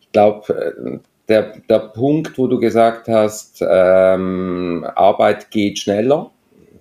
Ich 0.00 0.10
glaube, 0.12 0.54
äh, 0.54 0.98
der, 1.28 1.58
der 1.68 1.78
Punkt, 1.78 2.38
wo 2.38 2.46
du 2.46 2.58
gesagt 2.58 3.08
hast, 3.08 3.62
ähm, 3.66 4.84
Arbeit 4.94 5.50
geht 5.50 5.78
schneller, 5.78 6.32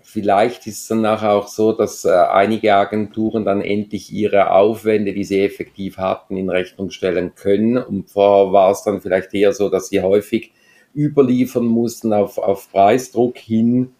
vielleicht 0.02 0.66
ist 0.66 0.82
es 0.82 0.88
dann 0.88 1.02
nachher 1.02 1.34
auch 1.34 1.48
so, 1.48 1.72
dass 1.72 2.04
äh, 2.04 2.10
einige 2.10 2.74
Agenturen 2.74 3.46
dann 3.46 3.62
endlich 3.62 4.12
ihre 4.12 4.52
Aufwände, 4.52 5.14
die 5.14 5.24
sie 5.24 5.42
effektiv 5.42 5.98
hatten, 5.98 6.36
in 6.36 6.50
Rechnung 6.50 6.90
stellen 6.90 7.36
können. 7.36 7.78
Und 7.78 8.10
vorher 8.10 8.52
war 8.52 8.72
es 8.72 8.82
dann 8.84 9.02
vielleicht 9.02 9.34
eher 9.36 9.54
so, 9.54 9.70
dass 9.70 9.90
sie 9.90 10.02
häufig 10.02 10.52
überliefern 10.96 11.66
mussten 11.66 12.14
auf, 12.14 12.40
auf 12.40 12.72
Preisdruck 12.72 13.38
hin 13.38 13.94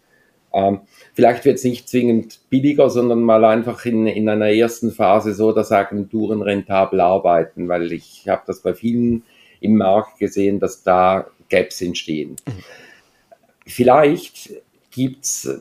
ähm, 0.52 0.80
vielleicht 1.14 1.44
wird 1.44 1.58
es 1.58 1.64
nicht 1.64 1.88
zwingend 1.88 2.40
billiger, 2.50 2.90
sondern 2.90 3.22
mal 3.22 3.44
einfach 3.44 3.84
in, 3.84 4.06
in 4.06 4.28
einer 4.28 4.50
ersten 4.50 4.90
Phase 4.90 5.34
so, 5.34 5.52
dass 5.52 5.72
Agenturen 5.72 6.42
rentabel 6.42 7.00
arbeiten, 7.00 7.68
weil 7.68 7.92
ich 7.92 8.28
habe 8.28 8.42
das 8.46 8.60
bei 8.60 8.74
vielen 8.74 9.22
im 9.60 9.76
Markt 9.76 10.18
gesehen, 10.18 10.58
dass 10.58 10.82
da 10.82 11.26
Gaps 11.48 11.80
entstehen. 11.80 12.36
Mhm. 12.46 12.52
Vielleicht 13.66 14.50
gibt 14.90 15.24
es 15.24 15.44
äh, 15.44 15.58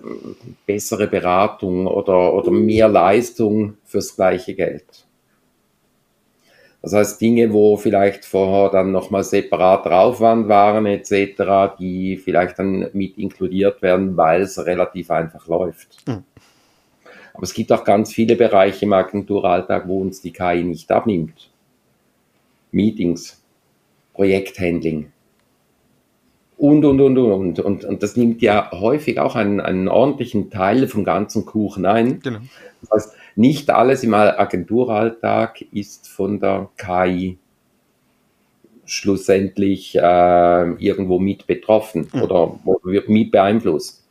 bessere 0.66 1.08
Beratung 1.08 1.88
oder, 1.88 2.34
oder 2.34 2.52
mehr 2.52 2.88
Leistung 2.88 3.78
fürs 3.86 4.16
gleiche 4.16 4.56
Geld. 4.56 5.06
Das 6.82 6.94
heißt, 6.94 7.20
Dinge, 7.20 7.52
wo 7.52 7.76
vielleicht 7.76 8.24
vorher 8.24 8.70
dann 8.70 8.92
nochmal 8.92 9.24
separater 9.24 9.92
Aufwand 10.00 10.48
waren 10.48 10.86
etc., 10.86 11.76
die 11.78 12.18
vielleicht 12.18 12.58
dann 12.58 12.90
mit 12.94 13.18
inkludiert 13.18 13.82
werden, 13.82 14.16
weil 14.16 14.44
es 14.44 14.66
relativ 14.66 15.12
einfach 15.12 15.48
läuft. 15.48 16.08
Mhm. 16.08 16.24
Aber 17.34 17.44
es 17.44 17.54
gibt 17.54 17.72
auch 17.72 17.84
ganz 17.84 18.14
viele 18.14 18.36
Bereiche 18.36 18.86
im 18.86 18.94
Agenturalltag, 18.94 19.88
wo 19.88 20.02
uns 20.02 20.22
die 20.22 20.32
KI 20.32 20.64
nicht 20.64 20.92
abnimmt. 20.92 21.52
Meetings, 22.72 23.44
Projekthandling 24.14 25.12
und, 26.60 26.84
und, 26.84 27.00
und, 27.00 27.18
und. 27.18 27.60
Und, 27.62 27.86
und 27.86 28.04
das 28.04 28.18
nimmt 28.18 28.42
ja 28.42 28.70
häufig 28.74 29.18
auch 29.20 29.36
einen, 29.36 29.62
einen 29.62 29.88
ordentlichen 29.88 30.50
Teil 30.50 30.90
vom 30.90 31.06
ganzen 31.06 31.46
Kuchen 31.46 31.86
ein. 31.86 32.20
Genau. 32.20 32.40
Das 32.82 32.92
heißt, 32.92 33.16
nicht 33.40 33.70
alles 33.70 34.04
im 34.04 34.14
Agenturalltag 34.14 35.62
ist 35.72 36.10
von 36.10 36.42
der 36.42 36.70
KI 36.76 37.38
schlussendlich 38.84 39.96
äh, 39.96 40.72
irgendwo 40.74 41.20
mit 41.20 41.48
betroffen 41.48 42.10
oder, 42.22 42.60
oder 42.66 42.84
wird 42.84 43.08
mit 43.08 43.32
beeinflusst. 43.32 44.06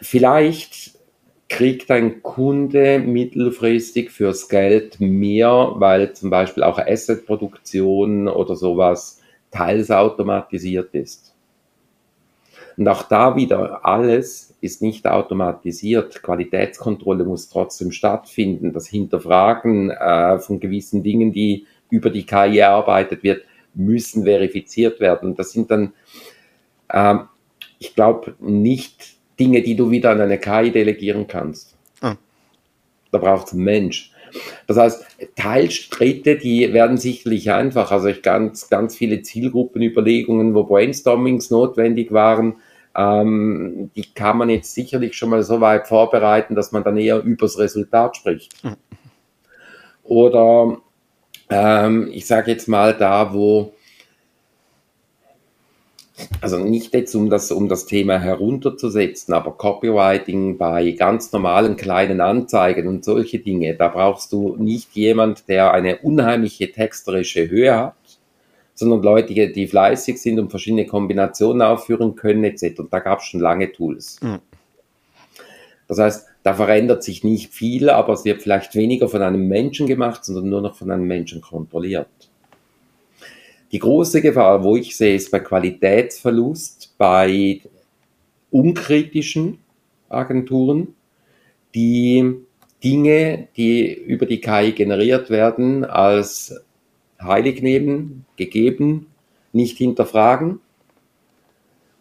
Vielleicht 0.00 0.92
kriegt 1.48 1.90
ein 1.90 2.22
Kunde 2.22 3.00
mittelfristig 3.00 4.12
fürs 4.12 4.48
Geld 4.48 5.00
mehr, 5.00 5.72
weil 5.74 6.12
zum 6.12 6.30
Beispiel 6.30 6.62
auch 6.62 6.78
Assetproduktion 6.78 8.28
oder 8.28 8.54
sowas 8.54 9.20
teils 9.50 9.90
automatisiert 9.90 10.94
ist. 10.94 11.34
Und 12.76 12.86
auch 12.86 13.02
da 13.02 13.34
wieder 13.34 13.84
alles 13.84 14.47
ist 14.60 14.82
nicht 14.82 15.06
automatisiert. 15.06 16.22
Qualitätskontrolle 16.22 17.24
muss 17.24 17.48
trotzdem 17.48 17.92
stattfinden. 17.92 18.72
Das 18.72 18.86
Hinterfragen 18.86 19.90
äh, 19.90 20.38
von 20.38 20.60
gewissen 20.60 21.02
Dingen, 21.02 21.32
die 21.32 21.66
über 21.90 22.10
die 22.10 22.26
KI 22.26 22.58
erarbeitet 22.58 23.22
wird, 23.22 23.42
müssen 23.74 24.24
verifiziert 24.24 25.00
werden. 25.00 25.36
Das 25.36 25.52
sind 25.52 25.70
dann 25.70 25.92
äh, 26.88 27.18
ich 27.78 27.94
glaube 27.94 28.34
nicht 28.40 29.16
Dinge, 29.38 29.62
die 29.62 29.76
du 29.76 29.90
wieder 29.90 30.10
an 30.10 30.20
eine 30.20 30.38
KI 30.38 30.70
delegieren 30.70 31.26
kannst. 31.26 31.76
Ah. 32.00 32.16
Da 33.10 33.18
braucht 33.18 33.48
es 33.48 33.52
einen 33.52 33.64
Mensch. 33.64 34.12
Das 34.66 34.76
heißt, 34.76 35.04
Teilstritte, 35.36 36.36
die 36.36 36.72
werden 36.72 36.98
sicherlich 36.98 37.50
einfach. 37.50 37.90
Also 37.90 38.08
ich 38.08 38.22
ganz, 38.22 38.68
ganz 38.68 38.96
viele 38.96 39.22
Zielgruppenüberlegungen, 39.22 40.54
wo 40.54 40.64
Brainstormings 40.64 41.50
notwendig 41.50 42.12
waren, 42.12 42.56
ähm, 42.98 43.90
die 43.94 44.12
kann 44.12 44.38
man 44.38 44.50
jetzt 44.50 44.74
sicherlich 44.74 45.16
schon 45.16 45.30
mal 45.30 45.44
so 45.44 45.60
weit 45.60 45.86
vorbereiten, 45.86 46.56
dass 46.56 46.72
man 46.72 46.82
dann 46.82 46.96
eher 46.96 47.22
übers 47.22 47.56
Resultat 47.58 48.16
spricht. 48.16 48.64
Mhm. 48.64 48.76
Oder 50.02 50.78
ähm, 51.48 52.10
ich 52.12 52.26
sage 52.26 52.50
jetzt 52.50 52.66
mal 52.66 52.94
da, 52.94 53.32
wo 53.32 53.72
also 56.40 56.58
nicht 56.58 56.92
jetzt 56.94 57.14
um 57.14 57.30
das, 57.30 57.52
um 57.52 57.68
das 57.68 57.86
Thema 57.86 58.18
herunterzusetzen, 58.18 59.32
aber 59.32 59.52
Copywriting 59.52 60.58
bei 60.58 60.90
ganz 60.90 61.30
normalen 61.30 61.76
kleinen 61.76 62.20
Anzeigen 62.20 62.88
und 62.88 63.04
solche 63.04 63.38
Dinge, 63.38 63.76
da 63.76 63.86
brauchst 63.86 64.32
du 64.32 64.56
nicht 64.56 64.96
jemand, 64.96 65.48
der 65.48 65.72
eine 65.72 65.98
unheimliche 65.98 66.72
texterische 66.72 67.48
Höhe 67.48 67.76
hat, 67.78 67.94
sondern 68.78 69.02
Leute, 69.02 69.34
die 69.34 69.66
fleißig 69.66 70.22
sind 70.22 70.38
und 70.38 70.50
verschiedene 70.50 70.86
Kombinationen 70.86 71.62
aufführen 71.62 72.14
können 72.14 72.44
etc. 72.44 72.78
Und 72.78 72.92
da 72.92 73.00
gab 73.00 73.18
es 73.18 73.24
schon 73.24 73.40
lange 73.40 73.72
Tools. 73.72 74.20
Mhm. 74.22 74.38
Das 75.88 75.98
heißt, 75.98 76.28
da 76.44 76.54
verändert 76.54 77.02
sich 77.02 77.24
nicht 77.24 77.52
viel, 77.52 77.90
aber 77.90 78.12
es 78.12 78.24
wird 78.24 78.40
vielleicht 78.40 78.76
weniger 78.76 79.08
von 79.08 79.20
einem 79.20 79.48
Menschen 79.48 79.88
gemacht, 79.88 80.24
sondern 80.24 80.48
nur 80.48 80.60
noch 80.60 80.76
von 80.76 80.92
einem 80.92 81.08
Menschen 81.08 81.40
kontrolliert. 81.40 82.06
Die 83.72 83.80
große 83.80 84.22
Gefahr, 84.22 84.62
wo 84.62 84.76
ich 84.76 84.96
sehe, 84.96 85.16
ist 85.16 85.32
bei 85.32 85.40
Qualitätsverlust 85.40 86.94
bei 86.98 87.60
unkritischen 88.50 89.58
Agenturen, 90.08 90.94
die 91.74 92.32
Dinge, 92.84 93.48
die 93.56 93.92
über 93.92 94.24
die 94.24 94.40
KI 94.40 94.70
generiert 94.70 95.30
werden, 95.30 95.84
als 95.84 96.54
heilig 97.20 97.62
nehmen, 97.62 98.26
gegeben, 98.36 99.06
nicht 99.52 99.78
hinterfragen 99.78 100.60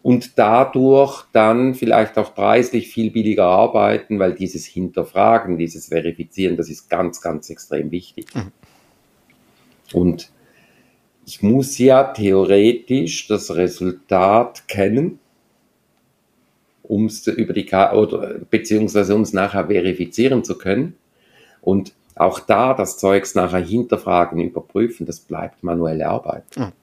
und 0.03 0.37
dadurch 0.37 1.25
dann 1.33 1.75
vielleicht 1.75 2.17
auch 2.17 2.33
preislich 2.33 2.89
viel 2.89 3.11
billiger 3.11 3.45
arbeiten, 3.45 4.19
weil 4.19 4.33
dieses 4.33 4.65
Hinterfragen, 4.65 5.57
dieses 5.57 5.87
Verifizieren, 5.87 6.55
das 6.55 6.69
ist 6.69 6.89
ganz, 6.89 7.21
ganz 7.21 7.49
extrem 7.49 7.91
wichtig. 7.91 8.33
Mhm. 8.33 8.51
Und 9.93 10.31
ich 11.25 11.41
muss 11.41 11.77
ja 11.77 12.05
theoretisch 12.05 13.27
das 13.27 13.53
Resultat 13.55 14.67
kennen, 14.69 15.19
um 16.83 17.07
es 17.07 17.27
über 17.27 17.51
die 17.51 17.65
K 17.65 17.93
oder 17.93 18.39
beziehungsweise 18.49 19.13
um 19.13 19.23
es 19.23 19.33
nachher 19.33 19.67
verifizieren 19.67 20.45
zu 20.45 20.57
können. 20.57 20.95
Und 21.59 21.93
auch 22.19 22.39
da 22.39 22.73
das 22.73 22.97
Zeugs 22.97 23.35
nachher 23.35 23.59
hinterfragen, 23.59 24.39
überprüfen, 24.39 25.05
das 25.05 25.19
bleibt 25.19 25.63
manuelle 25.63 26.07
Arbeit. 26.07 26.43
Mhm. 26.57 26.73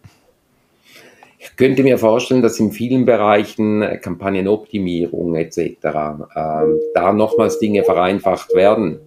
Ich 1.38 1.57
könnte 1.57 1.83
mir 1.83 1.99
vorstellen, 1.99 2.40
dass 2.40 2.59
in 2.59 2.73
vielen 2.73 3.05
Bereichen 3.05 3.85
Kampagnenoptimierung 4.01 5.35
etc. 5.37 5.59
Äh, 5.59 6.62
da 6.94 7.12
nochmals 7.12 7.59
Dinge 7.59 7.85
vereinfacht 7.85 8.55
werden. 8.55 8.99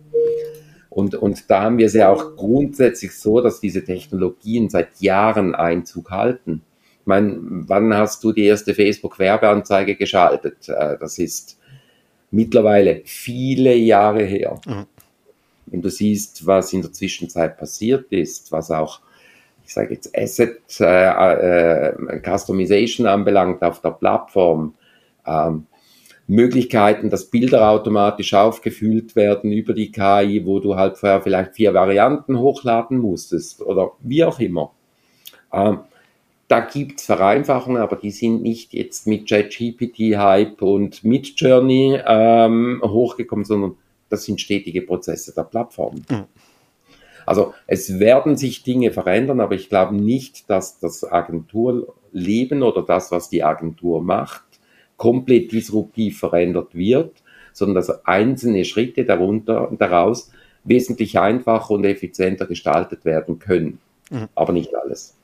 Und, 0.90 1.16
und 1.16 1.50
da 1.50 1.64
haben 1.64 1.80
wir 1.80 1.88
es 1.88 1.94
ja 1.94 2.10
auch 2.10 2.36
grundsätzlich 2.36 3.18
so, 3.18 3.42
dass 3.42 3.60
diese 3.60 3.84
Technologien 3.84 4.70
seit 4.70 5.00
Jahren 5.00 5.56
Einzug 5.56 6.12
halten. 6.12 6.62
Ich 7.02 7.08
meine, 7.08 7.38
wann 7.40 7.96
hast 7.96 8.24
du 8.24 8.32
die 8.32 8.46
erste 8.46 8.76
Facebook-Werbeanzeige 8.76 9.96
geschaltet? 9.96 10.70
Äh, 10.70 10.98
das 11.00 11.18
ist 11.18 11.58
mittlerweile 12.30 13.02
viele 13.06 13.76
Jahre 13.76 14.24
her. 14.24 14.60
Mhm. 14.68 14.86
Wenn 15.68 15.82
du 15.82 15.90
siehst, 15.90 16.46
was 16.46 16.74
in 16.74 16.82
der 16.82 16.94
Zwischenzeit 16.94 17.58
passiert 17.58 18.12
ist, 18.12 18.52
was 18.52 18.72
auch, 18.72 19.02
ich 19.66 19.74
sage 19.74 19.94
jetzt, 19.94 20.18
Asset 20.18 20.62
äh, 20.80 21.90
äh, 21.90 22.22
Customization 22.24 23.06
anbelangt 23.06 23.62
auf 23.64 23.82
der 23.82 23.92
Plattform, 23.92 24.74
ähm, 25.26 25.68
Möglichkeiten, 26.28 27.10
dass 27.10 27.30
Bilder 27.30 27.70
automatisch 27.70 28.34
aufgefüllt 28.34 29.16
werden 29.16 29.52
über 29.52 29.74
die 29.74 29.92
KI, 29.92 30.46
wo 30.46 30.60
du 30.60 30.76
halt 30.76 30.98
vorher 30.98 31.22
vielleicht 31.22 31.56
vier 31.56 31.74
Varianten 31.74 32.38
hochladen 32.38 32.98
musstest 32.98 33.62
oder 33.62 33.92
wie 34.02 34.26
auch 34.26 34.40
immer. 34.40 34.72
Ähm, 35.54 35.80
da 36.50 36.62
gibt's 36.62 37.06
Vereinfachungen, 37.06 37.82
aber 37.82 37.96
die 37.96 38.12
sind 38.12 38.42
nicht 38.42 38.74
jetzt 38.74 39.08
mit 39.08 39.28
ChatGPT-Hype 39.28 40.62
und 40.62 41.04
mit 41.04 41.40
Journey 41.40 42.00
ähm, 42.06 42.82
hochgekommen, 42.84 43.46
sondern 43.46 43.76
das 44.10 44.24
sind 44.24 44.42
stetige 44.42 44.82
Prozesse 44.82 45.34
der 45.34 45.44
Plattform. 45.44 45.96
Mhm. 46.10 46.26
Also 47.26 47.54
es 47.68 48.00
werden 48.00 48.38
sich 48.38 48.64
Dinge 48.64 48.92
verändern, 48.92 49.42
aber 49.42 49.56
ich 49.56 49.68
glaube 49.68 49.96
nicht, 49.96 50.50
dass 50.50 50.80
das 50.80 51.04
Agenturleben 51.04 52.64
oder 52.64 52.84
das, 52.84 53.12
was 53.12 53.30
die 53.30 53.44
Agentur 53.44 54.02
macht, 54.02 54.44
komplett 54.96 55.52
disruptiv 55.52 56.20
verändert 56.20 56.74
wird, 56.74 57.22
sondern 57.52 57.76
dass 57.76 58.06
einzelne 58.06 58.64
Schritte 58.64 59.04
darunter, 59.04 59.70
daraus 59.78 60.32
wesentlich 60.64 61.20
einfacher 61.20 61.72
und 61.72 61.86
effizienter 61.86 62.46
gestaltet 62.46 63.04
werden 63.04 63.40
können. 63.40 63.80
Mhm. 64.10 64.30
Aber 64.34 64.54
nicht 64.54 64.74
alles. 64.74 65.17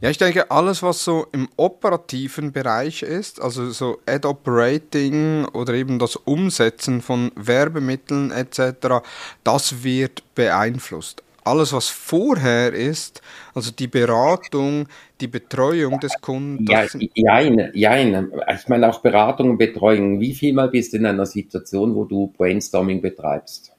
Ja, 0.00 0.10
ich 0.10 0.18
denke, 0.18 0.50
alles, 0.50 0.82
was 0.82 1.02
so 1.02 1.26
im 1.32 1.48
operativen 1.56 2.52
Bereich 2.52 3.02
ist, 3.02 3.40
also 3.40 3.70
so 3.70 3.98
Ad-Operating 4.06 5.46
oder 5.46 5.72
eben 5.72 5.98
das 5.98 6.16
Umsetzen 6.16 7.00
von 7.00 7.32
Werbemitteln 7.34 8.30
etc., 8.30 9.02
das 9.42 9.82
wird 9.82 10.22
beeinflusst 10.34 11.22
alles, 11.46 11.72
was 11.72 11.88
vorher 11.88 12.72
ist, 12.72 13.22
also 13.54 13.70
die 13.70 13.86
Beratung, 13.86 14.88
die 15.20 15.28
Betreuung 15.28 16.00
des 16.00 16.12
Kunden. 16.20 16.66
Ja, 16.68 16.84
jein, 17.14 17.70
jein. 17.72 18.32
Ich 18.52 18.68
meine 18.68 18.88
auch 18.90 19.00
Beratung 19.00 19.50
und 19.50 19.58
Betreuung. 19.58 20.20
Wie 20.20 20.34
viel 20.34 20.52
mal 20.52 20.68
bist 20.68 20.92
du 20.92 20.96
in 20.96 21.06
einer 21.06 21.24
Situation, 21.24 21.94
wo 21.94 22.04
du 22.04 22.32
Brainstorming 22.36 23.00
betreibst? 23.00 23.72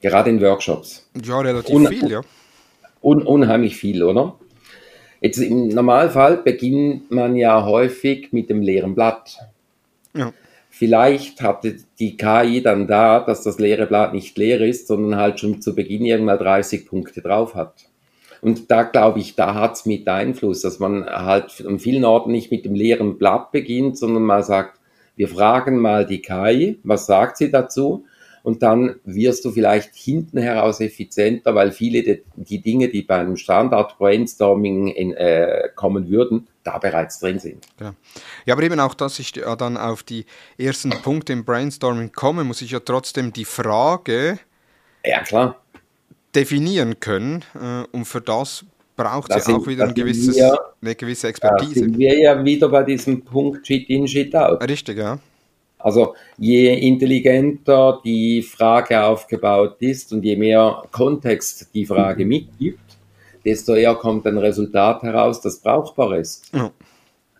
Gerade 0.00 0.30
in 0.30 0.40
Workshops. 0.40 1.08
Ja, 1.22 1.40
relativ 1.40 1.74
un 1.74 1.86
viel, 1.86 2.10
ja. 2.10 2.22
Un 3.02 3.22
unheimlich 3.22 3.76
viel, 3.76 4.02
oder? 4.02 4.38
Jetzt 5.22 5.38
im 5.38 5.68
Normalfall 5.68 6.38
beginnt 6.38 7.12
man 7.12 7.36
ja 7.36 7.64
häufig 7.64 8.32
mit 8.32 8.50
dem 8.50 8.60
leeren 8.60 8.96
Blatt. 8.96 9.38
Ja. 10.14 10.32
Vielleicht 10.68 11.40
hatte 11.42 11.76
die 12.00 12.16
KI 12.16 12.60
dann 12.60 12.88
da, 12.88 13.20
dass 13.20 13.44
das 13.44 13.60
leere 13.60 13.86
Blatt 13.86 14.14
nicht 14.14 14.36
leer 14.36 14.60
ist, 14.60 14.88
sondern 14.88 15.20
halt 15.20 15.38
schon 15.38 15.62
zu 15.62 15.76
Beginn 15.76 16.04
irgendwann 16.04 16.38
30 16.38 16.86
Punkte 16.86 17.20
drauf 17.20 17.54
hat. 17.54 17.86
Und 18.40 18.72
da 18.72 18.82
glaube 18.82 19.20
ich, 19.20 19.36
da 19.36 19.54
hat 19.54 19.74
es 19.74 19.86
mit 19.86 20.08
Einfluss, 20.08 20.62
dass 20.62 20.80
man 20.80 21.06
halt 21.06 21.64
an 21.64 21.78
vielen 21.78 22.04
Orten 22.04 22.32
nicht 22.32 22.50
mit 22.50 22.64
dem 22.64 22.74
leeren 22.74 23.16
Blatt 23.16 23.52
beginnt, 23.52 23.96
sondern 23.96 24.24
mal 24.24 24.42
sagt, 24.42 24.80
wir 25.14 25.28
fragen 25.28 25.78
mal 25.78 26.04
die 26.04 26.20
KI, 26.20 26.80
was 26.82 27.06
sagt 27.06 27.36
sie 27.36 27.52
dazu? 27.52 28.06
Und 28.42 28.62
dann 28.62 28.96
wirst 29.04 29.44
du 29.44 29.52
vielleicht 29.52 29.94
hinten 29.94 30.38
heraus 30.38 30.80
effizienter, 30.80 31.54
weil 31.54 31.72
viele 31.72 32.02
die, 32.02 32.22
die 32.36 32.60
Dinge, 32.60 32.88
die 32.88 33.02
beim 33.02 33.36
Standard-Brainstorming 33.36 34.88
äh, 34.88 35.68
kommen 35.74 36.08
würden, 36.08 36.48
da 36.64 36.78
bereits 36.78 37.20
drin 37.20 37.38
sind. 37.38 37.66
Ja. 37.80 37.94
ja, 38.44 38.54
aber 38.54 38.62
eben 38.62 38.80
auch, 38.80 38.94
dass 38.94 39.18
ich 39.18 39.34
ja 39.36 39.54
dann 39.56 39.76
auf 39.76 40.02
die 40.02 40.26
ersten 40.58 40.90
Punkte 40.90 41.32
im 41.32 41.44
Brainstorming 41.44 42.12
komme, 42.12 42.44
muss 42.44 42.62
ich 42.62 42.72
ja 42.72 42.80
trotzdem 42.80 43.32
die 43.32 43.44
Frage 43.44 44.38
ja, 45.04 45.56
definieren 46.34 47.00
können 47.00 47.44
äh, 47.54 47.84
und 47.96 48.04
für 48.04 48.20
das 48.20 48.64
braucht 48.96 49.32
es 49.32 49.46
ja 49.46 49.56
auch 49.56 49.66
wieder 49.66 49.84
ein 49.84 49.94
gewisses, 49.94 50.36
wir, 50.36 50.58
eine 50.80 50.94
gewisse 50.94 51.28
Expertise. 51.28 51.74
Da 51.74 51.80
sind 51.80 51.98
wir 51.98 52.18
ja 52.18 52.44
wieder 52.44 52.68
bei 52.68 52.82
diesem 52.82 53.24
Punkt 53.24 53.66
Shit 53.66 53.88
in, 53.88 54.06
Shit 54.06 54.34
out. 54.34 54.62
Richtig, 54.68 54.98
ja. 54.98 55.18
Also 55.82 56.14
je 56.38 56.74
intelligenter 56.74 58.00
die 58.04 58.42
Frage 58.42 59.02
aufgebaut 59.02 59.76
ist 59.80 60.12
und 60.12 60.24
je 60.24 60.36
mehr 60.36 60.82
Kontext 60.90 61.74
die 61.74 61.86
Frage 61.86 62.24
mitgibt, 62.24 62.80
desto 63.44 63.74
eher 63.74 63.94
kommt 63.94 64.26
ein 64.26 64.38
Resultat 64.38 65.02
heraus, 65.02 65.40
das 65.40 65.60
brauchbar 65.60 66.16
ist. 66.18 66.50
Ja. 66.54 66.70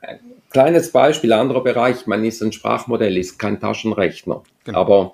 Ein 0.00 0.18
kleines 0.50 0.90
Beispiel, 0.90 1.32
anderer 1.32 1.62
Bereich, 1.62 2.06
man 2.06 2.24
ist 2.24 2.42
ein 2.42 2.52
Sprachmodell, 2.52 3.16
ist 3.16 3.38
kein 3.38 3.60
Taschenrechner. 3.60 4.42
Genau. 4.64 4.78
Aber 4.78 5.12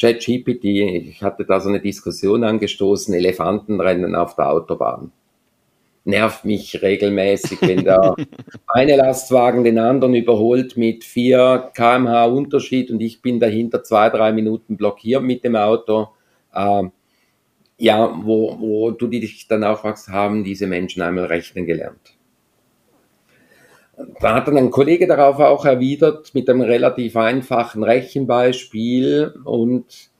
ChatGPT, 0.00 0.64
ich 0.64 1.22
hatte 1.22 1.44
da 1.44 1.60
so 1.60 1.68
eine 1.68 1.80
Diskussion 1.80 2.42
angestoßen, 2.42 3.14
Elefantenrennen 3.14 4.16
auf 4.16 4.34
der 4.34 4.50
Autobahn 4.50 5.12
nervt 6.04 6.44
mich 6.44 6.82
regelmäßig, 6.82 7.60
wenn 7.62 7.84
der 7.84 8.14
eine 8.66 8.96
Lastwagen 8.96 9.64
den 9.64 9.78
anderen 9.78 10.14
überholt 10.14 10.76
mit 10.76 11.04
4 11.04 11.70
kmh 11.74 12.24
Unterschied 12.26 12.90
und 12.90 13.00
ich 13.00 13.22
bin 13.22 13.40
dahinter 13.40 13.82
zwei, 13.82 14.10
drei 14.10 14.32
Minuten 14.32 14.76
blockiert 14.76 15.22
mit 15.22 15.44
dem 15.44 15.56
Auto. 15.56 16.08
Ähm, 16.54 16.92
ja, 17.78 18.18
wo, 18.22 18.58
wo 18.60 18.90
du 18.90 19.08
dich 19.08 19.48
dann 19.48 19.64
auch 19.64 19.80
fragst, 19.80 20.08
haben 20.08 20.44
diese 20.44 20.66
Menschen 20.66 21.02
einmal 21.02 21.24
rechnen 21.24 21.66
gelernt? 21.66 22.14
Da 24.20 24.34
hat 24.34 24.48
dann 24.48 24.56
ein 24.56 24.70
Kollege 24.70 25.06
darauf 25.06 25.38
auch 25.38 25.64
erwidert 25.64 26.34
mit 26.34 26.48
einem 26.50 26.62
relativ 26.62 27.16
einfachen 27.16 27.82
Rechenbeispiel 27.82 29.34
und 29.44 30.10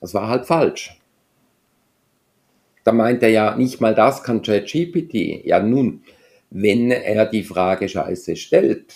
das 0.00 0.14
war 0.14 0.28
halt 0.28 0.46
falsch. 0.46 0.95
Da 2.86 2.92
meint 2.92 3.20
er 3.24 3.30
ja, 3.30 3.56
nicht 3.56 3.80
mal 3.80 3.96
das 3.96 4.22
kann 4.22 4.42
ChatGPT. 4.42 5.44
Ja 5.44 5.58
nun, 5.58 6.04
wenn 6.50 6.92
er 6.92 7.26
die 7.26 7.42
Frage 7.42 7.88
scheiße 7.88 8.36
stellt, 8.36 8.94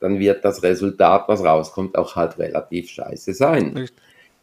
dann 0.00 0.18
wird 0.18 0.44
das 0.44 0.64
Resultat, 0.64 1.28
was 1.28 1.44
rauskommt, 1.44 1.96
auch 1.96 2.16
halt 2.16 2.40
relativ 2.40 2.90
scheiße 2.90 3.34
sein. 3.34 3.88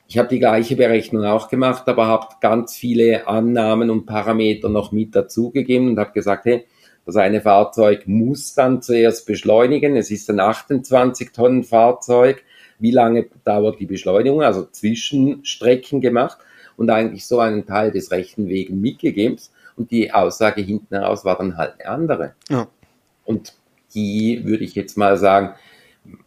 Ich 0.08 0.18
habe 0.18 0.30
die 0.30 0.40
gleiche 0.40 0.78
Berechnung 0.78 1.26
auch 1.26 1.50
gemacht, 1.50 1.84
aber 1.90 2.08
habe 2.08 2.28
ganz 2.40 2.78
viele 2.78 3.28
Annahmen 3.28 3.90
und 3.90 4.06
Parameter 4.06 4.70
noch 4.70 4.94
mit 4.94 5.14
dazugegeben 5.14 5.90
und 5.90 6.00
habe 6.00 6.14
gesagt, 6.14 6.46
hey, 6.46 6.64
das 7.06 7.18
eine 7.18 7.42
Fahrzeug 7.42 8.08
muss 8.08 8.54
dann 8.54 8.82
zuerst 8.82 9.28
beschleunigen. 9.28 9.98
Es 9.98 10.12
ist 10.12 10.30
ein 10.30 10.40
28 10.40 11.34
Tonnen 11.34 11.66
Fahrzeug. 11.66 12.42
Wie 12.80 12.92
lange 12.92 13.26
dauert 13.44 13.82
die 13.82 13.86
Beschleunigung? 13.86 14.44
Also 14.44 14.64
Zwischenstrecken 14.64 16.00
gemacht 16.00 16.38
und 16.78 16.90
eigentlich 16.90 17.26
so 17.26 17.40
einen 17.40 17.66
Teil 17.66 17.92
des 17.92 18.12
Rechenwegs 18.12 18.72
mitgegeben. 18.72 19.38
Und 19.76 19.92
die 19.92 20.12
Aussage 20.12 20.62
hinten 20.62 20.96
heraus 20.96 21.26
war 21.26 21.38
dann 21.38 21.58
halt 21.58 21.74
eine 21.80 21.90
andere. 21.90 22.36
Ja. 22.50 22.68
Und 23.26 23.54
die 23.94 24.42
würde 24.46 24.64
ich 24.64 24.76
jetzt 24.76 24.98
mal 24.98 25.18
sagen, 25.18 25.56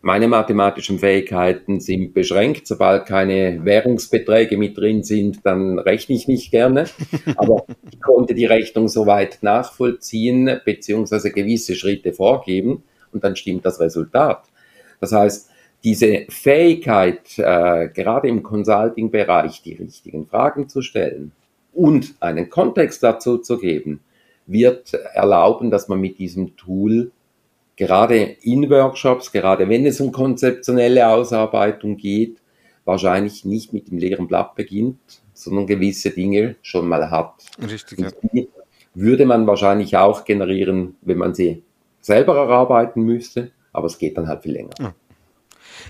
meine 0.01 0.27
mathematischen 0.27 0.99
Fähigkeiten 0.99 1.81
sind 1.81 2.13
beschränkt. 2.13 2.67
Sobald 2.67 3.07
keine 3.07 3.65
Währungsbeträge 3.65 4.57
mit 4.57 4.77
drin 4.77 5.03
sind, 5.03 5.41
dann 5.45 5.79
rechne 5.79 6.17
ich 6.17 6.27
nicht 6.27 6.51
gerne. 6.51 6.87
Aber 7.37 7.65
ich 7.91 8.01
konnte 8.01 8.35
die 8.35 8.47
Rechnung 8.47 8.89
soweit 8.89 9.39
nachvollziehen, 9.43 10.61
beziehungsweise 10.65 11.31
gewisse 11.31 11.75
Schritte 11.75 12.13
vorgeben 12.13 12.83
und 13.13 13.25
dann 13.25 13.37
stimmt 13.37 13.65
das 13.65 13.81
Resultat. 13.81 14.43
Das 15.01 15.13
heißt, 15.13 15.51
diese 15.85 16.27
Fähigkeit, 16.29 17.39
äh, 17.39 17.89
gerade 17.89 18.29
im 18.29 18.43
Consulting-Bereich 18.43 19.63
die 19.63 19.75
richtigen 19.75 20.27
Fragen 20.27 20.69
zu 20.69 20.83
stellen 20.83 21.33
und 21.73 22.15
einen 22.21 22.51
Kontext 22.51 23.03
dazu 23.03 23.39
zu 23.39 23.59
geben, 23.59 24.01
wird 24.47 24.95
erlauben, 24.95 25.71
dass 25.71 25.89
man 25.89 26.01
mit 26.01 26.19
diesem 26.19 26.57
Tool 26.57 27.13
gerade 27.77 28.17
in 28.43 28.69
Workshops, 28.71 29.31
gerade 29.31 29.69
wenn 29.69 29.87
es 29.87 30.01
um 30.01 30.11
konzeptionelle 30.11 31.09
Ausarbeitung 31.09 31.97
geht, 31.97 32.39
wahrscheinlich 32.85 33.45
nicht 33.45 33.73
mit 33.73 33.89
dem 33.89 33.99
leeren 33.99 34.27
Blatt 34.27 34.57
beginnt, 34.57 34.99
sondern 35.33 35.67
gewisse 35.67 36.11
Dinge 36.11 36.57
schon 36.63 36.89
mal 36.89 37.11
hat. 37.11 37.35
Richtig, 37.63 38.01
ja. 38.01 38.09
Die 38.33 38.49
würde 38.95 39.27
man 39.27 39.47
wahrscheinlich 39.47 39.97
auch 39.97 40.25
generieren, 40.25 40.97
wenn 41.03 41.19
man 41.19 41.35
sie 41.35 41.63
selber 42.01 42.37
erarbeiten 42.37 43.03
müsste, 43.03 43.53
aber 43.73 43.87
es 43.87 43.99
geht 43.99 44.17
dann 44.17 44.27
halt 44.27 44.43
viel 44.43 44.53
länger. 44.53 44.75
Ja. 44.81 44.95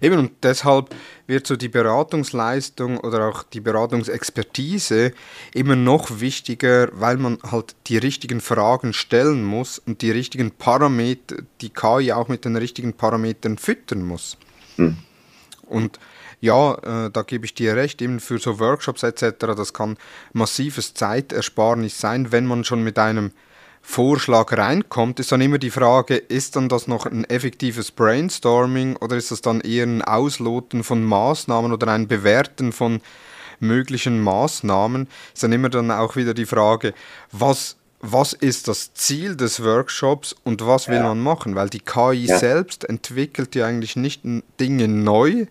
Eben, 0.00 0.18
und 0.18 0.32
deshalb 0.42 0.94
wird 1.26 1.46
so 1.46 1.56
die 1.56 1.68
Beratungsleistung 1.68 2.98
oder 2.98 3.28
auch 3.28 3.42
die 3.42 3.61
Beratungsexpertise 3.61 5.12
immer 5.54 5.76
noch 5.76 6.20
wichtiger, 6.20 6.88
weil 6.92 7.16
man 7.16 7.38
halt 7.50 7.74
die 7.87 7.98
richtigen 7.98 8.40
Fragen 8.40 8.92
stellen 8.92 9.44
muss 9.44 9.78
und 9.78 10.02
die 10.02 10.11
richtigen 10.11 10.50
Parameter, 10.52 11.37
die 11.61 11.70
KI 11.70 12.12
auch 12.12 12.28
mit 12.28 12.44
den 12.44 12.56
richtigen 12.56 12.94
Parametern 12.94 13.58
füttern 13.58 14.02
muss. 14.02 14.37
Hm. 14.76 14.96
Und 15.62 15.98
ja, 16.40 17.06
äh, 17.06 17.11
da 17.11 17.22
gebe 17.22 17.44
ich 17.44 17.54
dir 17.54 17.74
recht, 17.74 18.00
eben 18.00 18.20
für 18.20 18.38
so 18.38 18.58
Workshops 18.58 19.02
etc., 19.02 19.34
das 19.38 19.72
kann 19.72 19.96
massives 20.32 20.94
Zeitersparnis 20.94 22.00
sein, 22.00 22.32
wenn 22.32 22.46
man 22.46 22.64
schon 22.64 22.84
mit 22.84 22.98
einem 22.98 23.32
Vorschlag 23.90 24.53
reinkommt, 24.53 25.18
ist 25.18 25.33
dann 25.33 25.40
immer 25.40 25.57
die 25.57 25.70
Frage, 25.70 26.16
ist 26.16 26.57
dann 26.57 26.68
das 26.68 26.88
noch 26.88 27.07
ein 27.07 27.24
effektives 27.24 27.90
Brainstorming 27.90 28.96
oder 28.96 29.16
ist 29.16 29.31
das 29.31 29.40
dann 29.40 29.62
eher 29.62 29.87
ein 29.87 30.03
Ausloten 30.03 30.85
von 30.85 31.03
Maßnahmen 31.03 31.72
oder 31.72 31.88
ein 31.88 32.07
Bewerten 32.07 32.72
von 32.72 33.01
möglichen 33.61 34.20
Maßnahmen? 34.20 35.09
Ist 35.33 35.42
dann 35.42 35.53
immer 35.53 35.70
dann 35.70 35.90
auch 35.90 36.16
wieder 36.16 36.35
die 36.35 36.44
Frage, 36.44 36.92
was 37.33 37.77
was 38.01 38.35
ist 38.35 38.68
das 38.68 38.92
Ziel 38.92 39.37
des 39.37 39.64
Workshops 39.64 40.37
und 40.44 40.64
was 40.66 40.88
will 40.88 40.96
ja. 40.96 41.03
man 41.05 41.20
machen? 41.20 41.55
Weil 41.55 41.70
die 41.70 41.81
KI 41.81 42.27
ja. 42.27 42.38
selbst 42.38 42.85
entwickelt 42.85 43.55
ja 43.55 43.66
eigentlich 43.66 43.96
nicht 43.96 44.20
Dinge 44.61 44.87
neu, 44.87 45.46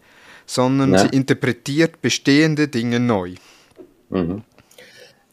sondern 0.46 0.94
ja. 0.94 1.00
sie 1.00 1.08
interpretiert 1.08 2.04
bestehende 2.04 2.68
Dinge 2.68 3.00
neu. 3.00 3.34
Mhm. 4.12 4.44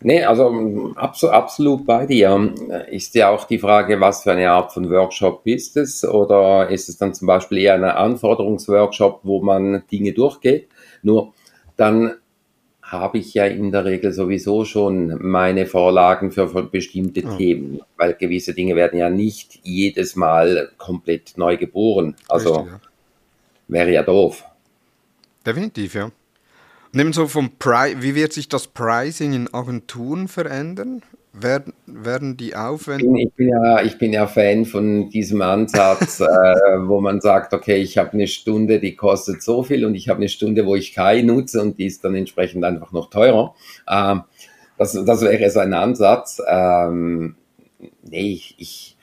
Nee, 0.07 0.23
also 0.23 0.93
absolut, 0.97 1.35
absolut 1.35 1.87
bei 1.87 2.05
dir. 2.05 2.53
Ist 2.90 3.14
ja 3.14 3.31
auch 3.31 3.45
die 3.45 3.59
Frage, 3.59 3.99
was 4.03 4.23
für 4.23 4.33
eine 4.33 4.51
Art 4.51 4.71
von 4.71 4.90
Workshop 4.90 5.40
ist 5.47 5.79
es? 5.79 6.05
Oder 6.05 6.69
ist 6.69 6.90
es 6.90 6.99
dann 6.99 7.14
zum 7.14 7.27
Beispiel 7.27 7.57
eher 7.57 7.75
ein 7.75 7.85
Anforderungsworkshop, 7.85 9.21
wo 9.23 9.40
man 9.40 9.83
Dinge 9.90 10.12
durchgeht? 10.12 10.69
Nur 11.03 11.33
dann 11.79 12.17
habe 12.83 13.17
ich 13.17 13.33
ja 13.33 13.47
in 13.47 13.73
der 13.73 13.87
Regel 13.87 14.12
sowieso 14.12 14.67
schon 14.67 15.17
meine 15.23 15.64
Vorlagen 15.64 16.33
für 16.33 16.49
bestimmte 16.64 17.21
ja. 17.23 17.37
Themen, 17.37 17.81
weil 17.97 18.12
gewisse 18.12 18.53
Dinge 18.53 18.77
werden 18.77 18.99
ja 18.99 19.09
nicht 19.09 19.61
jedes 19.62 20.17
Mal 20.17 20.71
komplett 20.77 21.33
neu 21.38 21.57
geboren. 21.57 22.14
Also 22.29 22.57
Richtig, 22.57 22.73
ja. 22.73 22.81
wäre 23.69 23.90
ja 23.90 24.03
doof. 24.03 24.45
Definitiv, 25.47 25.95
ja. 25.95 26.11
Nimm 26.94 27.12
so 27.12 27.26
vom 27.26 27.50
Pri 27.59 27.96
wie 27.98 28.14
wird 28.14 28.33
sich 28.33 28.48
das 28.48 28.68
Pricing 28.68 29.33
in 29.33 29.52
Agenturen 29.52 30.28
verändern? 30.28 31.02
Werden, 31.33 31.72
werden 31.87 32.37
die 32.37 32.54
Aufwände? 32.54 33.04
Ich 33.20 33.33
bin, 33.33 33.48
ja, 33.48 33.83
ich 33.83 33.98
bin 33.98 34.12
ja 34.12 34.28
Fan 34.28 34.64
von 34.64 35.11
diesem 35.11 35.42
Ansatz, 35.42 36.20
äh, 36.20 36.24
wo 36.24 37.00
man 37.00 37.20
sagt, 37.20 37.52
okay, 37.52 37.78
ich 37.78 37.98
habe 37.98 38.12
eine 38.12 38.28
Stunde, 38.28 38.78
die 38.78 38.94
kostet 38.94 39.42
so 39.42 39.64
viel 39.64 39.85
und 39.85 39.96
ich 39.96 40.09
habe 40.09 40.18
eine 40.18 40.28
Stunde, 40.28 40.64
wo 40.64 40.76
ich 40.76 40.94
KI 40.94 41.24
nutze 41.24 41.61
und 41.61 41.76
die 41.80 41.87
ist 41.87 42.04
dann 42.04 42.14
entsprechend 42.14 42.64
einfach 42.64 42.92
noch 42.92 43.11
teurer. 43.11 43.57
Ähm, 43.90 44.22
das, 44.78 44.92
das 44.92 45.22
wäre 45.22 45.50
so 45.50 45.59
ein 45.59 45.74
Ansatz. 45.74 46.40
Ähm, 46.48 47.35
nee, 48.09 48.35
ich, 48.35 48.54
ich 48.59 48.93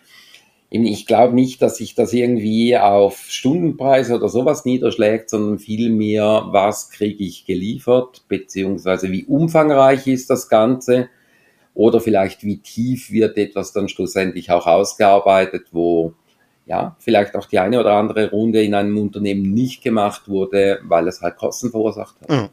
ich 0.72 1.06
glaube 1.06 1.36
nicht, 1.36 1.62
dass 1.62 1.78
sich 1.78 1.96
das 1.96 2.14
irgendwie 2.14 2.78
auf 2.78 3.26
Stundenpreise 3.28 4.16
oder 4.16 4.30
sowas 4.30 4.64
niederschlägt, 4.64 5.30
sondern 5.30 5.60
vielmehr, 5.60 6.46
was 6.52 6.90
kriege 6.90 7.24
ich 7.26 7.46
geliefert, 7.46 8.24
beziehungsweise 8.30 9.12
wie 9.12 9.26
umfangreich 9.26 10.08
ist 10.08 10.30
das 10.30 10.48
Ganze 10.48 11.10
oder 11.74 12.00
vielleicht 12.00 12.44
wie 12.44 12.58
tief 12.58 13.12
wird 13.12 13.38
etwas 13.38 13.74
dann 13.74 13.90
schlussendlich 13.90 14.50
auch 14.50 14.66
ausgearbeitet, 14.66 15.68
wo 15.74 16.14
ja, 16.66 16.96
vielleicht 17.00 17.36
auch 17.36 17.48
die 17.48 17.60
eine 17.60 17.80
oder 17.80 17.94
andere 17.94 18.30
Runde 18.30 18.64
in 18.64 18.74
einem 18.74 18.98
Unternehmen 18.98 19.54
nicht 19.54 19.84
gemacht 19.84 20.30
wurde, 20.30 20.80
weil 20.84 21.08
es 21.10 21.22
halt 21.22 21.36
Kosten 21.36 21.70
verursacht 21.70 22.16
hat. 22.22 22.30
Mhm. 22.30 22.50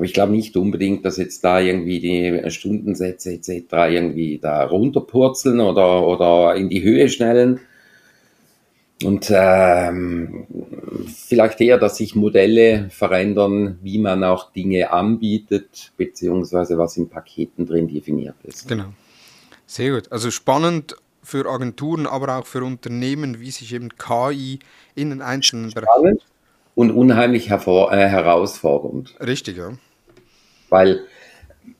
Aber 0.00 0.06
ich 0.06 0.14
glaube 0.14 0.32
nicht 0.32 0.56
unbedingt, 0.56 1.04
dass 1.04 1.18
jetzt 1.18 1.44
da 1.44 1.60
irgendwie 1.60 2.00
die 2.00 2.50
Stundensätze 2.50 3.34
etc. 3.34 3.66
irgendwie 3.90 4.38
da 4.38 4.64
runterpurzeln 4.64 5.60
oder, 5.60 6.06
oder 6.06 6.54
in 6.54 6.70
die 6.70 6.82
Höhe 6.82 7.10
schnellen. 7.10 7.60
Und 9.04 9.30
ähm, 9.30 10.46
vielleicht 11.14 11.60
eher, 11.60 11.76
dass 11.76 11.98
sich 11.98 12.14
Modelle 12.14 12.88
verändern, 12.88 13.78
wie 13.82 13.98
man 13.98 14.24
auch 14.24 14.50
Dinge 14.54 14.90
anbietet, 14.90 15.92
beziehungsweise 15.98 16.78
was 16.78 16.96
in 16.96 17.10
Paketen 17.10 17.66
drin 17.66 17.86
definiert 17.86 18.36
ist. 18.44 18.68
Genau. 18.68 18.94
Sehr 19.66 19.92
gut. 19.92 20.10
Also 20.10 20.30
spannend 20.30 20.96
für 21.22 21.44
Agenturen, 21.44 22.06
aber 22.06 22.38
auch 22.38 22.46
für 22.46 22.64
Unternehmen, 22.64 23.38
wie 23.38 23.50
sich 23.50 23.74
eben 23.74 23.90
KI 23.98 24.60
in 24.94 25.10
den 25.10 25.20
einzelnen 25.20 25.72
Bereichen. 25.72 26.20
Und 26.74 26.90
unheimlich 26.90 27.50
hervor, 27.50 27.92
äh, 27.92 28.08
herausfordernd. 28.08 29.14
Richtig, 29.20 29.58
ja. 29.58 29.72
Weil 30.70 31.04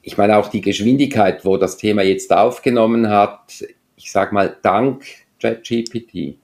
ich 0.02 0.18
meine 0.18 0.36
auch 0.36 0.48
die 0.48 0.60
Geschwindigkeit, 0.60 1.44
wo 1.44 1.56
das 1.56 1.76
Thema 1.76 2.02
jetzt 2.02 2.32
aufgenommen 2.32 3.08
hat, 3.08 3.64
ich 3.96 4.12
sage 4.12 4.34
mal 4.34 4.56
dank 4.62 5.04
ChatGPT, 5.40 6.36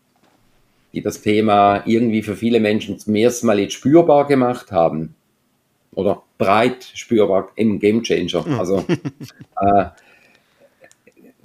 die 0.92 1.02
das 1.02 1.20
Thema 1.20 1.82
irgendwie 1.85 2.22
für 2.22 2.37
viele 2.37 2.61
Menschen 2.61 2.98
zum 2.98 3.14
ersten 3.14 3.46
Mal 3.46 3.59
jetzt 3.59 3.74
spürbar 3.74 4.26
gemacht 4.26 4.72
haben 4.72 5.14
oder 5.94 6.22
breit 6.38 6.90
spürbar 6.94 7.50
im 7.56 7.78
Gamechanger. 7.78 8.46
Also 8.59 8.85
äh, 9.61 9.87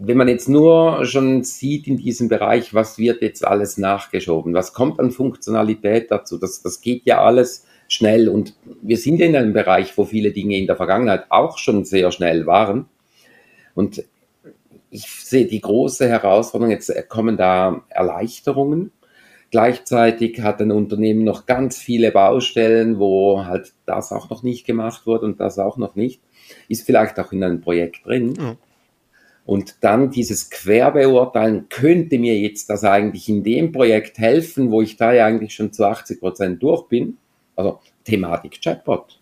wenn 0.04 0.18
man 0.18 0.28
jetzt 0.28 0.50
nur 0.50 1.06
schon 1.06 1.44
sieht 1.44 1.88
in 1.88 1.98
diesem 1.98 2.28
Bereich, 2.28 2.74
was 2.74 2.98
wird 2.98 3.22
jetzt 3.22 3.46
alles 3.46 3.78
nachgeschoben, 3.78 4.54
was 4.54 4.74
kommt 4.74 5.00
an 5.00 5.12
Funktionalität 5.12 6.10
dazu, 6.10 6.38
das, 6.38 6.62
das 6.62 6.82
geht 6.82 7.06
ja 7.06 7.24
alles 7.24 7.66
schnell. 7.92 8.30
Und 8.30 8.56
wir 8.82 8.98
sind 8.98 9.20
in 9.20 9.36
einem 9.36 9.54
Bereich, 9.54 9.98
wo 9.98 10.06
viele 10.06 10.32
Dinge 10.32 10.58
in 10.58 10.66
der 10.66 10.78
Vergangenheit 10.78 11.26
auch 11.30 11.58
schon 11.58 11.84
sehr 11.84 12.12
schnell 12.12 12.46
waren. 12.46 12.86
Und 13.76 14.04
ich 14.90 15.06
sehe 15.06 15.46
die 15.46 15.62
große 15.62 16.08
Herausforderung, 16.08 16.72
jetzt 16.72 16.94
kommen 17.10 17.38
da 17.38 17.84
Erleichterungen. 17.90 18.92
Gleichzeitig 19.52 20.42
hat 20.42 20.62
ein 20.62 20.72
Unternehmen 20.72 21.26
noch 21.26 21.46
ganz 21.46 21.78
viele 21.78 22.12
Baustellen, 22.12 23.00
wo 23.00 23.46
halt 23.46 23.74
das 23.86 24.14
auch 24.14 24.30
noch 24.30 24.44
nicht 24.44 24.66
gemacht 24.66 25.06
wurde 25.06 25.26
und 25.26 25.42
das 25.42 25.60
auch 25.60 25.76
noch 25.76 25.96
nicht. 25.96 26.22
Ist 26.70 26.86
vielleicht 26.86 27.20
auch 27.20 27.34
in 27.34 27.44
einem 27.44 27.60
Projekt 27.60 28.06
drin. 28.06 28.34
Mhm. 28.40 28.58
Und 29.46 29.76
dann 29.82 30.12
dieses 30.12 30.50
Querbeurteilen, 30.50 31.68
könnte 31.68 32.20
mir 32.20 32.40
jetzt 32.40 32.70
das 32.70 32.86
eigentlich 32.86 33.28
in 33.28 33.44
dem 33.44 33.74
Projekt 33.74 34.18
helfen, 34.18 34.72
wo 34.72 34.82
ich 34.82 34.96
da 34.96 35.12
ja 35.12 35.26
eigentlich 35.26 35.54
schon 35.54 35.74
zu 35.74 35.84
80 35.84 36.22
Prozent 36.22 36.64
durch 36.64 36.88
bin? 36.88 37.18
Also 37.56 37.80
Thematik 38.04 38.62
Chatbot. 38.62 39.20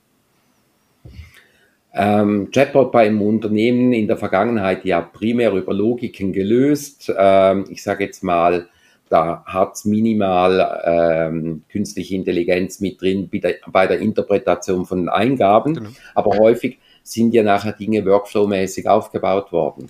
Ähm, 1.93 2.49
Chatbot 2.51 2.91
bei 2.91 3.07
einem 3.07 3.21
Unternehmen 3.21 3.93
in 3.93 4.07
der 4.07 4.17
Vergangenheit 4.17 4.85
ja 4.85 5.01
primär 5.01 5.51
über 5.53 5.73
Logiken 5.73 6.33
gelöst. 6.33 7.11
Ähm, 7.17 7.65
ich 7.69 7.81
sage 7.81 8.03
jetzt 8.05 8.23
mal, 8.23 8.67
da 9.09 9.43
hat 9.45 9.73
es 9.73 9.85
minimal 9.85 10.81
ähm, 10.85 11.63
künstliche 11.69 12.15
Intelligenz 12.15 12.79
mit 12.79 13.01
drin 13.01 13.27
bei 13.31 13.39
der, 13.39 13.55
bei 13.71 13.87
der 13.87 13.99
Interpretation 13.99 14.85
von 14.85 15.09
Eingaben, 15.09 15.73
genau. 15.73 15.89
aber 16.13 16.37
häufig 16.37 16.77
sind 17.01 17.33
ja 17.33 17.41
nachher 17.41 17.73
Dinge 17.73 18.05
workflow-mäßig 18.05 18.87
aufgebaut 18.87 19.51
worden. 19.51 19.89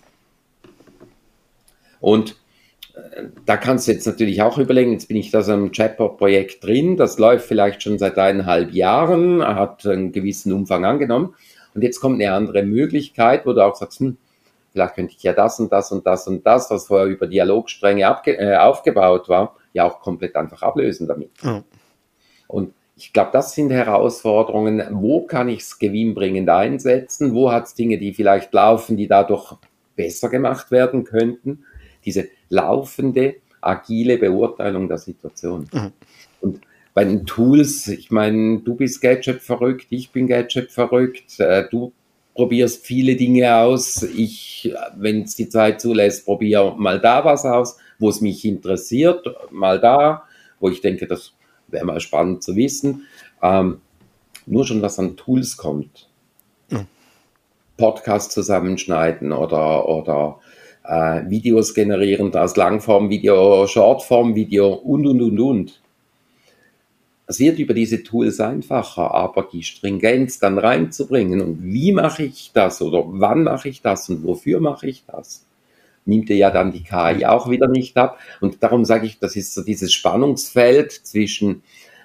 Und 2.00 2.39
da 3.46 3.58
kannst 3.58 3.88
du 3.88 3.92
jetzt 3.92 4.06
natürlich 4.06 4.42
auch 4.42 4.58
überlegen, 4.58 4.94
jetzt 4.94 5.08
bin 5.08 5.18
ich 5.18 5.32
da 5.32 5.42
so 5.42 5.54
im 5.54 5.72
Chatbot-Projekt 5.72 6.64
drin, 6.64 6.98
das 6.98 7.18
läuft 7.18 7.46
vielleicht 7.46 7.84
schon 7.84 7.98
seit 7.98 8.18
eineinhalb 8.18 8.72
Jahren, 8.72 9.44
hat 9.44 9.86
einen 9.86 10.12
gewissen 10.12 10.54
Umfang 10.54 10.86
angenommen 10.86 11.36
und 11.74 11.84
jetzt 11.84 12.00
kommt 12.00 12.22
eine 12.22 12.34
andere 12.34 12.64
Möglichkeit, 12.64 13.46
wo 13.46 13.54
du 13.54 13.66
auch 13.66 13.76
sagst, 13.76 14.00
hm, 14.00 14.18
vielleicht 14.72 14.96
könnte 14.96 15.14
ich 15.16 15.24
ja 15.24 15.34
das 15.34 15.60
und 15.60 15.72
das 15.72 15.92
und 15.92 16.06
das 16.06 16.28
und 16.28 16.46
das, 16.46 16.70
was 16.70 16.88
vorher 16.88 17.08
über 17.08 17.28
Dialogstränge 17.28 18.02
äh, 18.26 18.56
aufgebaut 18.56 19.30
war, 19.30 19.56
ja 19.74 19.86
auch 19.86 20.00
komplett 20.00 20.36
einfach 20.36 20.62
ablösen 20.62 21.08
damit. 21.08 21.32
Ja. 21.42 21.64
Und 22.48 22.74
ich 22.96 23.14
glaube, 23.14 23.30
das 23.32 23.54
sind 23.54 23.72
Herausforderungen. 23.72 24.84
Wo 24.92 25.26
kann 25.26 25.48
ich 25.48 25.62
es 25.62 25.80
gewinnbringend 25.80 26.50
einsetzen? 26.50 27.34
Wo 27.34 27.52
hat 27.52 27.68
es 27.68 27.74
Dinge, 27.74 27.98
die 27.98 28.14
vielleicht 28.14 28.54
laufen, 28.54 28.98
die 28.98 29.08
dadurch 29.08 29.56
besser 29.96 30.28
gemacht 30.30 30.70
werden 30.72 31.06
könnten? 31.06 31.64
Diese 32.04 32.28
laufende, 32.50 33.36
agile 33.62 34.18
Beurteilung 34.18 34.88
der 34.88 34.98
Situation. 34.98 35.68
Mhm. 35.72 35.92
Und 36.42 36.62
bei 36.94 37.06
den 37.06 37.26
Tools, 37.26 37.88
ich 37.88 38.12
meine, 38.12 38.60
du 38.60 38.76
bist 38.76 39.02
Gadget 39.02 39.42
verrückt, 39.42 39.88
ich 39.90 40.12
bin 40.12 40.28
Gadget 40.28 40.72
verrückt, 40.72 41.40
äh, 41.40 41.68
du 41.70 41.94
probierst 42.34 42.86
viele 42.86 43.16
Dinge 43.16 43.56
aus. 43.56 44.02
Ich, 44.04 44.74
wenn 44.96 45.24
es 45.24 45.36
die 45.36 45.50
Zeit 45.50 45.82
zulässt, 45.82 46.26
probiere 46.26 46.76
mal 46.78 47.00
da 47.00 47.26
was 47.26 47.46
aus, 47.46 47.78
wo 48.00 48.10
es 48.10 48.22
mich 48.22 48.46
interessiert, 48.46 49.28
mal 49.52 49.80
da, 49.80 50.24
wo 50.60 50.70
ich 50.70 50.82
denke, 50.82 51.06
das 51.06 51.34
wäre 51.68 51.86
mal 51.86 52.00
spannend 52.00 52.44
zu 52.44 52.56
wissen. 52.56 53.04
Ähm, 53.42 53.82
nur 54.46 54.66
schon, 54.66 54.82
was 54.82 55.00
an 55.00 55.18
Tools 55.18 55.58
kommt. 55.58 56.10
Ja. 56.70 56.86
Podcast 57.78 58.32
zusammenschneiden 58.32 59.32
oder, 59.32 59.88
oder 59.88 60.40
äh, 60.84 61.30
Videos 61.30 61.74
generieren, 61.74 62.32
das 62.32 62.56
Langform-Video, 62.56 63.68
Shortform-Video 63.68 64.74
und, 64.74 65.06
und, 65.06 65.22
und, 65.22 65.40
und. 65.40 65.82
Es 67.28 67.40
wird 67.40 67.60
über 67.60 67.76
diese 67.76 68.02
Tools 68.04 68.40
einfacher, 68.40 69.14
aber 69.14 69.48
die 69.52 69.62
Stringenz 69.62 70.40
dann 70.40 70.58
reinzubringen 70.58 71.42
und 71.42 71.64
wie 71.64 71.92
mache 71.92 72.24
ich 72.24 72.52
das 72.54 72.82
oder 72.82 73.04
wann 73.06 73.44
mache 73.44 73.70
ich 73.70 73.84
das 73.84 74.10
und 74.10 74.24
wofür 74.24 74.60
mache 74.60 74.88
ich 74.88 75.04
das, 75.06 75.46
nimmt 76.06 76.30
ja 76.30 76.50
dann 76.50 76.72
die 76.72 76.84
KI 76.84 77.28
auch 77.28 77.48
wieder 77.48 77.68
nicht 77.68 77.96
ab. 77.98 78.18
Und 78.42 78.64
darum 78.64 78.84
sage 78.84 79.06
ich, 79.06 79.20
das 79.20 79.36
ist 79.36 79.54
so 79.54 79.64
dieses 79.64 79.94
Spannungsfeld 79.94 80.92
zwischen 80.92 81.62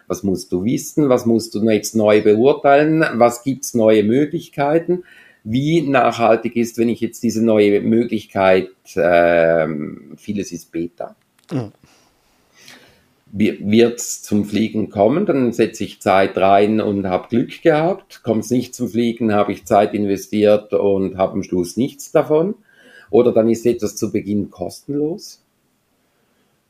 was 0.06 0.22
musst 0.22 0.52
du 0.52 0.64
wissen, 0.64 1.08
was 1.08 1.24
musst 1.26 1.54
du 1.54 1.62
jetzt 1.70 1.96
neu 1.96 2.22
beurteilen, 2.22 3.04
was 3.14 3.42
gibt's 3.42 3.74
neue 3.74 4.02
Möglichkeiten, 4.02 5.04
wie 5.44 5.82
nachhaltig 5.82 6.56
ist, 6.56 6.78
wenn 6.78 6.88
ich 6.88 7.00
jetzt 7.00 7.22
diese 7.22 7.44
neue 7.44 7.80
Möglichkeit, 7.80 8.70
äh, 8.96 9.68
vieles 10.16 10.52
ist 10.52 10.72
Beta. 10.72 11.14
Mhm 11.52 11.72
wird 13.36 13.98
es 13.98 14.22
zum 14.22 14.44
Fliegen 14.44 14.90
kommen, 14.90 15.26
dann 15.26 15.52
setze 15.52 15.82
ich 15.82 16.00
Zeit 16.00 16.38
rein 16.38 16.80
und 16.80 17.08
habe 17.08 17.28
Glück 17.28 17.62
gehabt. 17.62 18.22
Kommt 18.22 18.44
es 18.44 18.50
nicht 18.50 18.76
zum 18.76 18.88
Fliegen, 18.88 19.32
habe 19.32 19.50
ich 19.50 19.64
Zeit 19.64 19.92
investiert 19.92 20.72
und 20.72 21.16
habe 21.18 21.32
am 21.32 21.42
Schluss 21.42 21.76
nichts 21.76 22.12
davon. 22.12 22.54
Oder 23.10 23.32
dann 23.32 23.48
ist 23.48 23.66
etwas 23.66 23.96
zu 23.96 24.12
Beginn 24.12 24.50
kostenlos. 24.50 25.44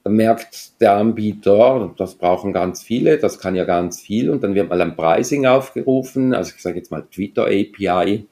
Dann 0.04 0.14
merkt 0.14 0.80
der 0.80 0.96
Anbieter, 0.96 1.92
das 1.98 2.14
brauchen 2.14 2.54
ganz 2.54 2.82
viele, 2.82 3.18
das 3.18 3.38
kann 3.38 3.54
ja 3.54 3.64
ganz 3.64 4.00
viel. 4.00 4.30
Und 4.30 4.42
dann 4.42 4.54
wird 4.54 4.70
mal 4.70 4.80
ein 4.80 4.96
Pricing 4.96 5.44
aufgerufen, 5.44 6.34
also 6.34 6.52
ich 6.56 6.62
sage 6.62 6.78
jetzt 6.78 6.90
mal 6.90 7.02
Twitter 7.10 7.44
API 7.44 8.26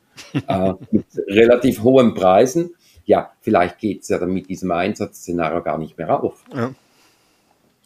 äh, 0.48 0.72
mit 0.90 1.06
relativ 1.26 1.82
hohen 1.82 2.14
Preisen. 2.14 2.74
Ja, 3.04 3.32
vielleicht 3.40 3.78
geht 3.78 4.02
es 4.02 4.08
ja 4.08 4.18
dann 4.18 4.32
mit 4.32 4.48
diesem 4.48 4.70
Einsatzszenario 4.70 5.62
gar 5.62 5.78
nicht 5.78 5.98
mehr 5.98 6.22
auf. 6.22 6.44
Ja. 6.54 6.72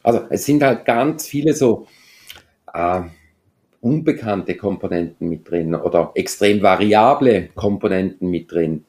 Also 0.03 0.21
es 0.31 0.45
sind 0.45 0.63
halt 0.63 0.85
ganz 0.85 1.27
viele 1.27 1.55
so 1.55 1.87
äh, 2.73 3.01
unbekannte 3.81 4.57
Komponenten 4.57 5.29
mit 5.29 5.51
drin 5.51 5.75
oder 5.75 6.13
extrem 6.15 6.63
variable 6.63 7.49
Komponenten 7.55 8.31
mit 8.31 8.51
drin 8.51 8.85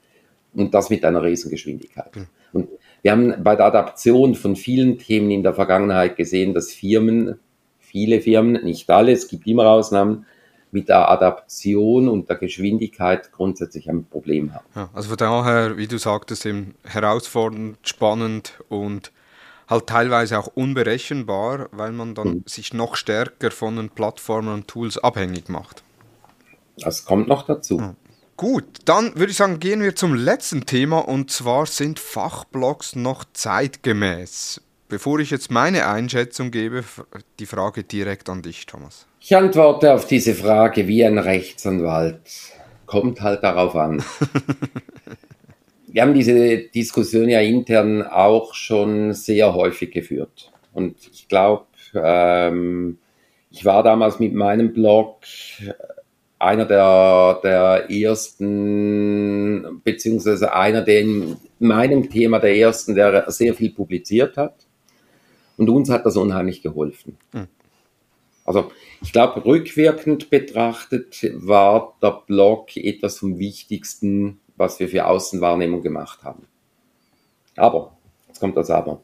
und 0.53 0.73
das 0.73 0.89
mit 0.89 1.05
einer 1.05 1.23
Riesengeschwindigkeit. 1.23 2.15
Mhm. 2.15 2.27
Und 2.53 2.69
wir 3.01 3.11
haben 3.11 3.43
bei 3.43 3.55
der 3.55 3.67
Adaption 3.67 4.35
von 4.35 4.55
vielen 4.55 4.97
Themen 4.97 5.31
in 5.31 5.43
der 5.43 5.53
Vergangenheit 5.53 6.15
gesehen, 6.17 6.53
dass 6.53 6.71
Firmen, 6.71 7.39
viele 7.79 8.21
Firmen, 8.21 8.63
nicht 8.63 8.89
alle, 8.89 9.11
es 9.11 9.27
gibt 9.27 9.47
immer 9.47 9.67
Ausnahmen, 9.67 10.25
mit 10.71 10.89
der 10.89 11.09
Adaption 11.09 12.07
und 12.09 12.29
der 12.29 12.35
Geschwindigkeit 12.35 13.31
grundsätzlich 13.31 13.89
ein 13.89 14.05
Problem 14.05 14.53
haben. 14.53 14.65
Ja, 14.75 14.89
also 14.93 15.09
von 15.09 15.17
daher, 15.17 15.77
wie 15.77 15.87
du 15.87 15.97
sagtest, 15.97 16.45
eben 16.45 16.75
herausfordernd, 16.83 17.77
spannend 17.83 18.59
und 18.69 19.11
halt 19.67 19.87
teilweise 19.87 20.39
auch 20.39 20.47
unberechenbar, 20.47 21.69
weil 21.71 21.91
man 21.91 22.15
dann 22.15 22.27
mhm. 22.27 22.43
sich 22.45 22.73
noch 22.73 22.95
stärker 22.95 23.51
von 23.51 23.75
den 23.75 23.89
Plattformen 23.89 24.53
und 24.53 24.67
Tools 24.67 24.97
abhängig 24.97 25.49
macht. 25.49 25.83
Das 26.77 27.05
kommt 27.05 27.27
noch 27.27 27.43
dazu. 27.43 27.79
Ja. 27.79 27.95
Gut, 28.37 28.65
dann 28.85 29.15
würde 29.17 29.31
ich 29.31 29.37
sagen, 29.37 29.59
gehen 29.59 29.81
wir 29.81 29.95
zum 29.95 30.13
letzten 30.13 30.67
Thema 30.67 30.99
und 30.99 31.31
zwar 31.31 31.65
sind 31.65 31.99
Fachblogs 31.99 32.95
noch 32.95 33.23
zeitgemäß. 33.33 34.61
Bevor 34.89 35.19
ich 35.19 35.31
jetzt 35.31 35.51
meine 35.51 35.87
Einschätzung 35.87 36.49
gebe, 36.49 36.83
die 37.39 37.45
Frage 37.45 37.83
direkt 37.83 38.29
an 38.29 38.41
dich, 38.41 38.65
Thomas. 38.65 39.05
Ich 39.19 39.35
antworte 39.35 39.93
auf 39.93 40.07
diese 40.07 40.33
Frage 40.33 40.87
wie 40.87 41.03
ein 41.03 41.17
Rechtsanwalt. 41.17 42.21
Kommt 42.85 43.19
halt 43.19 43.43
darauf 43.43 43.75
an. 43.75 44.01
wir 45.87 46.01
haben 46.01 46.13
diese 46.13 46.59
Diskussion 46.59 47.27
ja 47.27 47.41
intern 47.41 48.01
auch 48.01 48.53
schon 48.53 49.11
sehr 49.11 49.53
häufig 49.53 49.91
geführt. 49.91 50.53
Und 50.71 50.95
ich 51.11 51.27
glaube, 51.27 51.65
ähm, 51.93 52.97
ich 53.51 53.65
war 53.65 53.83
damals 53.83 54.19
mit 54.19 54.33
meinem 54.33 54.71
Blog 54.71 55.17
einer 56.39 56.65
der, 56.65 57.39
der 57.43 57.89
ersten, 57.89 59.81
beziehungsweise 59.83 60.53
einer, 60.53 60.81
der 60.81 61.01
in 61.01 61.35
meinem 61.59 62.09
Thema 62.09 62.39
der 62.39 62.55
ersten, 62.55 62.95
der 62.95 63.29
sehr 63.31 63.53
viel 63.53 63.71
publiziert 63.71 64.37
hat. 64.37 64.66
Und 65.57 65.69
uns 65.69 65.89
hat 65.89 66.05
das 66.05 66.17
unheimlich 66.17 66.61
geholfen. 66.61 67.17
Mhm. 67.33 67.47
Also 68.45 68.71
ich 69.01 69.11
glaube, 69.11 69.43
rückwirkend 69.45 70.29
betrachtet 70.29 71.29
war 71.33 71.95
der 72.01 72.21
Blog 72.25 72.77
etwas 72.77 73.19
vom 73.19 73.37
Wichtigsten, 73.39 74.39
was 74.55 74.79
wir 74.79 74.87
für 74.87 75.05
Außenwahrnehmung 75.05 75.81
gemacht 75.81 76.23
haben. 76.23 76.47
Aber, 77.57 77.97
jetzt 78.27 78.39
kommt 78.39 78.55
das 78.55 78.69
Aber. 78.69 79.01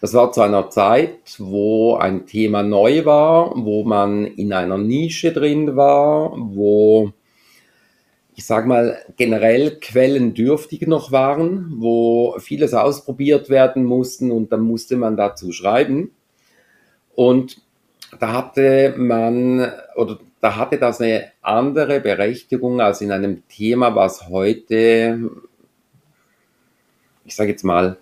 Das 0.00 0.12
war 0.14 0.32
zu 0.32 0.42
einer 0.42 0.68
Zeit, 0.68 1.36
wo 1.38 1.94
ein 1.94 2.26
Thema 2.26 2.62
neu 2.62 3.04
war, 3.04 3.52
wo 3.56 3.84
man 3.84 4.26
in 4.26 4.52
einer 4.52 4.76
Nische 4.76 5.32
drin 5.32 5.76
war, 5.76 6.32
wo 6.36 7.12
ich 8.34 8.46
sage 8.46 8.66
mal, 8.66 8.98
generell 9.16 9.78
quellendürftig 9.78 10.86
noch 10.86 11.12
waren, 11.12 11.74
wo 11.76 12.38
vieles 12.38 12.72
ausprobiert 12.72 13.50
werden 13.50 13.84
mussten 13.84 14.30
und 14.30 14.52
dann 14.52 14.60
musste 14.60 14.96
man 14.96 15.16
dazu 15.16 15.52
schreiben. 15.52 16.12
Und 17.14 17.60
da 18.18 18.32
hatte 18.32 18.94
man, 18.96 19.70
oder 19.96 20.18
da 20.40 20.56
hatte 20.56 20.78
das 20.78 21.00
eine 21.00 21.30
andere 21.42 22.00
Berechtigung 22.00 22.80
als 22.80 23.00
in 23.00 23.12
einem 23.12 23.46
Thema, 23.48 23.94
was 23.94 24.28
heute, 24.28 25.30
ich 27.24 27.36
sage 27.36 27.50
jetzt 27.50 27.64
mal, 27.64 27.98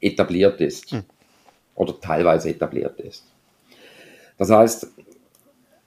etabliert 0.00 0.60
ist 0.60 0.92
hm. 0.92 1.02
oder 1.74 1.98
teilweise 2.00 2.50
etabliert 2.50 3.00
ist. 3.00 3.24
Das 4.38 4.50
heißt, 4.50 4.88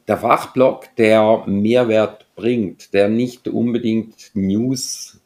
der 0.08 0.18
Fachblock, 0.18 0.96
der 0.96 1.44
Mehrwert 1.48 2.26
bringt, 2.36 2.94
der 2.94 3.10
nicht 3.10 3.48
unbedingt 3.48 4.32
News 4.34 5.20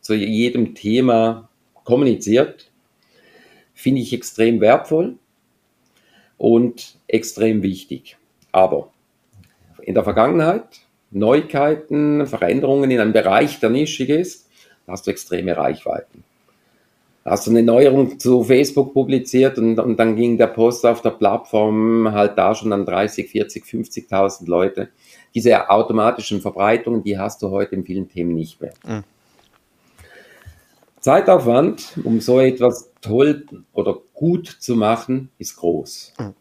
zu 0.00 0.14
jedem 0.14 0.74
Thema 0.74 1.48
kommuniziert, 1.84 2.70
finde 3.72 4.00
ich 4.00 4.12
extrem 4.12 4.60
wertvoll 4.60 5.18
und 6.36 6.98
extrem 7.06 7.62
wichtig. 7.62 8.16
Aber 8.52 8.90
in 9.82 9.94
der 9.94 10.04
Vergangenheit 10.04 10.80
Neuigkeiten, 11.10 12.26
Veränderungen 12.26 12.90
in 12.90 13.00
einem 13.00 13.12
Bereich, 13.12 13.60
der 13.60 13.70
nischig 13.70 14.08
ist, 14.08 14.50
hast 14.88 15.06
du 15.06 15.12
extreme 15.12 15.56
Reichweiten. 15.56 16.24
Hast 17.24 17.46
du 17.46 17.50
eine 17.50 17.62
Neuerung 17.62 18.18
zu 18.18 18.44
Facebook 18.44 18.92
publiziert 18.92 19.56
und, 19.58 19.78
und 19.78 19.96
dann 19.96 20.14
ging 20.16 20.36
der 20.36 20.48
Post 20.48 20.84
auf 20.84 21.00
der 21.00 21.10
Plattform 21.10 22.12
halt 22.12 22.36
da 22.36 22.54
schon 22.54 22.72
an 22.72 22.84
30, 22.84 23.30
40, 23.30 23.64
50.000 23.64 24.46
Leute. 24.46 24.90
Diese 25.34 25.70
automatischen 25.70 26.40
Verbreitungen, 26.40 27.02
die 27.02 27.18
hast 27.18 27.42
du 27.42 27.50
heute 27.50 27.74
in 27.76 27.84
vielen 27.84 28.08
Themen 28.08 28.34
nicht 28.34 28.60
mehr. 28.60 28.74
Mhm. 28.86 29.04
Zeitaufwand, 31.00 31.98
um 32.04 32.20
so 32.20 32.40
etwas 32.40 32.90
toll 33.00 33.46
oder 33.72 33.98
gut 34.14 34.46
zu 34.46 34.76
machen, 34.76 35.30
ist 35.38 35.56
groß. 35.56 36.14
Mhm. 36.18 36.34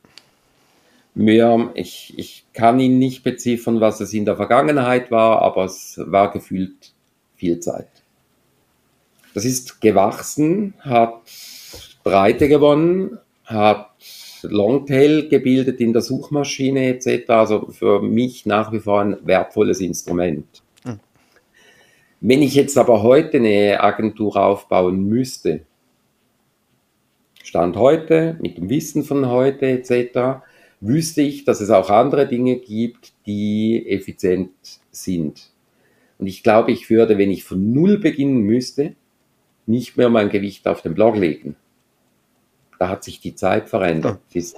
Mehr, 1.16 1.70
ich, 1.76 2.14
ich 2.18 2.46
kann 2.54 2.80
ihn 2.80 2.98
nicht 2.98 3.24
beziffern, 3.24 3.82
was 3.82 4.00
es 4.00 4.14
in 4.14 4.26
der 4.26 4.36
Vergangenheit 4.36 5.12
war, 5.12 5.42
aber 5.42 5.66
es 5.66 6.00
war 6.06 6.32
gefühlt 6.32 6.94
viel 7.36 7.60
Zeit. 7.60 7.93
Das 9.34 9.46
ist 9.46 9.82
gewachsen, 9.82 10.76
hat 10.80 11.22
Breite 12.04 12.48
gewonnen, 12.48 13.18
hat 13.46 13.90
Longtail 14.44 15.28
gebildet 15.30 15.80
in 15.80 15.94
der 15.94 16.02
Suchmaschine 16.02 16.88
etc. 16.88 17.30
Also 17.30 17.68
für 17.72 18.02
mich 18.02 18.46
nach 18.46 18.72
wie 18.72 18.80
vor 18.80 19.02
ein 19.02 19.18
wertvolles 19.24 19.80
Instrument. 19.80 20.46
Hm. 20.84 21.00
Wenn 22.22 22.42
ich 22.42 22.56
jetzt 22.56 22.78
aber 22.78 23.02
heute 23.02 23.38
eine 23.38 23.82
Agentur 23.82 24.36
aufbauen 24.38 25.06
müsste, 25.06 25.62
Stand 27.44 27.76
heute, 27.76 28.38
mit 28.42 28.58
dem 28.58 28.70
Wissen 28.70 29.04
von 29.04 29.30
heute 29.30 29.68
etc., 29.68 30.42
wüsste 30.80 31.22
ich, 31.22 31.46
dass 31.46 31.62
es 31.62 31.70
auch 31.70 31.90
andere 31.90 32.28
Dinge 32.28 32.58
gibt, 32.58 33.14
die 33.26 33.88
effizient 33.88 34.52
sind. 34.92 35.52
Und 36.20 36.28
ich 36.28 36.44
glaube, 36.44 36.72
ich 36.72 36.90
würde, 36.90 37.18
wenn 37.18 37.32
ich 37.32 37.44
von 37.44 37.72
Null 37.72 38.00
beginnen 38.00 38.42
müsste, 38.42 38.96
nicht 39.66 39.98
mehr 39.98 40.10
mein 40.10 40.30
Gewicht 40.30 40.68
auf 40.68 40.82
den 40.82 40.94
Blog 40.94 41.16
legen. 41.16 41.56
Da 42.80 42.90
hat 42.90 43.04
sich 43.04 43.20
die 43.20 43.36
Zeit 43.36 43.70
verändert. 43.70 44.20
Ja. 44.30 44.40
Ist, 44.40 44.58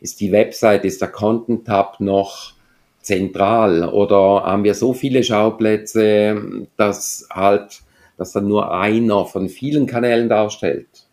ist 0.00 0.20
die 0.20 0.32
Website, 0.32 0.84
ist 0.84 1.00
der 1.00 1.08
Content-Tab 1.08 2.00
noch 2.00 2.54
zentral 3.00 3.88
oder 3.88 4.44
haben 4.44 4.64
wir 4.64 4.74
so 4.74 4.92
viele 4.92 5.22
Schauplätze, 5.22 6.66
dass 6.76 7.28
halt, 7.30 7.82
dass 8.16 8.32
dann 8.32 8.48
nur 8.48 8.72
einer 8.74 9.26
von 9.26 9.48
vielen 9.48 9.86
Kanälen 9.86 10.28
darstellt? 10.28 11.06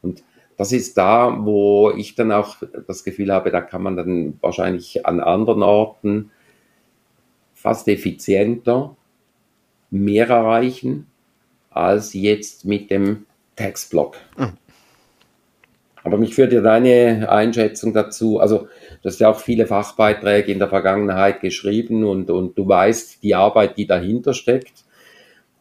Und 0.00 0.22
das 0.56 0.72
ist 0.72 0.96
da, 0.96 1.36
wo 1.40 1.90
ich 1.90 2.14
dann 2.14 2.32
auch 2.32 2.56
das 2.86 3.04
Gefühl 3.04 3.32
habe, 3.32 3.50
da 3.50 3.60
kann 3.60 3.82
man 3.82 3.96
dann 3.96 4.38
wahrscheinlich 4.40 5.06
an 5.06 5.20
anderen 5.20 5.62
Orten 5.62 6.30
fast 7.54 7.88
effizienter 7.88 8.96
mehr 9.90 10.28
erreichen 10.28 11.06
als 11.78 12.12
jetzt 12.14 12.64
mit 12.64 12.90
dem 12.90 13.26
Textblock. 13.56 14.16
Mhm. 14.36 14.52
Aber 16.04 16.16
mich 16.16 16.34
führt 16.34 16.52
ja 16.52 16.60
deine 16.60 17.28
Einschätzung 17.30 17.92
dazu, 17.92 18.40
also 18.40 18.68
du 19.02 19.08
hast 19.08 19.20
ja 19.20 19.30
auch 19.30 19.40
viele 19.40 19.66
Fachbeiträge 19.66 20.52
in 20.52 20.58
der 20.58 20.68
Vergangenheit 20.68 21.40
geschrieben 21.40 22.04
und, 22.04 22.30
und 22.30 22.56
du 22.56 22.66
weißt 22.66 23.22
die 23.22 23.34
Arbeit, 23.34 23.76
die 23.76 23.86
dahinter 23.86 24.32
steckt. 24.32 24.84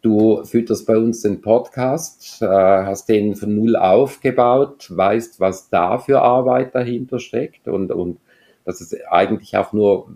Du 0.01 0.43
fütterst 0.45 0.85
bei 0.85 0.95
uns 0.95 1.23
den 1.23 1.41
Podcast, 1.41 2.41
äh, 2.41 2.45
hast 2.45 3.09
den 3.09 3.35
von 3.35 3.55
null 3.55 3.75
aufgebaut, 3.75 4.87
weißt, 4.89 5.39
was 5.39 5.69
da 5.69 5.97
für 5.97 6.21
Arbeit 6.21 6.73
dahinter 6.75 7.19
steckt 7.19 7.67
und, 7.67 7.91
und 7.91 8.19
dass 8.63 8.79
es 8.79 8.95
eigentlich 9.09 9.57
auch 9.57 9.73
nur 9.73 10.09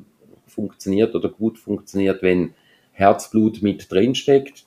funktioniert 0.48 1.16
oder 1.16 1.30
gut 1.30 1.58
funktioniert, 1.58 2.22
wenn 2.22 2.54
Herzblut 2.92 3.62
mit 3.62 3.92
drin 3.92 4.16
steckt. 4.16 4.66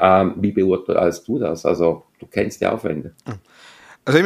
Ähm, 0.00 0.34
wie 0.38 0.52
beurteilst 0.52 1.26
du 1.28 1.38
das? 1.38 1.64
Also 1.64 2.04
du 2.18 2.26
kennst 2.26 2.60
die 2.60 2.66
Aufwände. 2.66 3.14
Also 4.04 4.18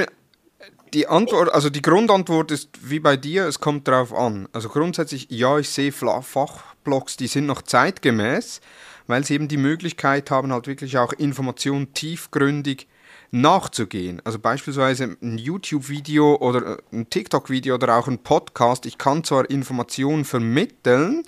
die 0.95 1.07
Antwort, 1.07 1.53
also 1.53 1.71
die 1.71 1.83
Grundantwort 1.83 2.51
ist 2.51 2.71
wie 2.83 3.01
bei 3.01 3.17
dir, 3.17 3.47
es 3.47 3.61
kommt 3.61 3.89
darauf 3.89 4.15
an. 4.15 4.49
Also 4.53 4.69
grundsätzlich, 4.69 5.29
ja, 5.31 5.59
ich 5.59 5.69
sehe 5.69 5.93
Fachblogs, 5.93 7.17
die 7.17 7.27
sind 7.27 7.47
noch 7.47 7.63
zeitgemäß, 7.63 8.61
weil 9.07 9.25
sie 9.25 9.35
eben 9.35 9.49
die 9.49 9.57
Möglichkeit 9.57 10.31
haben, 10.31 10.53
halt 10.53 10.67
wirklich 10.67 10.99
auch 10.99 11.13
Informationen 11.13 11.93
tiefgründig 11.93 12.89
nachzugehen. 13.31 14.23
Also 14.25 14.39
beispielsweise 14.39 15.17
ein 15.21 15.39
YouTube-Video 15.39 16.37
oder 16.37 16.79
äh, 16.79 16.97
ein 16.97 17.11
TikTok-Video 17.11 17.75
oder 17.75 17.97
auch 17.97 18.09
ein 18.09 18.19
Podcast. 18.19 18.87
Ich 18.87 18.97
kann 18.97 19.25
zwar 19.25 19.51
Informationen 19.51 20.25
vermitteln, 20.25 21.25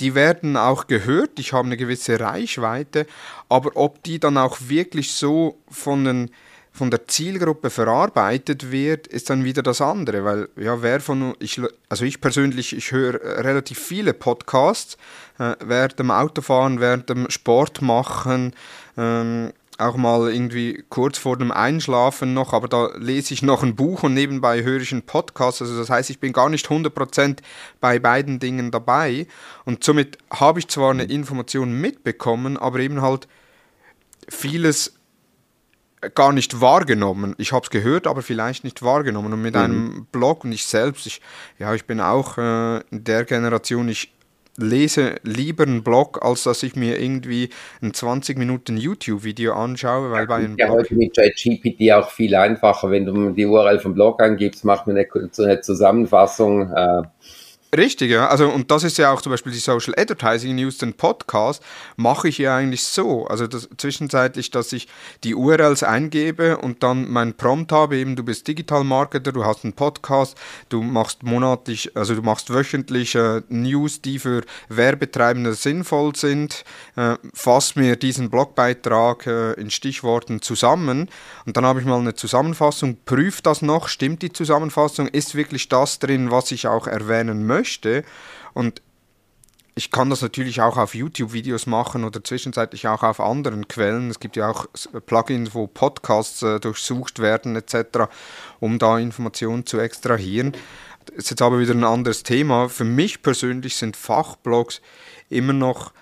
die 0.00 0.14
werden 0.14 0.56
auch 0.56 0.86
gehört, 0.86 1.38
ich 1.38 1.52
habe 1.52 1.66
eine 1.66 1.76
gewisse 1.76 2.18
Reichweite, 2.20 3.06
aber 3.48 3.70
ob 3.74 4.02
die 4.02 4.18
dann 4.18 4.36
auch 4.36 4.58
wirklich 4.60 5.12
so 5.12 5.58
von, 5.70 6.04
den, 6.04 6.30
von 6.72 6.90
der 6.90 7.06
Zielgruppe 7.08 7.70
verarbeitet 7.70 8.70
wird, 8.70 9.06
ist 9.06 9.30
dann 9.30 9.44
wieder 9.44 9.62
das 9.62 9.80
andere, 9.80 10.24
weil 10.24 10.48
ja, 10.56 10.82
wer 10.82 11.00
von 11.00 11.34
ich 11.38 11.60
also 11.88 12.04
ich 12.04 12.20
persönlich, 12.20 12.76
ich 12.76 12.92
höre 12.92 13.20
relativ 13.44 13.78
viele 13.78 14.14
Podcasts 14.14 14.96
äh, 15.38 15.54
während 15.64 15.98
dem 15.98 16.10
Autofahren, 16.10 16.80
während 16.80 17.08
dem 17.10 17.30
Sport 17.30 17.82
machen, 17.82 18.54
ähm, 18.96 19.52
auch 19.78 19.96
mal 19.96 20.32
irgendwie 20.32 20.84
kurz 20.88 21.18
vor 21.18 21.36
dem 21.38 21.52
Einschlafen 21.52 22.34
noch, 22.34 22.52
aber 22.52 22.68
da 22.68 22.90
lese 22.96 23.32
ich 23.32 23.42
noch 23.42 23.62
ein 23.62 23.76
Buch 23.76 24.02
und 24.02 24.12
nebenbei 24.14 24.62
höre 24.62 24.80
ich 24.80 24.92
einen 24.92 25.02
Podcast. 25.02 25.62
Also 25.62 25.78
das 25.78 25.88
heißt, 25.88 26.10
ich 26.10 26.18
bin 26.18 26.32
gar 26.32 26.48
nicht 26.48 26.66
100% 26.66 27.38
bei 27.80 27.98
beiden 27.98 28.40
Dingen 28.40 28.70
dabei. 28.70 29.26
Und 29.64 29.84
somit 29.84 30.18
habe 30.30 30.58
ich 30.58 30.68
zwar 30.68 30.90
eine 30.90 31.04
Information 31.04 31.80
mitbekommen, 31.80 32.56
aber 32.56 32.80
eben 32.80 33.02
halt 33.02 33.28
vieles 34.28 34.94
gar 36.14 36.32
nicht 36.32 36.60
wahrgenommen. 36.60 37.34
Ich 37.38 37.52
habe 37.52 37.64
es 37.64 37.70
gehört, 37.70 38.06
aber 38.06 38.22
vielleicht 38.22 38.64
nicht 38.64 38.82
wahrgenommen. 38.82 39.32
Und 39.32 39.42
mit 39.42 39.54
mhm. 39.54 39.60
einem 39.60 40.06
Blog 40.10 40.44
und 40.44 40.52
ich 40.52 40.66
selbst, 40.66 41.06
ich, 41.06 41.20
ja, 41.58 41.74
ich 41.74 41.86
bin 41.86 42.00
auch 42.00 42.36
äh, 42.38 42.78
in 42.90 43.04
der 43.04 43.24
Generation, 43.24 43.88
ich 43.88 44.12
lese 44.58 45.14
lieber 45.22 45.62
einen 45.62 45.82
Blog, 45.82 46.24
als 46.24 46.42
dass 46.42 46.62
ich 46.62 46.76
mir 46.76 47.00
irgendwie 47.00 47.48
ein 47.80 47.94
20 47.94 48.36
Minuten 48.36 48.76
YouTube-Video 48.76 49.54
anschaue, 49.54 50.10
weil 50.10 50.20
ja, 50.20 50.26
bei 50.26 50.34
einem 50.36 50.56
ja 50.58 50.66
Blog... 50.66 50.80
heute 50.80 50.94
mit 50.96 51.16
ChatGPT 51.16 51.92
auch 51.92 52.10
viel 52.10 52.34
einfacher, 52.34 52.90
wenn 52.90 53.06
du 53.06 53.30
die 53.30 53.46
URL 53.46 53.78
vom 53.78 53.94
Blog 53.94 54.20
angibst, 54.20 54.64
macht 54.64 54.86
man 54.86 54.96
eine, 54.98 55.60
Zusammenfassung. 55.60 56.72
Äh, 56.72 57.02
Richtig, 57.76 58.10
ja. 58.10 58.28
Also, 58.28 58.48
und 58.48 58.70
das 58.70 58.82
ist 58.82 58.96
ja 58.96 59.12
auch 59.12 59.20
zum 59.20 59.30
Beispiel 59.30 59.52
die 59.52 59.58
Social 59.58 59.92
Advertising 59.98 60.56
News, 60.56 60.78
den 60.78 60.94
Podcast, 60.94 61.62
mache 61.96 62.28
ich 62.28 62.38
ja 62.38 62.56
eigentlich 62.56 62.82
so. 62.82 63.26
Also 63.26 63.46
das, 63.46 63.68
zwischenzeitlich, 63.76 64.50
dass 64.50 64.72
ich 64.72 64.88
die 65.22 65.34
URLs 65.34 65.82
eingebe 65.82 66.56
und 66.56 66.82
dann 66.82 67.10
mein 67.10 67.34
Prompt 67.34 67.70
habe, 67.70 67.98
eben 67.98 68.16
du 68.16 68.22
bist 68.22 68.48
Digital 68.48 68.84
Marketer, 68.84 69.32
du 69.32 69.44
hast 69.44 69.64
einen 69.64 69.74
Podcast, 69.74 70.34
du 70.70 70.82
machst 70.82 71.24
monatlich, 71.24 71.94
also 71.94 72.14
du 72.14 72.22
machst 72.22 72.48
wöchentlich 72.48 73.14
äh, 73.14 73.42
News, 73.50 74.00
die 74.00 74.18
für 74.18 74.44
Werbetreibende 74.70 75.52
sinnvoll 75.52 76.16
sind. 76.16 76.64
Äh, 76.96 77.16
fass 77.34 77.76
mir 77.76 77.96
diesen 77.96 78.30
Blogbeitrag 78.30 79.26
äh, 79.26 79.52
in 79.60 79.70
Stichworten 79.70 80.40
zusammen 80.40 81.10
und 81.44 81.56
dann 81.58 81.66
habe 81.66 81.80
ich 81.80 81.86
mal 81.86 81.98
eine 81.98 82.14
Zusammenfassung, 82.14 82.96
prüfe 83.04 83.42
das 83.42 83.60
noch, 83.60 83.88
stimmt 83.88 84.22
die 84.22 84.32
Zusammenfassung, 84.32 85.06
ist 85.08 85.34
wirklich 85.34 85.68
das 85.68 85.98
drin, 85.98 86.30
was 86.30 86.50
ich 86.50 86.66
auch 86.66 86.86
erwähnen 86.86 87.46
möchte 87.46 87.57
möchte. 87.58 88.04
Und 88.54 88.82
ich 89.78 89.92
kann 89.92 90.10
das 90.10 90.22
natürlich 90.22 90.60
auch 90.60 90.76
auf 90.76 90.94
YouTube-Videos 90.94 91.66
machen 91.66 92.02
oder 92.04 92.22
zwischenzeitlich 92.24 92.88
auch 92.88 93.04
auf 93.04 93.20
anderen 93.20 93.68
Quellen. 93.68 94.10
Es 94.10 94.18
gibt 94.18 94.34
ja 94.34 94.50
auch 94.50 94.66
Plugins, 95.06 95.54
wo 95.54 95.68
Podcasts 95.68 96.42
äh, 96.42 96.58
durchsucht 96.58 97.20
werden 97.20 97.54
etc., 97.54 98.10
um 98.58 98.78
da 98.80 98.98
Informationen 98.98 99.66
zu 99.66 99.78
extrahieren. 99.78 100.52
Das 101.06 101.16
ist 101.16 101.30
jetzt 101.30 101.42
aber 101.42 101.60
wieder 101.60 101.74
ein 101.74 101.84
anderes 101.84 102.24
Thema. 102.24 102.68
Für 102.68 102.84
mich 102.84 103.22
persönlich 103.22 103.76
sind 103.76 103.96
Fachblogs 103.96 104.80
immer 105.30 105.52
noch 105.52 105.92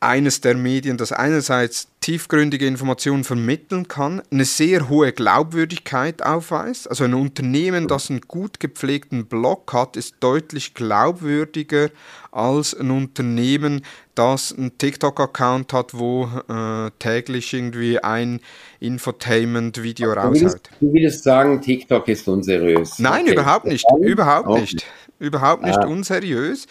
eines 0.00 0.40
der 0.40 0.54
Medien, 0.54 0.96
das 0.96 1.12
einerseits 1.12 1.88
tiefgründige 2.00 2.66
Informationen 2.66 3.24
vermitteln 3.24 3.88
kann, 3.88 4.22
eine 4.30 4.44
sehr 4.44 4.88
hohe 4.88 5.12
Glaubwürdigkeit 5.12 6.22
aufweist. 6.22 6.88
Also 6.88 7.04
ein 7.04 7.14
Unternehmen, 7.14 7.88
das 7.88 8.10
einen 8.10 8.20
gut 8.20 8.60
gepflegten 8.60 9.26
Blog 9.26 9.72
hat, 9.72 9.96
ist 9.96 10.16
deutlich 10.20 10.74
glaubwürdiger 10.74 11.90
als 12.30 12.78
ein 12.78 12.90
Unternehmen, 12.90 13.82
das 14.14 14.54
einen 14.56 14.76
TikTok-Account 14.76 15.72
hat, 15.72 15.94
wo 15.94 16.28
äh, 16.48 16.90
täglich 16.98 17.52
irgendwie 17.52 17.98
ein 17.98 18.40
Infotainment-Video 18.80 20.12
raushaut. 20.12 20.70
Du 20.80 20.92
willst 20.92 21.24
sagen, 21.24 21.60
TikTok 21.60 22.06
ist 22.08 22.28
unseriös? 22.28 22.98
Nein, 22.98 23.22
okay. 23.22 23.32
überhaupt 23.32 23.66
nicht. 23.66 23.86
Überhaupt 24.00 24.48
nicht. 24.48 24.86
Überhaupt 25.18 25.62
nicht 25.62 25.78
ah. 25.78 25.86
unseriös 25.86 26.66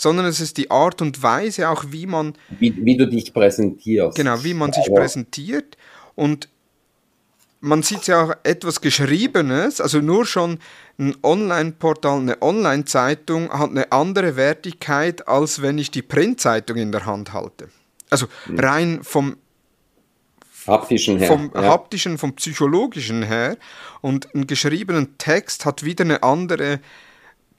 sondern 0.00 0.24
es 0.24 0.40
ist 0.40 0.56
die 0.56 0.70
Art 0.70 1.02
und 1.02 1.22
Weise 1.22 1.68
auch, 1.68 1.84
wie 1.90 2.06
man... 2.06 2.32
Wie, 2.58 2.74
wie 2.84 2.96
du 2.96 3.06
dich 3.06 3.34
präsentierst. 3.34 4.16
Genau, 4.16 4.42
wie 4.42 4.54
man 4.54 4.72
sich 4.72 4.86
Aber 4.86 5.00
präsentiert 5.00 5.76
und 6.14 6.48
man 7.60 7.82
sieht 7.82 8.06
ja 8.06 8.24
auch 8.24 8.32
etwas 8.42 8.80
Geschriebenes, 8.80 9.82
also 9.82 9.98
nur 9.98 10.24
schon 10.24 10.58
ein 10.98 11.14
Online-Portal, 11.22 12.20
eine 12.20 12.40
Online-Zeitung 12.40 13.50
hat 13.50 13.68
eine 13.68 13.92
andere 13.92 14.36
Wertigkeit, 14.36 15.28
als 15.28 15.60
wenn 15.60 15.76
ich 15.76 15.90
die 15.90 16.00
Printzeitung 16.00 16.78
in 16.78 16.92
der 16.92 17.04
Hand 17.04 17.34
halte. 17.34 17.68
Also 18.08 18.26
rein 18.56 19.00
vom 19.02 19.36
haptischen 20.66 21.18
her. 21.18 21.28
Vom 21.28 21.50
ja. 21.54 21.64
haptischen, 21.64 22.16
vom 22.16 22.34
psychologischen 22.36 23.22
her. 23.22 23.58
Und 24.00 24.34
ein 24.34 24.46
geschriebenen 24.46 25.18
Text 25.18 25.66
hat 25.66 25.84
wieder 25.84 26.04
eine 26.04 26.22
andere 26.22 26.80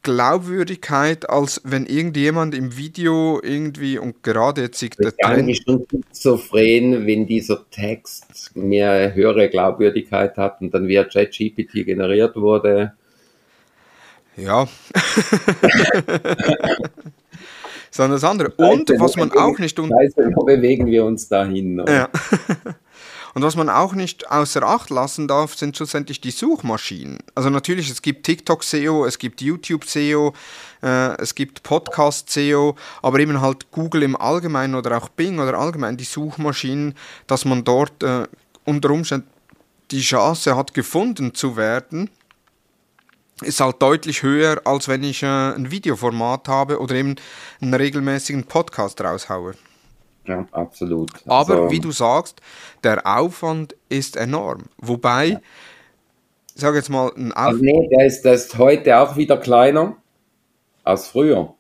Glaubwürdigkeit, 0.04 1.30
als 1.30 1.62
wenn 1.64 1.86
irgendjemand 1.86 2.56
im 2.56 2.76
Video 2.76 3.40
irgendwie, 3.44 3.98
und 3.98 4.24
gerade 4.24 4.62
jetzt 4.62 4.80
sieht 4.80 4.96
Das 4.98 5.16
Trend, 5.16 5.38
eigentlich 5.38 5.62
schon 5.64 5.86
schizophren, 5.90 7.06
wenn 7.06 7.28
dieser 7.28 7.70
Text 7.70 8.56
mehr 8.56 9.14
höhere 9.14 9.50
Glaubwürdigkeit 9.50 10.38
hat 10.38 10.62
und 10.62 10.74
dann 10.74 10.88
via 10.88 11.04
ChatGPT 11.04 11.86
generiert 11.86 12.36
wurde. 12.36 12.94
Ja. 14.38 14.68
Sondern 17.92 18.14
das 18.14 18.24
andere. 18.24 18.52
Und 18.52 18.90
was 18.98 19.16
man 19.18 19.32
auch 19.34 19.60
nicht 19.60 19.78
un 19.78 19.90
Scheiße, 19.90 20.32
wo 20.34 20.46
bewegen 20.46 20.86
wir 20.88 21.04
uns 21.06 21.28
dahin? 21.28 21.84
Ja. 21.88 22.10
Und 23.34 23.44
was 23.44 23.56
man 23.56 23.70
auch 23.70 23.94
nicht 23.94 24.30
außer 24.30 24.64
Acht 24.64 24.90
lassen 24.90 25.28
darf, 25.28 25.56
sind 25.56 25.78
schlussendlich 25.78 26.20
die 26.20 26.32
Suchmaschinen. 26.32 27.20
Also 27.34 27.50
natürlich, 27.50 27.90
es 27.90 28.02
gibt 28.02 28.26
TikTok 28.26 28.64
SEO, 28.64 29.06
es 29.06 29.18
gibt 29.18 29.42
YouTube 29.42 29.86
SEO, 29.86 30.34
äh, 30.82 31.16
es 31.22 31.34
gibt 31.34 31.64
Podcast 31.64 32.30
SEO, 32.30 32.76
aber 33.02 33.20
eben 33.20 33.40
halt 33.40 33.72
Google 33.72 34.04
im 34.04 34.16
Allgemeinen 34.16 34.76
oder 34.76 34.98
auch 34.98 35.10
Bing 35.10 35.40
oder 35.40 35.58
allgemein 35.58 35.98
die 35.98 36.04
Suchmaschinen, 36.04 36.96
dass 37.28 37.46
man 37.46 37.64
dort 37.64 38.04
äh, 38.04 38.28
unter 38.66 38.90
Umständen 38.90 39.28
die 39.92 40.02
Chance 40.02 40.56
hat, 40.56 40.74
gefunden 40.74 41.34
zu 41.34 41.58
werden, 41.58 42.10
ist 43.42 43.60
halt 43.60 43.82
deutlich 43.82 44.24
höher, 44.24 44.62
als 44.66 44.88
wenn 44.88 45.04
ich 45.04 45.24
äh, 45.24 45.26
ein 45.26 45.72
Videoformat 45.72 46.48
habe 46.48 46.80
oder 46.80 46.96
eben 46.96 47.16
einen 47.62 47.74
regelmäßigen 47.74 48.46
Podcast 48.46 49.02
raushaue. 49.02 49.56
Ja, 50.26 50.46
absolut. 50.52 51.12
Aber 51.26 51.54
Also, 51.54 51.72
wie 51.72 51.80
du 51.80 51.92
sagst, 51.92 52.42
der 52.84 53.06
Aufwand 53.06 53.76
ist 53.90 54.16
enorm. 54.16 54.64
Wobei, 54.78 55.40
ich 56.56 56.62
sage 56.62 56.78
jetzt 56.78 56.90
mal, 56.90 57.12
ein 57.16 57.32
Auf 57.32 57.38
Also 57.48 57.64
nee, 57.64 57.90
der 57.92 58.06
ist, 58.06 58.22
der 58.24 58.34
ist 58.34 58.58
heute 58.58 58.98
auch 59.00 59.16
wieder 59.18 59.38
kleiner 59.38 59.96
als 60.84 61.08
früher. 61.08 61.54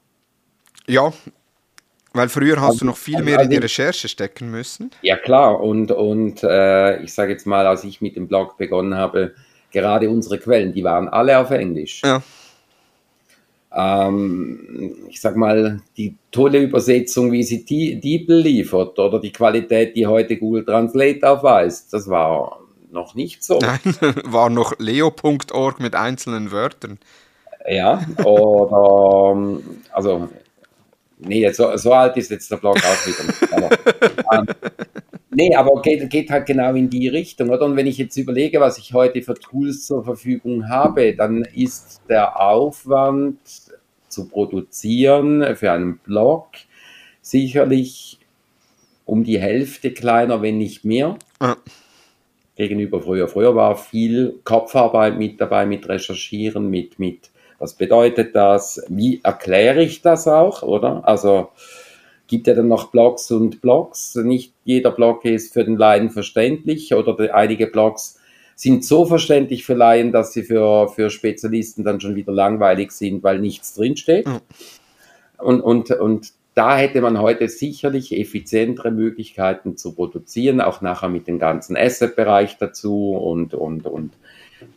ja, 0.87 1.11
weil 2.13 2.27
früher 2.27 2.59
hast 2.59 2.81
du 2.81 2.85
noch 2.85 2.97
viel 2.97 3.23
mehr 3.23 3.39
in 3.39 3.49
die 3.49 3.55
also- 3.55 3.63
Recherche 3.65 4.09
stecken 4.09 4.51
müssen. 4.51 4.91
Ja 5.01 5.15
klar, 5.17 5.61
und, 5.61 5.91
und 5.91 6.43
äh, 6.43 7.01
ich 7.03 7.13
sage 7.13 7.31
jetzt 7.31 7.47
mal, 7.47 7.65
als 7.65 7.83
ich 7.85 8.01
mit 8.01 8.15
dem 8.17 8.27
Blog 8.27 8.57
begonnen 8.57 8.95
habe, 8.95 9.33
gerade 9.71 10.09
unsere 10.09 10.37
Quellen, 10.37 10.73
die 10.73 10.83
waren 10.83 11.07
alle 11.07 11.39
auf 11.39 11.51
Englisch. 11.51 12.01
Ja, 12.03 12.21
Ähm, 13.73 14.95
ich 15.09 15.21
sag 15.21 15.35
mal, 15.37 15.81
die 15.97 16.15
tolle 16.31 16.59
Übersetzung, 16.59 17.31
wie 17.31 17.43
sie 17.43 17.63
Die- 17.63 17.99
DeepL 17.99 18.39
liefert 18.41 18.99
oder 18.99 19.19
die 19.19 19.31
Qualität, 19.31 19.95
die 19.95 20.07
heute 20.07 20.37
Google 20.37 20.65
Translate 20.65 21.29
aufweist, 21.29 21.93
das 21.93 22.09
war 22.09 22.59
noch 22.91 23.15
nicht 23.15 23.43
so. 23.43 23.59
nein, 23.61 23.79
war 24.25 24.49
noch 24.49 24.73
leo.org 24.79 25.79
mit 25.79 25.95
einzelnen 25.95 26.51
Wörtern. 26.51 26.99
Ja, 27.69 28.01
oder, 28.25 29.33
ähm, 29.37 29.61
also, 29.91 30.27
nee, 31.21 31.49
so, 31.51 31.75
so 31.77 31.93
alt 31.93 32.17
ist 32.17 32.31
jetzt 32.31 32.51
der 32.51 32.57
Blog 32.57 32.77
auch 32.77 33.07
wieder. 33.07 33.33
Aber, 33.51 33.69
ähm, 34.33 34.47
nee, 35.29 35.55
aber 35.55 35.81
geht, 35.81 36.09
geht 36.09 36.29
halt 36.29 36.45
genau 36.45 36.73
in 36.73 36.89
die 36.89 37.07
Richtung, 37.07 37.49
oder? 37.49 37.65
Und 37.65 37.75
wenn 37.75 37.87
ich 37.87 37.97
jetzt 37.97 38.17
überlege, 38.17 38.59
was 38.59 38.77
ich 38.77 38.93
heute 38.93 39.21
für 39.21 39.33
Tools 39.33 39.85
zur 39.85 40.03
Verfügung 40.03 40.69
habe, 40.69 41.15
dann 41.15 41.43
ist 41.53 42.01
der 42.09 42.39
Aufwand 42.39 43.37
zu 44.07 44.27
produzieren 44.27 45.55
für 45.55 45.71
einen 45.71 45.97
Blog 45.99 46.49
sicherlich 47.21 48.19
um 49.05 49.23
die 49.23 49.39
Hälfte 49.39 49.91
kleiner, 49.91 50.41
wenn 50.41 50.57
nicht 50.57 50.85
mehr 50.85 51.17
Ja. 51.41 51.57
gegenüber 52.55 53.01
früher. 53.01 53.27
Früher 53.27 53.55
war 53.55 53.75
viel 53.75 54.39
Kopfarbeit 54.43 55.17
mit 55.17 55.39
dabei, 55.41 55.65
mit 55.65 55.87
Recherchieren, 55.87 56.69
mit, 56.69 56.99
mit, 56.99 57.30
was 57.61 57.75
bedeutet 57.75 58.35
das, 58.35 58.83
wie 58.89 59.21
erkläre 59.23 59.83
ich 59.83 60.01
das 60.01 60.27
auch, 60.27 60.63
oder? 60.63 61.07
Also 61.07 61.49
gibt 62.25 62.47
ja 62.47 62.55
dann 62.55 62.67
noch 62.67 62.91
Blogs 62.91 63.29
und 63.29 63.61
Blogs. 63.61 64.15
Nicht 64.15 64.53
jeder 64.63 64.89
Blog 64.89 65.25
ist 65.25 65.53
für 65.53 65.63
den 65.63 65.77
Laien 65.77 66.09
verständlich 66.09 66.93
oder 66.93 67.35
einige 67.35 67.67
Blogs 67.67 68.19
sind 68.55 68.83
so 68.83 69.05
verständlich 69.05 69.63
für 69.63 69.75
Laien, 69.75 70.11
dass 70.11 70.33
sie 70.33 70.43
für, 70.43 70.87
für 70.89 71.09
Spezialisten 71.09 71.83
dann 71.83 72.01
schon 72.01 72.15
wieder 72.15 72.31
langweilig 72.31 72.91
sind, 72.91 73.21
weil 73.21 73.39
nichts 73.39 73.75
drinsteht. 73.75 74.27
Ja. 74.27 74.41
Und, 75.37 75.61
und, 75.61 75.91
und 75.91 76.31
da 76.55 76.77
hätte 76.77 77.01
man 77.01 77.19
heute 77.19 77.47
sicherlich 77.47 78.11
effizientere 78.11 78.91
Möglichkeiten 78.91 79.77
zu 79.77 79.93
produzieren, 79.93 80.61
auch 80.61 80.81
nachher 80.81 81.09
mit 81.09 81.27
dem 81.27 81.37
ganzen 81.37 81.77
Asset-Bereich 81.77 82.57
dazu 82.57 83.11
und, 83.11 83.53
und, 83.53 83.85
und 83.85 84.13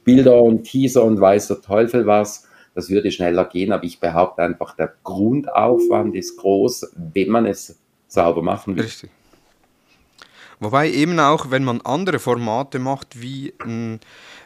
Bilder 0.05 0.43
und 0.43 0.65
Teaser 0.65 1.05
und 1.05 1.21
weiß 1.21 1.49
der 1.49 1.61
Teufel 1.61 2.07
was. 2.07 2.47
Das 2.75 2.91
würde 2.91 3.13
schneller 3.13 3.45
gehen, 3.45 3.73
aber 3.73 3.85
ich 3.85 4.01
behaupte 4.01 4.43
einfach, 4.43 4.75
der 4.75 4.95
Grundaufwand 5.05 6.15
ist 6.17 6.37
groß, 6.37 6.93
wenn 6.97 7.31
man 7.31 7.47
es 7.47 7.79
sauber 8.09 8.43
machen 8.43 8.77
will. 8.77 8.85
Richtig. 8.85 9.11
Wobei 10.61 10.91
eben 10.91 11.19
auch, 11.21 11.51
wenn 11.51 11.65
man 11.65 11.81
andere 11.83 12.19
Formate 12.19 12.79
macht, 12.79 13.21
wie 13.21 13.53
ein 13.65 14.01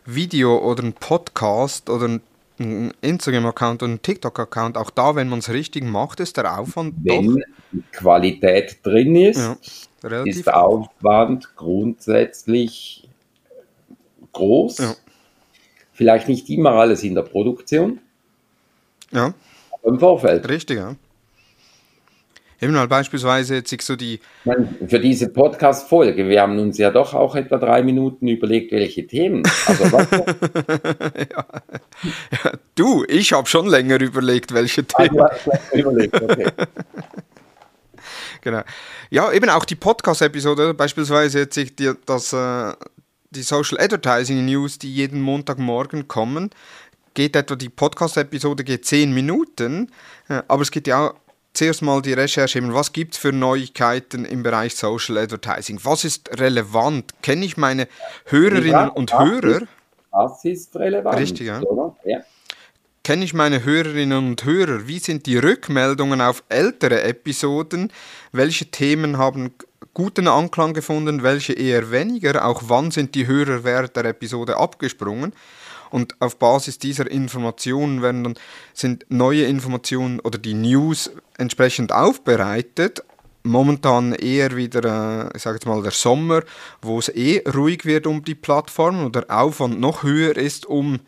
Video 0.05 0.59
oder 0.59 0.83
ein 0.83 0.93
Podcast 0.95 1.91
oder 1.91 2.18
ein 2.59 2.93
Instagram-Account 3.03 3.83
und 3.83 3.93
ein 3.93 4.03
TikTok-Account, 4.03 4.76
auch 4.76 4.91
da, 4.91 5.14
wenn 5.14 5.29
man 5.29 5.39
es 5.39 5.51
richtig 5.51 5.85
macht, 5.85 6.20
ist 6.20 6.37
der 6.37 6.59
Aufwand 6.59 6.95
Wenn 7.05 7.43
die 7.72 7.83
Qualität 7.93 8.79
drin 8.83 9.14
ist, 9.14 9.39
Ja, 9.39 9.57
doch 10.03 10.26
ist 10.26 10.47
der 10.47 10.62
Aufwand 10.62 11.55
grundsätzlich 11.57 13.09
groß. 14.33 14.79
Ja. 14.79 14.95
Vielleicht 15.93 16.29
nicht 16.29 16.49
immer 16.51 16.72
alles 16.72 17.03
in 17.05 17.14
der 17.14 17.22
Produktion, 17.22 18.01
Ja, 19.11 19.34
im 19.82 19.98
Vorfeld. 19.98 20.48
richtig, 20.48 20.78
ja. 20.78 20.94
Eben 22.61 22.72
mal 22.72 22.88
beispielsweise 22.88 23.54
jetzt 23.54 23.72
ich 23.72 23.82
so 23.82 23.94
die, 23.94 24.18
für 24.88 24.98
diese 24.98 25.28
Podcast-Folge, 25.28 26.28
wir 26.28 26.42
haben 26.42 26.59
uns 26.59 26.76
ja 26.76 26.90
doch 26.90 27.14
auch 27.14 27.36
etwa 27.36 27.56
drei 27.56 27.84
Minuten 27.84 28.26
überlegt, 28.26 28.72
welche 28.72 29.06
Themen. 29.06 29.44
Also 29.66 29.92
was, 29.92 30.09
du, 32.74 33.04
ich 33.06 33.32
habe 33.32 33.46
schon 33.46 33.68
länger 33.68 34.00
überlegt, 34.00 34.52
welche 34.52 34.82
Themen. 34.82 35.20
also, 35.20 35.52
überlegt, 35.72 36.20
okay. 36.20 36.46
Genau. 38.40 38.62
Ja, 39.11 39.32
eben 39.32 39.50
auch 39.50 39.64
die 39.64 39.74
Podcast-Episode, 39.74 40.74
beispielsweise 40.74 41.40
jetzt 41.40 41.56
ich 41.56 41.74
die, 41.74 41.92
das, 42.06 42.32
äh, 42.32 42.72
die 43.30 43.42
Social 43.42 43.78
Advertising 43.78 44.44
News, 44.44 44.78
die 44.78 44.92
jeden 44.92 45.20
Montagmorgen 45.20 46.09
kommen, 46.09 46.50
geht 47.18 47.34
etwa 47.34 47.56
die 47.56 47.68
Podcast-Episode 47.68 48.62
geht 48.62 48.86
10 48.86 49.12
Minuten, 49.12 49.90
äh, 50.28 50.40
aber 50.46 50.62
es 50.62 50.70
geht 50.70 50.86
ja 50.86 51.08
auch 51.08 51.14
zuerst 51.52 51.82
mal 51.82 52.00
die 52.00 52.12
Recherche, 52.12 52.60
was 52.72 52.92
gibt 52.92 53.14
es 53.14 53.18
für 53.18 53.32
Neuigkeiten 53.32 54.24
im 54.24 54.44
Bereich 54.44 54.76
Social 54.76 55.18
Advertising? 55.18 55.80
Was 55.82 56.04
ist 56.04 56.30
relevant? 56.38 57.20
Kenne 57.20 57.44
ich 57.44 57.56
meine 57.56 57.88
Hörerinnen 58.26 58.70
Ja, 58.70 58.86
und 58.86 59.10
ja. 59.10 59.18
Hörer? 59.18 59.62
Das 60.12 60.44
ist 60.44 60.76
relevant. 60.76 61.18
Richtig, 61.18 61.48
ja. 61.48 61.60
Ja. 62.04 62.20
Kenne 63.02 63.24
ich 63.24 63.34
meine 63.34 63.64
Hörerinnen 63.64 64.28
und 64.28 64.44
Hörer? 64.44 64.86
Wie 64.86 65.00
sind 65.00 65.26
die 65.26 65.38
Rückmeldungen 65.38 66.20
auf 66.20 66.44
ältere 66.48 67.02
Episoden? 67.02 67.90
Welche 68.30 68.66
Themen 68.66 69.18
haben 69.18 69.54
guten 69.92 70.28
Anklang 70.28 70.72
gefunden, 70.72 71.24
welche 71.24 71.54
eher 71.54 71.90
weniger? 71.90 72.46
Auch 72.46 72.62
wann 72.66 72.92
sind 72.92 73.16
die 73.16 73.26
Hörer 73.26 73.64
während 73.64 73.96
der 73.96 74.04
Episode 74.04 74.56
abgesprungen? 74.56 75.32
Und 75.91 76.20
auf 76.20 76.39
Basis 76.39 76.78
dieser 76.78 77.11
Informationen 77.11 78.03
werden 78.03 78.24
dann 78.24 78.34
sind 78.74 79.07
neue 79.09 79.45
Informationen 79.45 80.20
oder 80.20 80.39
die 80.39 80.55
News 80.55 81.11
entsprechend 81.36 81.93
aufbereitet. 81.93 83.03
Momentan 83.43 84.12
eher 84.12 84.57
wieder, 84.57 85.30
äh, 85.30 85.36
ich 85.36 85.43
sage 85.43 85.57
jetzt 85.57 85.66
mal, 85.66 85.82
der 85.82 85.93
Sommer, 85.93 86.43
wo 86.82 86.99
es 86.99 87.09
eh 87.09 87.43
ruhig 87.49 87.84
wird 87.84 88.07
um 88.07 88.24
die 88.24 88.34
Plattform 88.34 89.05
und 89.05 89.14
der 89.14 89.30
Aufwand 89.30 89.80
noch 89.80 90.03
höher 90.03 90.36
ist, 90.36 90.66
um 90.66 91.01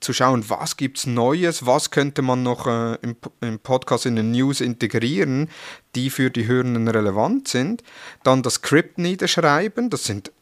zu 0.00 0.12
schauen, 0.12 0.44
was 0.48 0.76
gibt 0.76 0.98
es 0.98 1.06
Neues, 1.06 1.64
was 1.66 1.90
könnte 1.90 2.22
man 2.22 2.42
noch 2.42 2.66
äh, 2.66 2.96
im, 3.02 3.16
im 3.40 3.58
Podcast 3.58 4.06
in 4.06 4.16
den 4.16 4.30
News 4.32 4.60
integrieren, 4.60 5.48
die 5.94 6.10
für 6.10 6.30
die 6.30 6.46
Hörenden 6.46 6.88
relevant 6.88 7.48
sind. 7.48 7.82
Dann 8.22 8.42
das 8.42 8.54
Skript 8.54 8.98
niederschreiben, 8.98 9.90
das 9.90 10.04
sind 10.04 10.32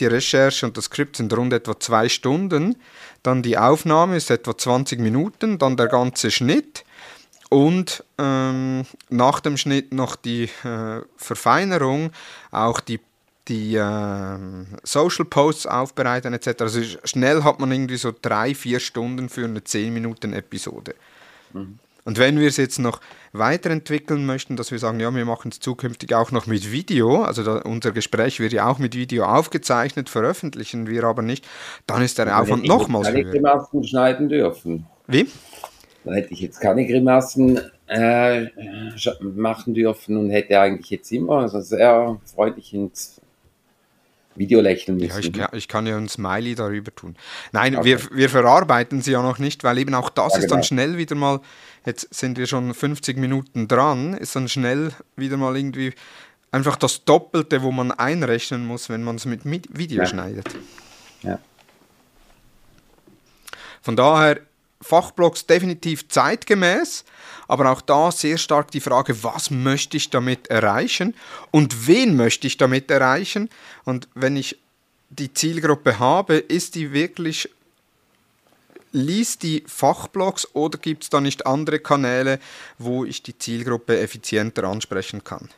die 0.00 0.06
Recherche 0.06 0.66
und 0.66 0.76
das 0.76 0.86
Skript 0.86 1.16
sind 1.16 1.36
rund 1.36 1.52
etwa 1.52 1.78
zwei 1.78 2.08
Stunden. 2.08 2.76
Dann 3.22 3.42
die 3.42 3.58
Aufnahme 3.58 4.16
ist 4.16 4.30
etwa 4.30 4.56
20 4.56 5.00
Minuten, 5.00 5.58
dann 5.58 5.76
der 5.76 5.88
ganze 5.88 6.30
Schnitt 6.30 6.84
und 7.50 8.04
ähm, 8.18 8.84
nach 9.08 9.40
dem 9.40 9.56
Schnitt 9.56 9.92
noch 9.92 10.16
die 10.16 10.44
äh, 10.64 11.00
Verfeinerung, 11.16 12.10
auch 12.50 12.80
die, 12.80 13.00
die 13.48 13.76
ähm, 13.76 14.66
Social 14.82 15.24
Posts 15.24 15.66
aufbereiten 15.66 16.34
etc. 16.34 16.62
Also 16.62 16.82
schnell 17.04 17.44
hat 17.44 17.58
man 17.58 17.72
irgendwie 17.72 17.96
so 17.96 18.12
drei, 18.20 18.54
vier 18.54 18.80
Stunden 18.80 19.28
für 19.28 19.44
eine 19.44 19.64
10 19.64 19.92
Minuten 19.94 20.32
Episode. 20.34 20.94
Und 21.54 21.78
Und 22.08 22.18
wenn 22.18 22.40
wir 22.40 22.48
es 22.48 22.56
jetzt 22.56 22.78
noch 22.78 23.02
weiterentwickeln 23.34 24.24
möchten, 24.24 24.56
dass 24.56 24.70
wir 24.70 24.78
sagen, 24.78 24.98
ja, 24.98 25.14
wir 25.14 25.26
machen 25.26 25.50
es 25.50 25.60
zukünftig 25.60 26.14
auch 26.14 26.32
noch 26.32 26.46
mit 26.46 26.72
Video, 26.72 27.22
also 27.22 27.42
da, 27.42 27.58
unser 27.58 27.92
Gespräch 27.92 28.40
wird 28.40 28.54
ja 28.54 28.66
auch 28.66 28.78
mit 28.78 28.94
Video 28.94 29.26
aufgezeichnet, 29.26 30.08
veröffentlichen 30.08 30.86
wir 30.86 31.04
aber 31.04 31.20
nicht, 31.20 31.46
dann 31.86 32.00
ist 32.00 32.16
der 32.16 32.40
Aufwand 32.40 32.66
nochmals 32.66 33.10
höher. 33.10 33.24
Grimassen 33.24 33.84
schneiden 33.84 34.30
dürfen. 34.30 34.86
Wie? 35.06 35.28
Dann 36.06 36.14
hätte 36.14 36.32
ich 36.32 36.40
jetzt 36.40 36.62
keine 36.62 36.86
Grimassen 36.86 37.60
äh, 37.88 38.46
machen 39.20 39.74
dürfen 39.74 40.16
und 40.16 40.30
hätte 40.30 40.58
eigentlich 40.58 40.88
jetzt 40.88 41.12
immer 41.12 41.40
also 41.40 41.60
sehr 41.60 42.18
freundlich 42.24 42.72
ins 42.72 43.20
Video 44.38 44.60
lächeln 44.60 44.96
müssen. 44.96 45.10
Ja, 45.10 45.18
ich, 45.18 45.32
kann, 45.32 45.48
ich 45.52 45.68
kann 45.68 45.86
ja 45.86 45.96
ein 45.96 46.08
Smiley 46.08 46.54
darüber 46.54 46.94
tun. 46.94 47.16
Nein, 47.52 47.76
okay. 47.76 47.84
wir, 47.84 48.16
wir 48.16 48.30
verarbeiten 48.30 49.02
sie 49.02 49.12
ja 49.12 49.22
noch 49.22 49.38
nicht, 49.38 49.64
weil 49.64 49.78
eben 49.78 49.94
auch 49.94 50.10
das 50.10 50.34
ja, 50.34 50.38
ist 50.38 50.50
dann 50.50 50.58
genau. 50.58 50.66
schnell 50.66 50.96
wieder 50.96 51.16
mal, 51.16 51.40
jetzt 51.88 52.14
sind 52.14 52.36
wir 52.36 52.46
schon 52.46 52.74
50 52.74 53.16
Minuten 53.16 53.66
dran, 53.66 54.12
ist 54.12 54.36
dann 54.36 54.48
schnell 54.48 54.92
wieder 55.16 55.38
mal 55.38 55.56
irgendwie 55.56 55.94
einfach 56.52 56.76
das 56.76 57.04
Doppelte, 57.04 57.62
wo 57.62 57.72
man 57.72 57.90
einrechnen 57.92 58.66
muss, 58.66 58.90
wenn 58.90 59.02
man 59.02 59.16
es 59.16 59.24
mit 59.24 59.42
Video 59.44 60.02
ja. 60.02 60.06
schneidet. 60.06 60.48
Ja. 61.22 61.38
Von 63.80 63.96
daher 63.96 64.40
Fachblogs 64.82 65.46
definitiv 65.46 66.08
zeitgemäß, 66.08 67.04
aber 67.48 67.70
auch 67.70 67.80
da 67.80 68.12
sehr 68.12 68.36
stark 68.36 68.70
die 68.70 68.80
Frage, 68.80 69.24
was 69.24 69.50
möchte 69.50 69.96
ich 69.96 70.10
damit 70.10 70.48
erreichen 70.48 71.14
und 71.50 71.88
wen 71.88 72.16
möchte 72.16 72.46
ich 72.46 72.58
damit 72.58 72.90
erreichen? 72.90 73.48
Und 73.84 74.08
wenn 74.14 74.36
ich 74.36 74.58
die 75.08 75.32
Zielgruppe 75.32 75.98
habe, 75.98 76.36
ist 76.36 76.74
die 76.74 76.92
wirklich 76.92 77.48
liest 78.92 79.42
die 79.42 79.64
Fachblogs 79.66 80.54
oder 80.54 80.78
gibt 80.78 81.04
es 81.04 81.10
da 81.10 81.20
nicht 81.20 81.46
andere 81.46 81.78
Kanäle, 81.78 82.38
wo 82.78 83.04
ich 83.04 83.22
die 83.22 83.36
Zielgruppe 83.36 83.98
effizienter 83.98 84.64
ansprechen 84.64 85.24
kann? 85.24 85.48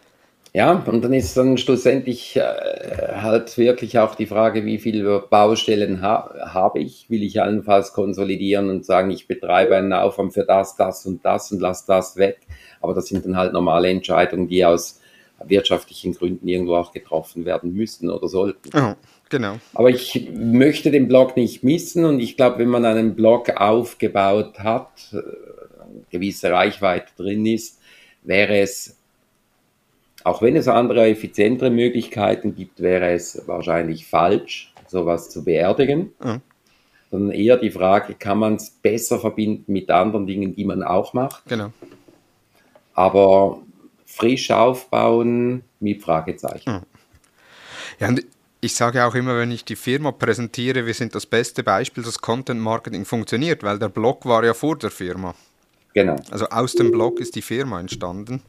Ja, 0.53 0.73
und 0.73 1.05
dann 1.05 1.13
ist 1.13 1.37
dann 1.37 1.59
schlussendlich 1.59 2.37
äh, 2.37 2.43
halt 2.43 3.57
wirklich 3.57 4.01
auch 4.01 4.17
die 4.17 4.27
Frage, 4.27 4.65
wie 4.65 4.79
viele 4.79 5.21
Baustellen 5.21 6.03
ha 6.03 6.29
habe 6.53 6.81
ich? 6.81 7.09
Will 7.09 7.23
ich 7.23 7.41
allenfalls 7.41 7.93
konsolidieren 7.93 8.69
und 8.69 8.85
sagen, 8.85 9.11
ich 9.11 9.29
betreibe 9.29 9.77
einen 9.77 9.93
Aufwand 9.93 10.35
für 10.35 10.45
das, 10.45 10.75
das 10.75 11.07
und 11.07 11.25
das 11.25 11.53
und 11.53 11.61
lass 11.61 11.87
das 11.87 12.17
weg? 12.17 12.41
Aber 12.81 12.95
das 12.95 13.07
sind 13.07 13.25
dann 13.25 13.37
halt 13.37 13.53
normale 13.53 13.91
Entscheidungen, 13.91 14.49
die 14.49 14.65
aus 14.65 15.01
wirtschaftlichen 15.45 16.15
Gründen 16.15 16.49
irgendwo 16.49 16.75
auch 16.75 16.93
getroffen 16.93 17.45
werden 17.45 17.73
müssten 17.73 18.11
oder 18.11 18.27
sollten. 18.29 18.71
Oh, 18.75 18.95
genau. 19.31 19.59
Aber 19.73 19.89
ich 19.89 20.29
möchte 20.35 20.91
den 20.91 21.09
Blog 21.09 21.37
nicht 21.37 21.65
missen 21.65 22.05
und 22.05 22.21
ich 22.21 22.37
glaube, 22.37 22.59
wenn 22.59 22.69
man 22.69 22.85
einen 22.85 23.15
Blog 23.15 23.51
aufgebaut 23.51 24.59
hat, 24.59 24.91
äh, 25.13 25.19
gewisse 26.11 26.53
Reichweite 26.53 27.13
drin 27.17 27.47
ist, 27.47 27.81
wäre 28.23 28.59
es 28.59 29.01
auch 30.25 30.43
wenn 30.43 30.57
es 30.57 30.69
andere, 30.69 31.09
effizientere 31.09 31.71
Möglichkeiten 31.71 32.55
gibt, 32.55 32.81
wäre 32.81 33.13
es 33.13 33.43
wahrscheinlich 33.47 34.07
falsch, 34.07 34.73
sowas 34.87 35.31
zu 35.31 35.45
beerdigen. 35.45 36.13
Mhm. 36.23 36.43
Sondern 37.11 37.33
eher 37.33 37.57
die 37.57 37.71
Frage, 37.71 38.15
kann 38.15 38.39
man 38.39 38.57
es 38.57 38.71
besser 38.71 39.19
verbinden 39.19 39.73
mit 39.73 39.91
anderen 39.91 40.27
Dingen, 40.27 40.55
die 40.55 40.65
man 40.65 40.83
auch 40.83 41.13
macht? 41.13 41.45
Genau. 41.47 41.73
Aber 42.95 43.63
frisch 44.05 44.51
aufbauen 44.51 45.63
mit 45.81 46.03
Fragezeichen. 46.03 46.71
Mhm. 46.71 46.83
Ja, 47.99 48.09
und 48.09 48.25
ich 48.61 48.75
sage 48.75 49.05
auch 49.05 49.15
immer, 49.15 49.39
wenn 49.39 49.51
ich 49.51 49.65
die 49.65 49.77
Firma 49.77 50.13
präsentiere, 50.13 50.87
wir 50.87 50.95
sind 50.95 51.15
das 51.15 51.27
beste 51.27 51.63
Beispiel, 51.63 52.05
dass 52.05 52.21
Content 52.21 52.61
Marketing 52.61 53.05
funktioniert, 53.05 53.63
weil 53.63 53.79
der 53.79 53.89
Blog 53.89 54.27
war 54.27 54.45
ja 54.45 54.55
vor 54.55 54.77
der 54.77 54.91
Firma. 54.91 55.35
Genau. 55.95 56.17
Also 56.31 56.47
aus 56.47 56.75
dem 56.75 56.91
Blog 56.91 57.21
ist 57.21 57.35
die 57.35 57.43
Firma 57.43 57.81
entstanden. 57.81 58.43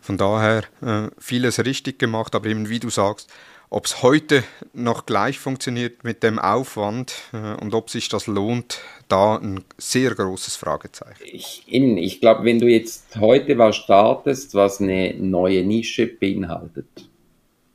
Von 0.00 0.18
daher 0.18 0.64
äh, 0.82 1.08
vieles 1.18 1.64
richtig 1.64 1.98
gemacht, 1.98 2.34
aber 2.34 2.46
eben 2.46 2.68
wie 2.68 2.80
du 2.80 2.90
sagst, 2.90 3.30
ob 3.70 3.86
es 3.86 4.02
heute 4.02 4.44
noch 4.74 5.06
gleich 5.06 5.38
funktioniert 5.38 6.04
mit 6.04 6.22
dem 6.22 6.38
Aufwand 6.38 7.14
äh, 7.32 7.54
und 7.54 7.72
ob 7.72 7.88
sich 7.88 8.08
das 8.10 8.26
lohnt, 8.26 8.80
da 9.08 9.36
ein 9.36 9.64
sehr 9.78 10.14
großes 10.14 10.56
Fragezeichen. 10.56 11.22
Ich, 11.24 11.64
ich 11.66 12.20
glaube, 12.20 12.44
wenn 12.44 12.58
du 12.58 12.66
jetzt 12.66 13.16
heute 13.18 13.56
was 13.56 13.76
startest, 13.76 14.54
was 14.54 14.80
eine 14.80 15.14
neue 15.14 15.64
Nische 15.64 16.06
beinhaltet 16.06 17.08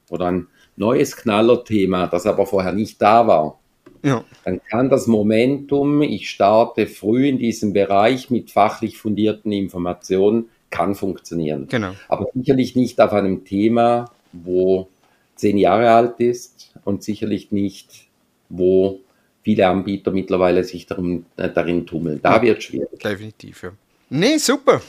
oder 0.09 0.27
ein 0.27 0.47
neues 0.77 1.15
Knallerthema, 1.15 2.07
das 2.07 2.25
aber 2.25 2.45
vorher 2.45 2.71
nicht 2.71 3.01
da 3.01 3.27
war, 3.27 3.59
ja. 4.03 4.23
dann 4.45 4.61
kann 4.69 4.89
das 4.89 5.07
Momentum, 5.07 6.01
ich 6.01 6.29
starte 6.29 6.87
früh 6.87 7.27
in 7.27 7.37
diesem 7.37 7.73
Bereich 7.73 8.29
mit 8.29 8.51
fachlich 8.51 8.97
fundierten 8.97 9.51
Informationen, 9.51 10.49
kann 10.69 10.95
funktionieren. 10.95 11.67
Genau. 11.67 11.93
Aber 12.07 12.27
sicherlich 12.33 12.75
nicht 12.75 12.99
auf 13.01 13.11
einem 13.13 13.45
Thema, 13.45 14.11
wo 14.31 14.89
zehn 15.35 15.57
Jahre 15.57 15.91
alt 15.91 16.19
ist 16.19 16.73
und 16.83 17.03
sicherlich 17.03 17.51
nicht, 17.51 18.07
wo 18.49 18.99
viele 19.43 19.67
Anbieter 19.67 20.11
mittlerweile 20.11 20.63
sich 20.63 20.85
darum, 20.85 21.25
äh, 21.37 21.49
darin 21.49 21.85
tummeln. 21.85 22.19
Da 22.21 22.35
ja, 22.35 22.41
wird 22.41 22.57
es 22.59 22.65
schwierig. 22.65 22.99
Definitiv, 22.99 23.63
ja. 23.63 23.71
Nee, 24.09 24.37
super. 24.37 24.81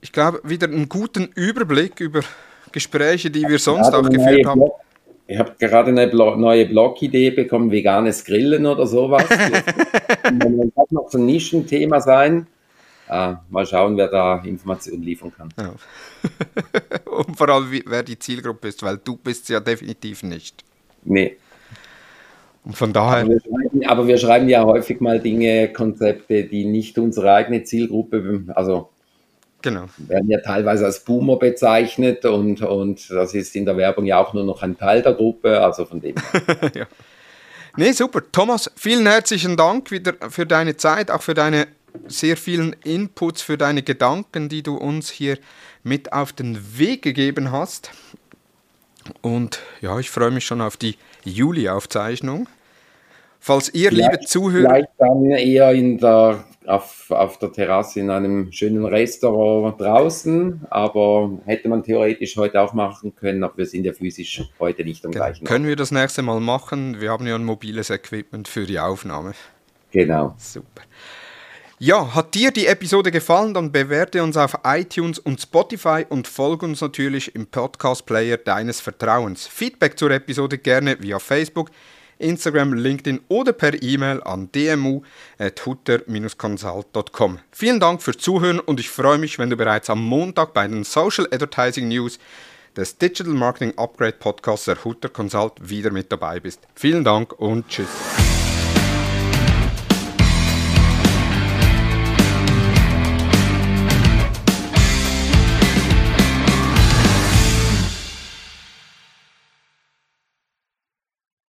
Ich 0.00 0.12
glaube, 0.12 0.40
wieder 0.44 0.66
einen 0.66 0.88
guten 0.88 1.28
Überblick 1.34 2.00
über 2.00 2.20
Gespräche, 2.72 3.30
die 3.30 3.46
wir 3.46 3.58
sonst 3.58 3.92
auch 3.92 4.08
geführt 4.08 4.46
haben. 4.46 4.60
Blog, 4.60 4.80
ich 5.30 5.38
habe 5.38 5.52
gerade 5.58 5.90
eine 5.90 6.08
Blo 6.08 6.34
neue 6.36 6.66
Blog-Idee 6.66 7.30
bekommen, 7.30 7.70
veganes 7.70 8.24
Grillen 8.24 8.66
oder 8.66 8.86
sowas. 8.86 9.24
das 9.28 10.32
muss 10.32 10.90
noch 10.90 11.10
so 11.10 11.18
ein 11.18 11.26
Nischenthema 11.26 12.00
sein 12.00 12.46
äh, 13.10 13.34
mal 13.48 13.66
schauen, 13.66 13.96
wer 13.96 14.08
da 14.08 14.38
Informationen 14.44 15.02
liefern 15.02 15.32
kann. 15.36 15.48
Ja. 15.58 15.74
Und 17.10 17.36
vor 17.36 17.48
allem, 17.48 17.80
wer 17.86 18.02
die 18.02 18.18
Zielgruppe 18.18 18.68
ist, 18.68 18.82
weil 18.82 18.98
du 18.98 19.16
bist 19.16 19.48
ja 19.48 19.60
definitiv 19.60 20.22
nicht. 20.22 20.64
Nee. 21.04 21.36
Und 22.64 22.76
von 22.76 22.92
daher. 22.92 23.22
Aber 23.22 23.30
wir, 23.30 23.40
schreiben, 23.40 23.86
aber 23.86 24.06
wir 24.06 24.18
schreiben 24.18 24.48
ja 24.48 24.64
häufig 24.64 25.00
mal 25.00 25.18
Dinge, 25.18 25.72
Konzepte, 25.72 26.44
die 26.44 26.64
nicht 26.64 26.98
unsere 26.98 27.32
eigene 27.32 27.64
Zielgruppe, 27.64 28.44
also 28.54 28.89
Genau. 29.62 29.86
Werden 29.98 30.30
ja 30.30 30.40
teilweise 30.40 30.86
als 30.86 31.04
Boomer 31.04 31.36
bezeichnet 31.36 32.24
und, 32.24 32.62
und 32.62 33.10
das 33.10 33.34
ist 33.34 33.54
in 33.56 33.64
der 33.64 33.76
Werbung 33.76 34.06
ja 34.06 34.18
auch 34.18 34.32
nur 34.32 34.44
noch 34.44 34.62
ein 34.62 34.76
Teil 34.76 35.02
der 35.02 35.12
Gruppe, 35.12 35.60
also 35.60 35.84
von 35.84 36.00
dem. 36.00 36.14
ja. 36.74 36.86
Nee, 37.76 37.92
super. 37.92 38.22
Thomas, 38.32 38.70
vielen 38.76 39.06
herzlichen 39.06 39.56
Dank 39.56 39.90
wieder 39.90 40.14
für 40.28 40.46
deine 40.46 40.76
Zeit, 40.76 41.10
auch 41.10 41.22
für 41.22 41.34
deine 41.34 41.68
sehr 42.06 42.36
vielen 42.36 42.74
Inputs, 42.84 43.42
für 43.42 43.58
deine 43.58 43.82
Gedanken, 43.82 44.48
die 44.48 44.62
du 44.62 44.76
uns 44.76 45.10
hier 45.10 45.38
mit 45.82 46.12
auf 46.12 46.32
den 46.32 46.78
Weg 46.78 47.02
gegeben 47.02 47.52
hast. 47.52 47.90
Und 49.22 49.60
ja, 49.80 49.98
ich 49.98 50.10
freue 50.10 50.30
mich 50.30 50.44
schon 50.44 50.60
auf 50.60 50.76
die 50.76 50.96
Juli-Aufzeichnung. 51.24 52.48
Falls 53.40 53.72
ihr, 53.72 53.88
vielleicht, 53.88 54.12
liebe 54.12 54.24
Zuhörer. 54.26 54.68
Vielleicht 54.68 54.88
dann 54.98 55.24
eher 55.24 55.72
in 55.72 55.98
der, 55.98 56.44
auf, 56.70 57.10
auf 57.10 57.38
der 57.38 57.52
Terrasse 57.52 58.00
in 58.00 58.10
einem 58.10 58.52
schönen 58.52 58.84
Restaurant 58.84 59.80
draußen, 59.80 60.62
aber 60.70 61.38
hätte 61.46 61.68
man 61.68 61.82
theoretisch 61.82 62.36
heute 62.36 62.60
auch 62.60 62.72
machen 62.72 63.14
können, 63.14 63.44
aber 63.44 63.58
wir 63.58 63.66
sind 63.66 63.84
ja 63.84 63.92
physisch 63.92 64.42
heute 64.58 64.84
nicht 64.84 65.04
am 65.04 65.12
gleichen. 65.12 65.44
Können 65.44 65.66
wir 65.66 65.76
das 65.76 65.90
nächste 65.90 66.22
Mal 66.22 66.40
machen? 66.40 67.00
Wir 67.00 67.10
haben 67.10 67.26
ja 67.26 67.34
ein 67.34 67.44
mobiles 67.44 67.90
Equipment 67.90 68.48
für 68.48 68.66
die 68.66 68.78
Aufnahme. 68.78 69.32
Genau. 69.90 70.34
Super. 70.38 70.82
Ja, 71.82 72.14
hat 72.14 72.34
dir 72.34 72.50
die 72.50 72.66
Episode 72.66 73.10
gefallen, 73.10 73.54
dann 73.54 73.72
bewerte 73.72 74.22
uns 74.22 74.36
auf 74.36 74.54
iTunes 74.64 75.18
und 75.18 75.40
Spotify 75.40 76.04
und 76.06 76.28
folge 76.28 76.66
uns 76.66 76.82
natürlich 76.82 77.34
im 77.34 77.46
Podcast-Player 77.46 78.36
deines 78.36 78.82
Vertrauens. 78.82 79.46
Feedback 79.46 79.98
zur 79.98 80.10
Episode 80.10 80.58
gerne 80.58 81.00
via 81.00 81.18
Facebook, 81.18 81.70
Instagram, 82.20 82.74
LinkedIn 82.74 83.22
oder 83.28 83.52
per 83.52 83.82
E-Mail 83.82 84.22
an 84.22 84.52
dmu.hutter-consult.com. 84.52 87.38
Vielen 87.50 87.80
Dank 87.80 88.02
fürs 88.02 88.18
Zuhören 88.18 88.60
und 88.60 88.78
ich 88.80 88.90
freue 88.90 89.18
mich, 89.18 89.38
wenn 89.38 89.50
du 89.50 89.56
bereits 89.56 89.90
am 89.90 90.04
Montag 90.04 90.54
bei 90.54 90.68
den 90.68 90.84
Social 90.84 91.26
Advertising 91.30 91.88
News 91.88 92.18
des 92.76 92.98
Digital 92.98 93.34
Marketing 93.34 93.76
Upgrade 93.76 94.12
Podcasts 94.12 94.66
der 94.66 94.84
Hutter 94.84 95.08
Consult 95.08 95.54
wieder 95.60 95.90
mit 95.90 96.12
dabei 96.12 96.38
bist. 96.40 96.60
Vielen 96.74 97.04
Dank 97.04 97.32
und 97.38 97.68
tschüss. 97.68 97.88